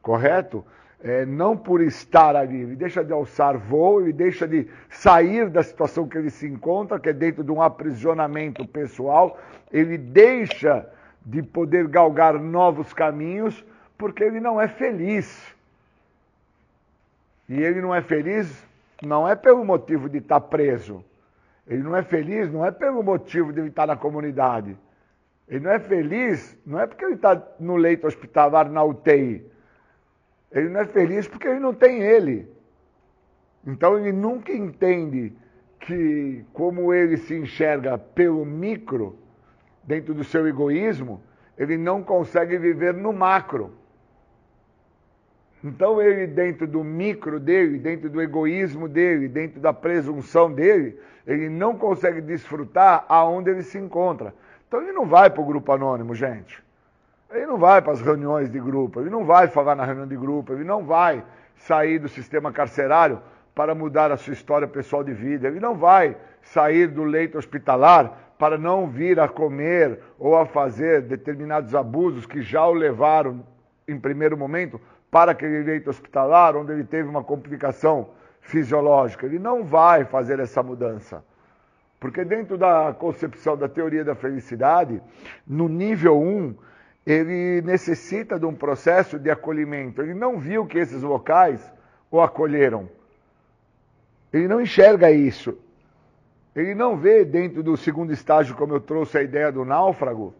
[0.00, 0.64] correto?
[1.00, 5.62] É, não por estar ali, ele deixa de alçar voo, ele deixa de sair da
[5.62, 9.38] situação que ele se encontra, que é dentro de um aprisionamento pessoal,
[9.72, 10.88] ele deixa
[11.24, 13.64] de poder galgar novos caminhos,
[13.96, 15.54] porque ele não é feliz.
[17.48, 18.66] E ele não é feliz
[19.00, 21.04] não é pelo motivo de estar preso.
[21.66, 24.76] Ele não é feliz não é pelo motivo de ele estar na comunidade.
[25.46, 29.46] Ele não é feliz não é porque ele está no leito hospitalar na UTI.
[30.50, 32.48] Ele não é feliz porque ele não tem ele.
[33.66, 35.32] Então ele nunca entende
[35.80, 39.18] que, como ele se enxerga pelo micro,
[39.84, 41.22] dentro do seu egoísmo,
[41.56, 43.72] ele não consegue viver no macro.
[45.62, 51.48] Então ele, dentro do micro dele, dentro do egoísmo dele, dentro da presunção dele, ele
[51.48, 54.34] não consegue desfrutar aonde ele se encontra.
[54.66, 56.62] Então ele não vai para o grupo anônimo, gente.
[57.30, 60.16] Ele não vai para as reuniões de grupo, ele não vai falar na reunião de
[60.16, 61.22] grupo, ele não vai
[61.56, 63.20] sair do sistema carcerário
[63.54, 68.34] para mudar a sua história pessoal de vida, ele não vai sair do leito hospitalar
[68.38, 73.44] para não vir a comer ou a fazer determinados abusos que já o levaram,
[73.86, 74.80] em primeiro momento,
[75.10, 78.10] para aquele leito hospitalar, onde ele teve uma complicação
[78.40, 79.26] fisiológica.
[79.26, 81.24] Ele não vai fazer essa mudança.
[81.98, 85.02] Porque dentro da concepção da teoria da felicidade,
[85.46, 86.54] no nível 1,
[87.08, 90.02] ele necessita de um processo de acolhimento.
[90.02, 91.58] Ele não viu que esses locais
[92.10, 92.86] o acolheram.
[94.30, 95.56] Ele não enxerga isso.
[96.54, 100.34] Ele não vê dentro do segundo estágio, como eu trouxe a ideia do náufrago,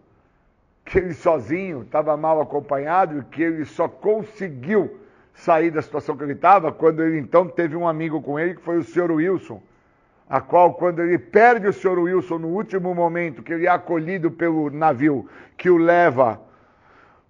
[0.84, 5.00] que ele sozinho estava mal acompanhado e que ele só conseguiu
[5.32, 8.60] sair da situação que ele estava quando ele então teve um amigo com ele, que
[8.60, 9.12] foi o Sr.
[9.12, 9.62] Wilson,
[10.28, 11.98] a qual, quando ele perde o Sr.
[11.98, 15.26] Wilson no último momento, que ele é acolhido pelo navio
[15.56, 16.46] que o leva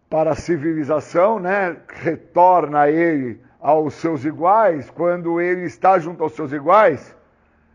[0.09, 1.77] para a civilização, né?
[1.89, 7.15] retorna ele aos seus iguais, quando ele está junto aos seus iguais,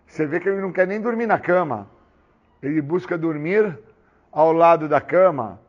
[0.07, 1.87] você vê que ele não quer nem dormir na cama.
[2.61, 3.77] Ele busca dormir
[4.31, 5.59] ao lado da cama.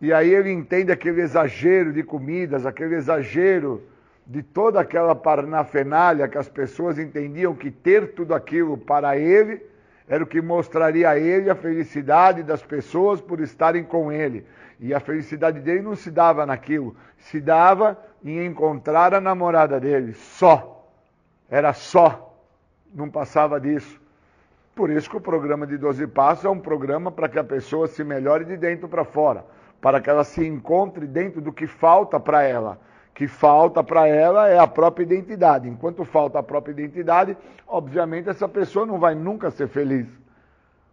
[0.00, 3.82] E aí ele entende aquele exagero de comidas, aquele exagero
[4.26, 9.62] de toda aquela parnafenalha que as pessoas entendiam que ter tudo aquilo para ele
[10.08, 14.44] era o que mostraria a ele a felicidade das pessoas por estarem com ele.
[14.80, 20.14] E a felicidade dele não se dava naquilo, se dava em encontrar a namorada dele,
[20.14, 20.88] só.
[21.50, 22.34] Era só.
[22.94, 24.00] Não passava disso.
[24.74, 27.86] Por isso que o programa de 12 Passos é um programa para que a pessoa
[27.86, 29.44] se melhore de dentro para fora,
[29.82, 32.80] para que ela se encontre dentro do que falta para ela.
[33.12, 35.68] Que falta para ela é a própria identidade.
[35.68, 37.36] Enquanto falta a própria identidade,
[37.68, 40.19] obviamente essa pessoa não vai nunca ser feliz.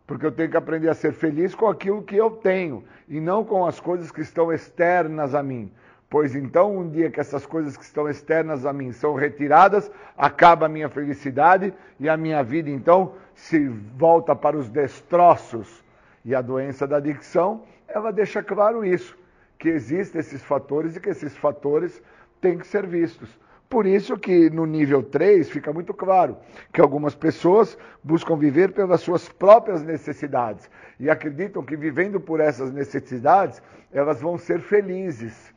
[0.07, 3.43] Porque eu tenho que aprender a ser feliz com aquilo que eu tenho e não
[3.43, 5.69] com as coisas que estão externas a mim.
[6.09, 10.65] Pois então, um dia que essas coisas que estão externas a mim são retiradas, acaba
[10.65, 15.83] a minha felicidade e a minha vida então se volta para os destroços.
[16.23, 19.17] E a doença da adicção, ela deixa claro isso,
[19.59, 22.01] que existem esses fatores e que esses fatores
[22.39, 23.37] têm que ser vistos.
[23.69, 26.37] Por isso que no nível 3 fica muito claro
[26.71, 32.71] que algumas pessoas buscam viver pelas suas próprias necessidades e acreditam que vivendo por essas
[32.71, 33.61] necessidades,
[33.91, 35.53] elas vão ser felizes.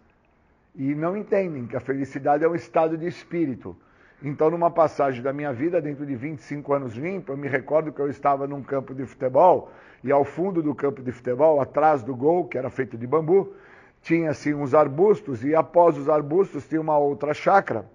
[0.74, 3.77] E não entendem que a felicidade é um estado de espírito.
[4.20, 8.01] Então, numa passagem da minha vida, dentro de 25 anos limpo, eu me recordo que
[8.01, 9.70] eu estava num campo de futebol
[10.03, 13.55] e ao fundo do campo de futebol, atrás do gol, que era feito de bambu,
[14.03, 17.87] tinha assim uns arbustos e após os arbustos tinha uma outra chácara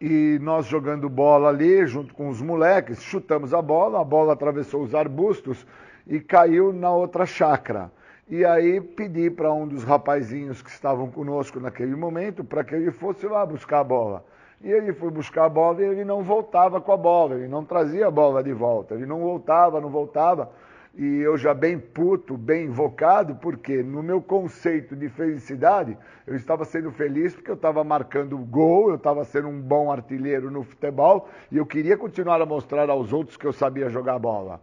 [0.00, 4.82] e nós jogando bola ali, junto com os moleques, chutamos a bola, a bola atravessou
[4.82, 5.66] os arbustos
[6.06, 7.92] e caiu na outra chácara.
[8.26, 12.90] E aí pedi para um dos rapazinhos que estavam conosco naquele momento para que ele
[12.90, 14.24] fosse lá buscar a bola.
[14.62, 17.64] E ele foi buscar a bola e ele não voltava com a bola, ele não
[17.64, 20.50] trazia a bola de volta, ele não voltava, não voltava
[20.94, 25.96] e eu já bem puto, bem invocado, porque no meu conceito de felicidade,
[26.26, 30.50] eu estava sendo feliz porque eu estava marcando gol, eu estava sendo um bom artilheiro
[30.50, 34.60] no futebol e eu queria continuar a mostrar aos outros que eu sabia jogar bola.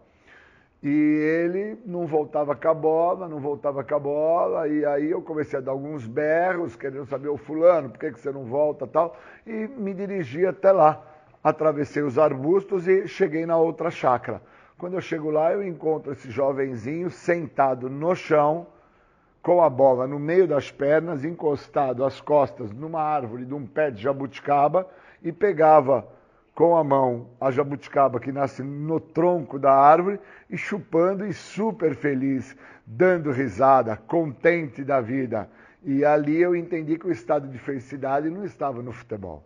[0.83, 5.21] E ele não voltava com a bola, não voltava com a bola, e aí eu
[5.21, 8.85] comecei a dar alguns berros, querendo saber, o fulano, por que, que você não volta
[8.85, 11.03] tal, e me dirigi até lá.
[11.43, 14.41] Atravessei os arbustos e cheguei na outra chácara.
[14.77, 18.67] Quando eu chego lá, eu encontro esse jovenzinho sentado no chão,
[19.41, 23.89] com a bola no meio das pernas, encostado às costas numa árvore de um pé
[23.89, 24.87] de jabuticaba
[25.23, 26.07] e pegava
[26.53, 31.95] com a mão a jabuticaba que nasce no tronco da árvore e chupando e super
[31.95, 32.55] feliz,
[32.85, 35.49] dando risada, contente da vida.
[35.83, 39.43] E ali eu entendi que o estado de felicidade não estava no futebol.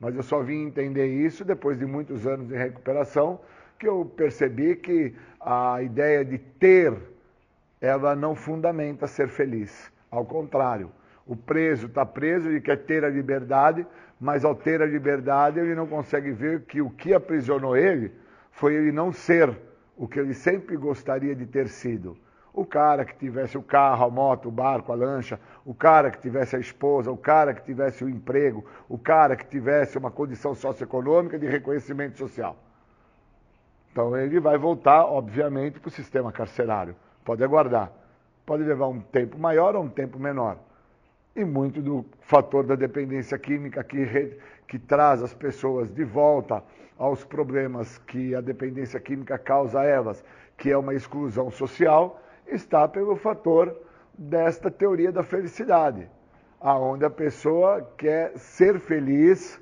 [0.00, 3.38] Mas eu só vim entender isso depois de muitos anos de recuperação,
[3.78, 6.94] que eu percebi que a ideia de ter,
[7.80, 9.92] ela não fundamenta ser feliz.
[10.10, 10.90] Ao contrário,
[11.26, 13.86] o preso está preso e quer ter a liberdade,
[14.20, 18.12] mas ao ter a liberdade ele não consegue ver que o que aprisionou ele
[18.50, 19.56] foi ele não ser
[19.96, 22.16] o que ele sempre gostaria de ter sido.
[22.52, 26.18] O cara que tivesse o carro, a moto, o barco, a lancha, o cara que
[26.18, 30.54] tivesse a esposa, o cara que tivesse o emprego, o cara que tivesse uma condição
[30.54, 32.56] socioeconômica de reconhecimento social.
[33.96, 36.94] Então ele vai voltar, obviamente, para o sistema carcerário.
[37.24, 37.90] Pode aguardar.
[38.44, 40.58] Pode levar um tempo maior ou um tempo menor.
[41.34, 44.36] E muito do fator da dependência química que,
[44.68, 46.62] que traz as pessoas de volta
[46.98, 50.22] aos problemas que a dependência química causa a elas,
[50.58, 53.74] que é uma exclusão social, está pelo fator
[54.12, 56.06] desta teoria da felicidade,
[56.60, 59.58] aonde a pessoa quer ser feliz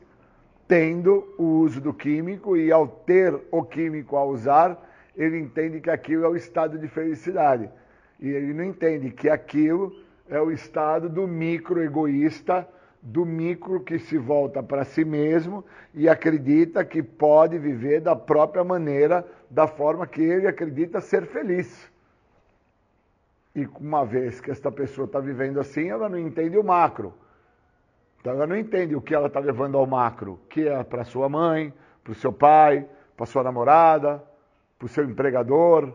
[0.67, 4.79] tendo o uso do químico e ao ter o químico a usar,
[5.17, 7.71] ele entende que aquilo é o estado de felicidade.
[8.19, 9.95] E ele não entende que aquilo
[10.29, 12.67] é o estado do micro egoísta,
[13.03, 15.63] do micro que se volta para si mesmo
[15.93, 21.93] e acredita que pode viver da própria maneira, da forma que ele acredita ser feliz.
[23.55, 27.13] E uma vez que esta pessoa está vivendo assim, ela não entende o macro
[28.25, 31.29] então ela não entende o que ela está levando ao macro, que é para sua
[31.29, 31.71] mãe,
[32.03, 34.25] para o seu pai, para sua namorada,
[34.79, 35.93] para o seu empregador,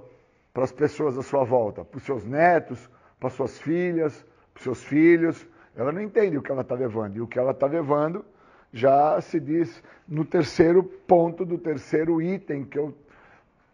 [0.54, 2.88] para as pessoas à sua volta, para os seus netos,
[3.20, 4.24] para suas filhas,
[4.54, 5.48] para os seus filhos.
[5.76, 7.16] Ela não entende o que ela está levando.
[7.16, 8.24] E o que ela está levando
[8.72, 12.94] já se diz no terceiro ponto do terceiro item que eu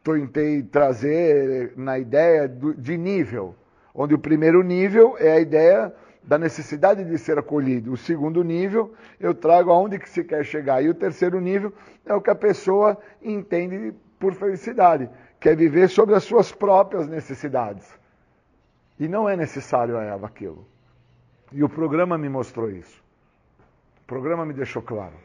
[0.02, 3.54] tentei trazer na ideia de nível.
[3.94, 5.94] Onde o primeiro nível é a ideia
[6.28, 7.92] da necessidade de ser acolhido.
[7.92, 10.84] O segundo nível, eu trago aonde que se quer chegar.
[10.84, 11.72] E o terceiro nível
[12.06, 17.08] é o que a pessoa entende por felicidade, que é viver sobre as suas próprias
[17.08, 17.88] necessidades.
[19.00, 20.66] E não é necessário a ela aquilo.
[21.52, 23.04] E o programa me mostrou isso.
[24.02, 25.16] O programa me deixou claro.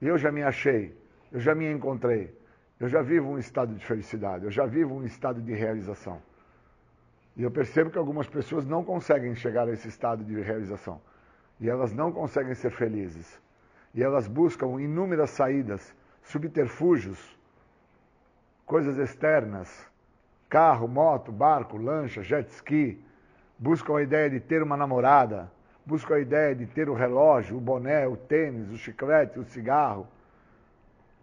[0.00, 0.96] Eu já me achei,
[1.30, 2.34] eu já me encontrei,
[2.80, 6.20] eu já vivo um estado de felicidade, eu já vivo um estado de realização.
[7.36, 11.00] E eu percebo que algumas pessoas não conseguem chegar a esse estado de realização.
[11.60, 13.40] E elas não conseguem ser felizes.
[13.94, 17.18] E elas buscam inúmeras saídas, subterfúgios,
[18.64, 19.86] coisas externas,
[20.48, 23.02] carro, moto, barco, lancha, jet ski.
[23.58, 25.50] Buscam a ideia de ter uma namorada,
[25.84, 30.06] buscam a ideia de ter o relógio, o boné, o tênis, o chiclete, o cigarro.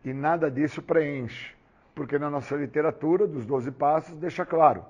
[0.04, 1.56] E nada disso preenche.
[1.96, 4.86] Porque na nossa literatura dos 12 passos deixa claro,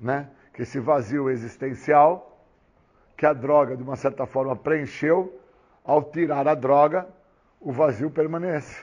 [0.00, 2.32] né, que esse vazio existencial
[3.14, 5.38] que a droga de uma certa forma preencheu,
[5.84, 7.06] ao tirar a droga,
[7.60, 8.82] o vazio permanece.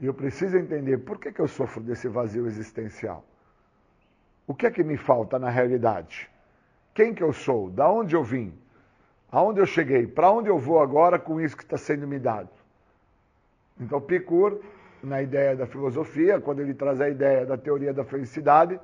[0.00, 3.24] E eu preciso entender por que, que eu sofro desse vazio existencial.
[4.46, 6.28] O que é que me falta na realidade?
[6.92, 7.70] Quem que eu sou?
[7.70, 8.52] Da onde eu vim?
[9.30, 10.06] Aonde eu cheguei?
[10.06, 12.50] Para onde eu vou agora com isso que está sendo me dado?
[13.80, 14.60] Então, Picur,
[15.02, 18.80] na ideia da filosofia, quando ele traz a ideia da teoria da felicidade,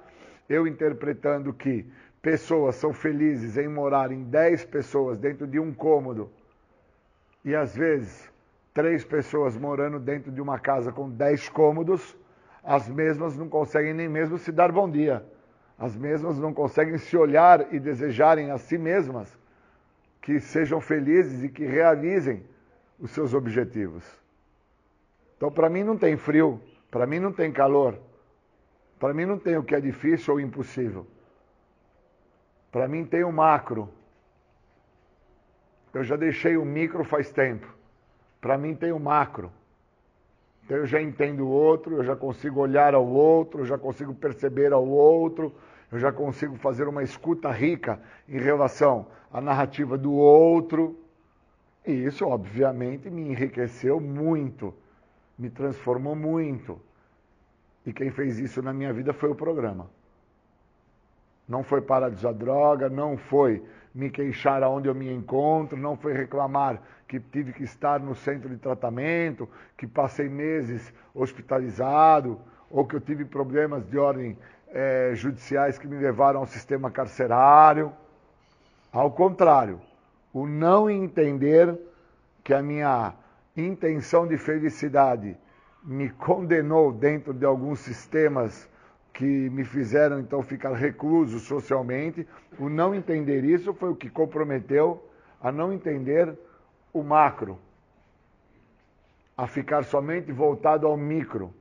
[0.48, 1.86] eu interpretando que
[2.20, 6.30] pessoas são felizes em morar em 10 pessoas dentro de um cômodo
[7.44, 8.30] e às vezes
[8.72, 12.16] três pessoas morando dentro de uma casa com 10 cômodos,
[12.62, 15.24] as mesmas não conseguem nem mesmo se dar bom dia.
[15.78, 19.36] As mesmas não conseguem se olhar e desejarem a si mesmas
[20.20, 22.44] que sejam felizes e que realizem
[23.00, 24.04] os seus objetivos.
[25.36, 27.98] Então, para mim não tem frio, para mim não tem calor,
[29.02, 31.04] para mim não tem o que é difícil ou impossível.
[32.70, 33.88] Para mim tem o macro.
[35.92, 37.66] Eu já deixei o micro faz tempo.
[38.40, 39.50] Para mim tem o macro.
[40.64, 44.14] Então eu já entendo o outro, eu já consigo olhar ao outro, eu já consigo
[44.14, 45.52] perceber ao outro,
[45.90, 50.96] eu já consigo fazer uma escuta rica em relação à narrativa do outro.
[51.84, 54.72] E isso, obviamente, me enriqueceu muito,
[55.36, 56.80] me transformou muito.
[57.84, 59.90] E quem fez isso na minha vida foi o programa.
[61.48, 63.62] Não foi parar de usar droga, não foi
[63.94, 68.48] me queixar aonde eu me encontro, não foi reclamar que tive que estar no centro
[68.48, 72.40] de tratamento, que passei meses hospitalizado,
[72.70, 74.38] ou que eu tive problemas de ordem
[74.68, 77.92] é, judiciais que me levaram ao sistema carcerário.
[78.90, 79.78] Ao contrário,
[80.32, 81.78] o não entender
[82.42, 83.12] que a minha
[83.54, 85.36] intenção de felicidade
[85.82, 88.68] me condenou dentro de alguns sistemas
[89.12, 92.26] que me fizeram então ficar recluso socialmente.
[92.58, 95.06] O não entender isso foi o que comprometeu
[95.40, 96.32] a não entender
[96.92, 97.58] o macro,
[99.36, 101.52] a ficar somente voltado ao micro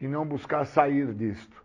[0.00, 1.64] e não buscar sair disto.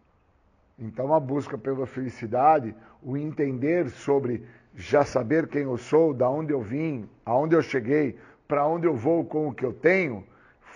[0.78, 4.44] Então, a busca pela felicidade, o entender sobre
[4.76, 8.18] já saber quem eu sou, da onde eu vim, aonde eu cheguei,
[8.48, 10.26] para onde eu vou com o que eu tenho,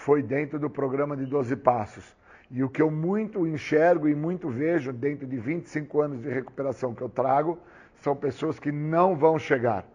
[0.08, 2.16] foi dentro do programa de 12 Passos.
[2.50, 6.96] E o que eu muito enxergo e muito vejo dentro de 25 anos de recuperação
[6.96, 7.60] que eu trago,
[7.96, 9.86] são pessoas que não vão chegar,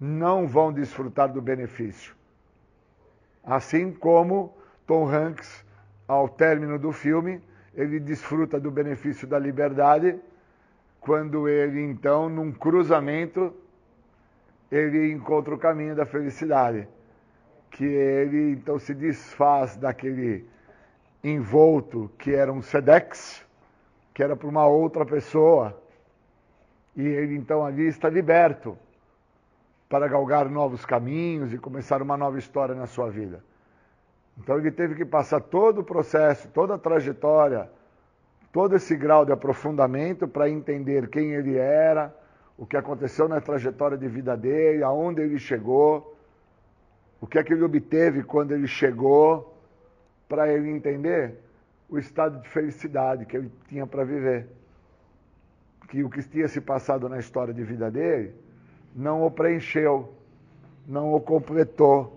[0.00, 2.16] não vão desfrutar do benefício.
[3.44, 4.52] Assim como
[4.88, 5.64] Tom Hanks
[6.08, 7.40] ao término do filme,
[7.76, 10.18] ele desfruta do benefício da liberdade,
[10.98, 13.54] quando ele então, num cruzamento,
[14.68, 16.88] ele encontra o caminho da felicidade,
[17.76, 20.48] que ele então se desfaz daquele
[21.22, 23.44] envolto que era um Sedex,
[24.14, 25.78] que era para uma outra pessoa,
[26.96, 28.78] e ele então ali está liberto
[29.90, 33.44] para galgar novos caminhos e começar uma nova história na sua vida.
[34.38, 37.68] Então ele teve que passar todo o processo, toda a trajetória,
[38.50, 42.14] todo esse grau de aprofundamento para entender quem ele era,
[42.56, 46.15] o que aconteceu na trajetória de vida dele, aonde ele chegou,
[47.20, 49.54] o que é que ele obteve quando ele chegou,
[50.28, 51.34] para ele entender
[51.88, 54.48] o estado de felicidade que ele tinha para viver.
[55.88, 58.34] Que o que tinha se passado na história de vida dele
[58.94, 60.12] não o preencheu,
[60.86, 62.16] não o completou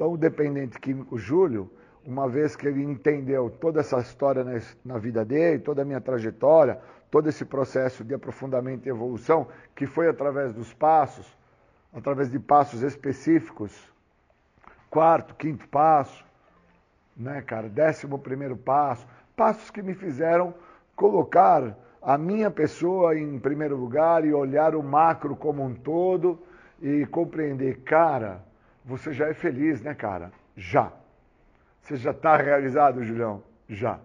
[0.00, 1.70] então, o dependente químico Júlio,
[2.06, 4.42] uma vez que ele entendeu toda essa história
[4.82, 6.80] na, vida dele, toda a minha trajetória,
[7.10, 11.30] todo esse processo de aprofundamento e evolução, que foi através dos passos,
[11.92, 13.72] através de passos específicos,
[14.88, 16.24] quarto, quinto passo,
[17.16, 19.06] né, cara, décimo primeiro passo,
[19.36, 20.54] passos que me fizeram
[20.94, 26.40] colocar a minha pessoa em primeiro lugar e olhar o macro como um todo
[26.80, 28.42] e compreender, cara,
[28.84, 30.32] você já é feliz, né, cara?
[30.56, 30.92] Já.
[31.82, 33.42] Você já está realizado, Julião?
[33.68, 34.00] Já.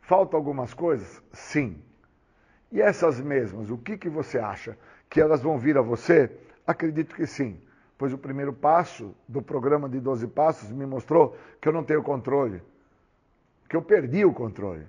[0.00, 1.22] Faltam algumas coisas?
[1.32, 1.80] Sim.
[2.72, 4.76] E essas mesmas, o que, que você acha?
[5.08, 6.30] Que elas vão vir a você?
[6.66, 7.60] Acredito que sim.
[7.98, 12.02] Pois o primeiro passo do programa de 12 passos me mostrou que eu não tenho
[12.02, 12.62] controle.
[13.68, 14.86] Que eu perdi o controle.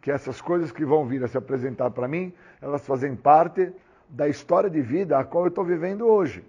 [0.00, 3.72] Que essas coisas que vão vir a se apresentar para mim, elas fazem parte
[4.08, 6.44] da história de vida a qual eu estou vivendo hoje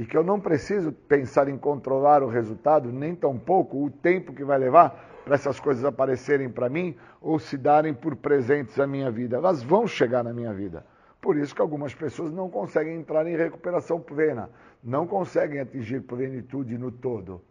[0.00, 4.42] e que eu não preciso pensar em controlar o resultado, nem tampouco o tempo que
[4.42, 9.10] vai levar para essas coisas aparecerem para mim ou se darem por presentes à minha
[9.10, 9.36] vida.
[9.36, 10.86] Elas vão chegar na minha vida.
[11.20, 14.48] Por isso que algumas pessoas não conseguem entrar em recuperação plena,
[14.82, 17.42] não conseguem atingir plenitude no todo.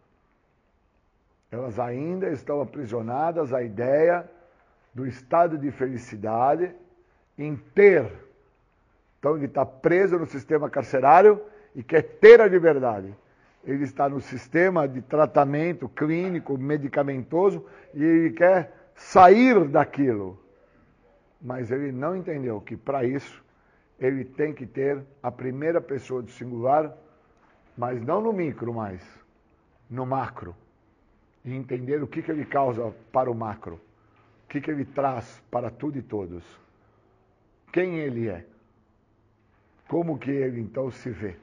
[1.51, 4.29] Elas ainda estão aprisionadas à ideia
[4.93, 6.73] do estado de felicidade
[7.37, 8.11] em ter.
[9.19, 11.41] Então ele está preso no sistema carcerário
[11.75, 13.13] e quer ter a liberdade.
[13.63, 20.39] Ele está no sistema de tratamento clínico, medicamentoso e ele quer sair daquilo.
[21.41, 23.43] Mas ele não entendeu que para isso
[23.99, 26.95] ele tem que ter a primeira pessoa do singular,
[27.77, 29.03] mas não no micro mais,
[29.89, 30.55] no macro.
[31.43, 33.75] E entender o que, que ele causa para o macro,
[34.45, 36.43] o que, que ele traz para tudo e todos.
[37.71, 38.45] Quem ele é.
[39.87, 41.35] Como que ele então se vê.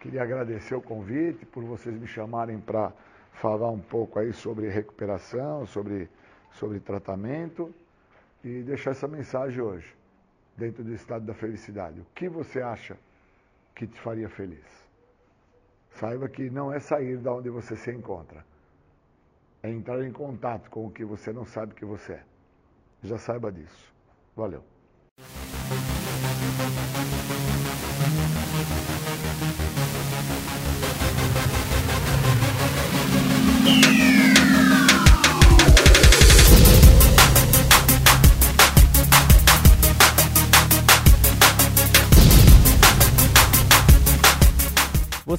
[0.00, 2.92] Queria agradecer o convite, por vocês me chamarem para
[3.34, 6.08] falar um pouco aí sobre recuperação, sobre,
[6.52, 7.74] sobre tratamento
[8.42, 9.99] e deixar essa mensagem hoje
[10.60, 12.00] dentro do estado da felicidade.
[12.00, 12.96] O que você acha
[13.74, 14.66] que te faria feliz?
[15.92, 18.44] Saiba que não é sair da onde você se encontra.
[19.62, 22.24] É entrar em contato com o que você não sabe que você é.
[23.02, 23.92] Já saiba disso.
[24.36, 24.62] Valeu.